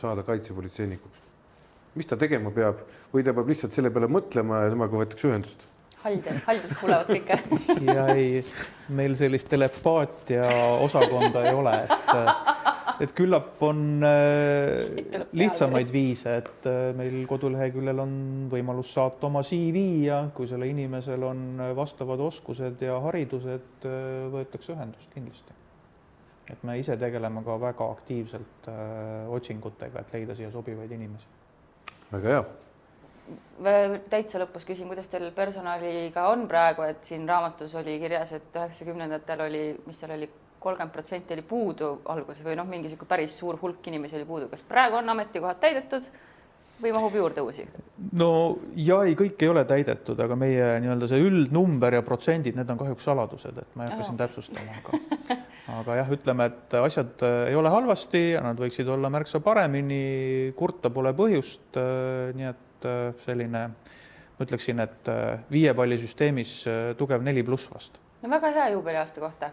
saada 0.00 0.26
kaitsepolitseinikuks, 0.26 1.22
mis 1.94 2.10
ta 2.10 2.18
tegema 2.18 2.50
peab 2.50 2.82
või 3.14 3.22
ta 3.22 3.34
peab 3.36 3.54
lihtsalt 3.54 3.76
selle 3.76 3.94
peale 3.94 4.10
mõtlema 4.10 4.64
ja 4.64 4.74
temaga 4.74 4.98
võetakse 4.98 5.30
ühendust 5.30 5.66
haldjad, 6.06 6.40
haldjad 6.46 6.74
kuulevad 6.80 7.10
kõike 7.10 7.38
ja 7.86 8.06
ei, 8.14 8.40
meil 8.94 9.16
sellist 9.18 9.48
telepaatia 9.50 10.46
osakonda 10.84 11.42
ei 11.48 11.54
ole, 11.56 11.74
et, 11.86 12.14
et 13.06 13.14
küllap 13.16 13.62
on 13.66 13.82
äh, 14.06 15.26
lihtsamaid 15.36 15.92
viise, 15.92 16.38
et 16.42 16.68
äh, 16.70 16.90
meil 16.96 17.18
koduleheküljel 17.28 18.02
on 18.02 18.16
võimalus 18.52 18.92
saata 18.96 19.28
oma 19.30 19.42
CV 19.46 19.84
ja 20.06 20.22
kui 20.34 20.48
sellel 20.50 20.72
inimesel 20.74 21.26
on 21.26 21.62
vastavad 21.76 22.22
oskused 22.28 22.82
ja 22.86 22.98
haridused, 23.08 23.86
äh, 23.86 24.26
võetakse 24.34 24.74
ühendust 24.76 25.14
kindlasti. 25.14 25.62
et 26.50 26.62
me 26.62 26.78
ise 26.78 26.94
tegeleme 26.96 27.42
ka 27.42 27.56
väga 27.58 27.88
aktiivselt 27.90 28.68
otsingutega, 29.34 30.04
et 30.04 30.14
leida 30.14 30.36
siia 30.38 30.52
sobivaid 30.54 30.92
inimesi. 30.94 31.26
väga 32.12 32.28
hea 32.34 32.46
täitsa 34.10 34.40
lõpus 34.42 34.66
küsin, 34.68 34.88
kuidas 34.90 35.08
teil 35.10 35.30
personaliga 35.34 36.28
on 36.30 36.46
praegu, 36.48 36.84
et 36.86 37.04
siin 37.08 37.26
raamatus 37.28 37.74
oli 37.80 37.98
kirjas, 38.02 38.32
et 38.36 38.54
üheksakümnendatel 38.54 39.46
oli, 39.46 39.62
mis 39.86 40.00
seal 40.00 40.14
oli, 40.16 40.28
kolmkümmend 40.60 40.92
protsenti 40.92 41.34
oli 41.34 41.44
puudu 41.46 41.90
alguses 42.12 42.44
või 42.44 42.56
noh, 42.58 42.66
mingi 42.68 42.88
niisugune 42.88 43.10
päris 43.10 43.36
suur 43.38 43.58
hulk 43.60 43.86
inimesi 43.86 44.16
oli 44.18 44.28
puudu. 44.28 44.48
kas 44.50 44.64
praegu 44.66 44.98
on 44.98 45.14
ametikohad 45.14 45.60
täidetud 45.62 46.06
või 46.82 46.92
mahub 46.94 47.14
juurde 47.14 47.44
uusi? 47.44 47.66
no 48.20 48.30
ja 48.76 49.00
ei, 49.08 49.16
kõik 49.18 49.42
ei 49.42 49.52
ole 49.52 49.64
täidetud, 49.68 50.20
aga 50.20 50.36
meie 50.38 50.76
nii-öelda 50.84 51.08
see 51.10 51.22
üldnumber 51.24 51.98
ja 51.98 52.04
protsendid, 52.06 52.56
need 52.58 52.70
on 52.72 52.80
kahjuks 52.80 53.08
saladused, 53.08 53.58
et 53.62 53.76
ma 53.76 53.86
ei 53.86 53.92
hakka 53.94 54.08
siin 54.08 54.20
täpsustama, 54.20 54.80
aga 54.82 55.36
aga 55.80 55.98
jah, 56.00 56.10
ütleme, 56.14 56.48
et 56.50 56.76
asjad 56.78 57.24
ei 57.48 57.56
ole 57.58 57.72
halvasti, 57.72 58.22
nad 58.42 58.58
võiksid 58.60 58.88
olla 58.92 59.10
märksa 59.12 59.40
paremini, 59.44 60.52
kurta 60.58 60.92
pole 60.94 61.12
põhjust. 61.16 61.78
nii 62.36 62.50
et 62.50 62.88
äh, 62.88 63.06
selline, 63.24 63.62
ma 64.36 64.46
ütleksin, 64.46 64.82
et 64.84 65.10
äh, 65.10 65.38
viie 65.50 65.72
palli 65.74 65.98
süsteemis 66.00 66.58
äh, 66.70 66.82
tugev 66.98 67.24
neli 67.26 67.42
pluss 67.46 67.70
vast. 67.72 68.00
no 68.22 68.30
väga 68.30 68.52
hea 68.54 68.68
juubeliaasta 68.74 69.20
kohta. 69.20 69.50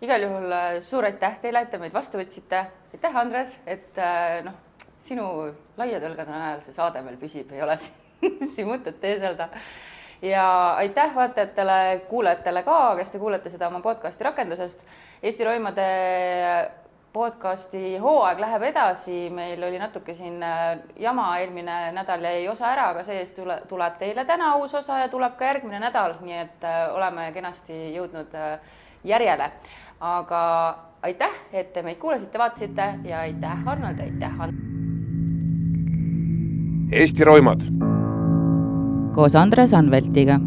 igal 0.00 0.22
juhul 0.22 0.56
suur 0.86 1.04
aitäh 1.04 1.38
teile, 1.42 1.62
et 1.62 1.70
te 1.70 1.78
meid 1.78 1.94
vastu 1.94 2.18
võtsite. 2.18 2.64
aitäh, 2.94 3.16
Andres, 3.22 3.60
et 3.66 3.98
noh, 4.44 4.58
sinu 5.04 5.26
laiatõlgade 5.80 6.30
najal 6.30 6.60
see 6.66 6.76
saade 6.76 7.02
meil 7.02 7.16
püsib, 7.20 7.52
ei 7.52 7.62
ole 7.62 7.76
siin 8.54 8.68
mõtet 8.68 9.00
teeselda 9.00 9.48
ja 10.22 10.74
aitäh 10.74 11.14
vaatajatele, 11.14 12.00
kuulajatele 12.08 12.62
ka, 12.62 12.96
kes 12.96 13.10
te 13.10 13.18
kuulete 13.18 13.50
seda 13.50 13.68
oma 13.68 13.80
podcasti 13.80 14.24
rakendusest. 14.24 14.84
Eesti 15.22 15.44
Roimade 15.44 15.86
podcasti 17.12 17.96
hooaeg 17.98 18.38
läheb 18.38 18.62
edasi, 18.62 19.30
meil 19.34 19.62
oli 19.66 19.78
natuke 19.78 20.14
siin 20.14 20.42
äh, 20.42 20.78
jama, 20.96 21.32
eelmine 21.38 21.78
nädal 21.92 22.22
jäi 22.24 22.46
osa 22.48 22.70
ära, 22.70 22.90
aga 22.92 23.02
see-eest 23.06 23.34
tule, 23.40 23.58
tuleb 23.68 23.98
teile 23.98 24.24
täna 24.24 24.54
uus 24.60 24.74
osa 24.78 25.00
ja 25.02 25.08
tuleb 25.10 25.34
ka 25.38 25.50
järgmine 25.50 25.82
nädal, 25.82 26.20
nii 26.22 26.38
et 26.44 26.66
äh, 26.68 26.84
oleme 26.94 27.30
kenasti 27.34 27.80
jõudnud 27.96 28.38
äh, 28.38 28.74
järjele. 29.04 29.50
aga 30.00 30.40
aitäh, 31.02 31.34
et 31.52 31.72
te 31.72 31.82
meid 31.82 31.98
kuulasite, 31.98 32.38
vaatasite 32.38 32.94
ja 33.04 33.20
aitäh, 33.26 33.68
Arnold, 33.68 34.00
aitäh 34.00 34.40
And. 34.40 34.69
Eesti 36.92 37.24
roimad. 37.24 37.60
koos 39.14 39.36
Andres 39.36 39.74
Anveltiga 39.74 40.40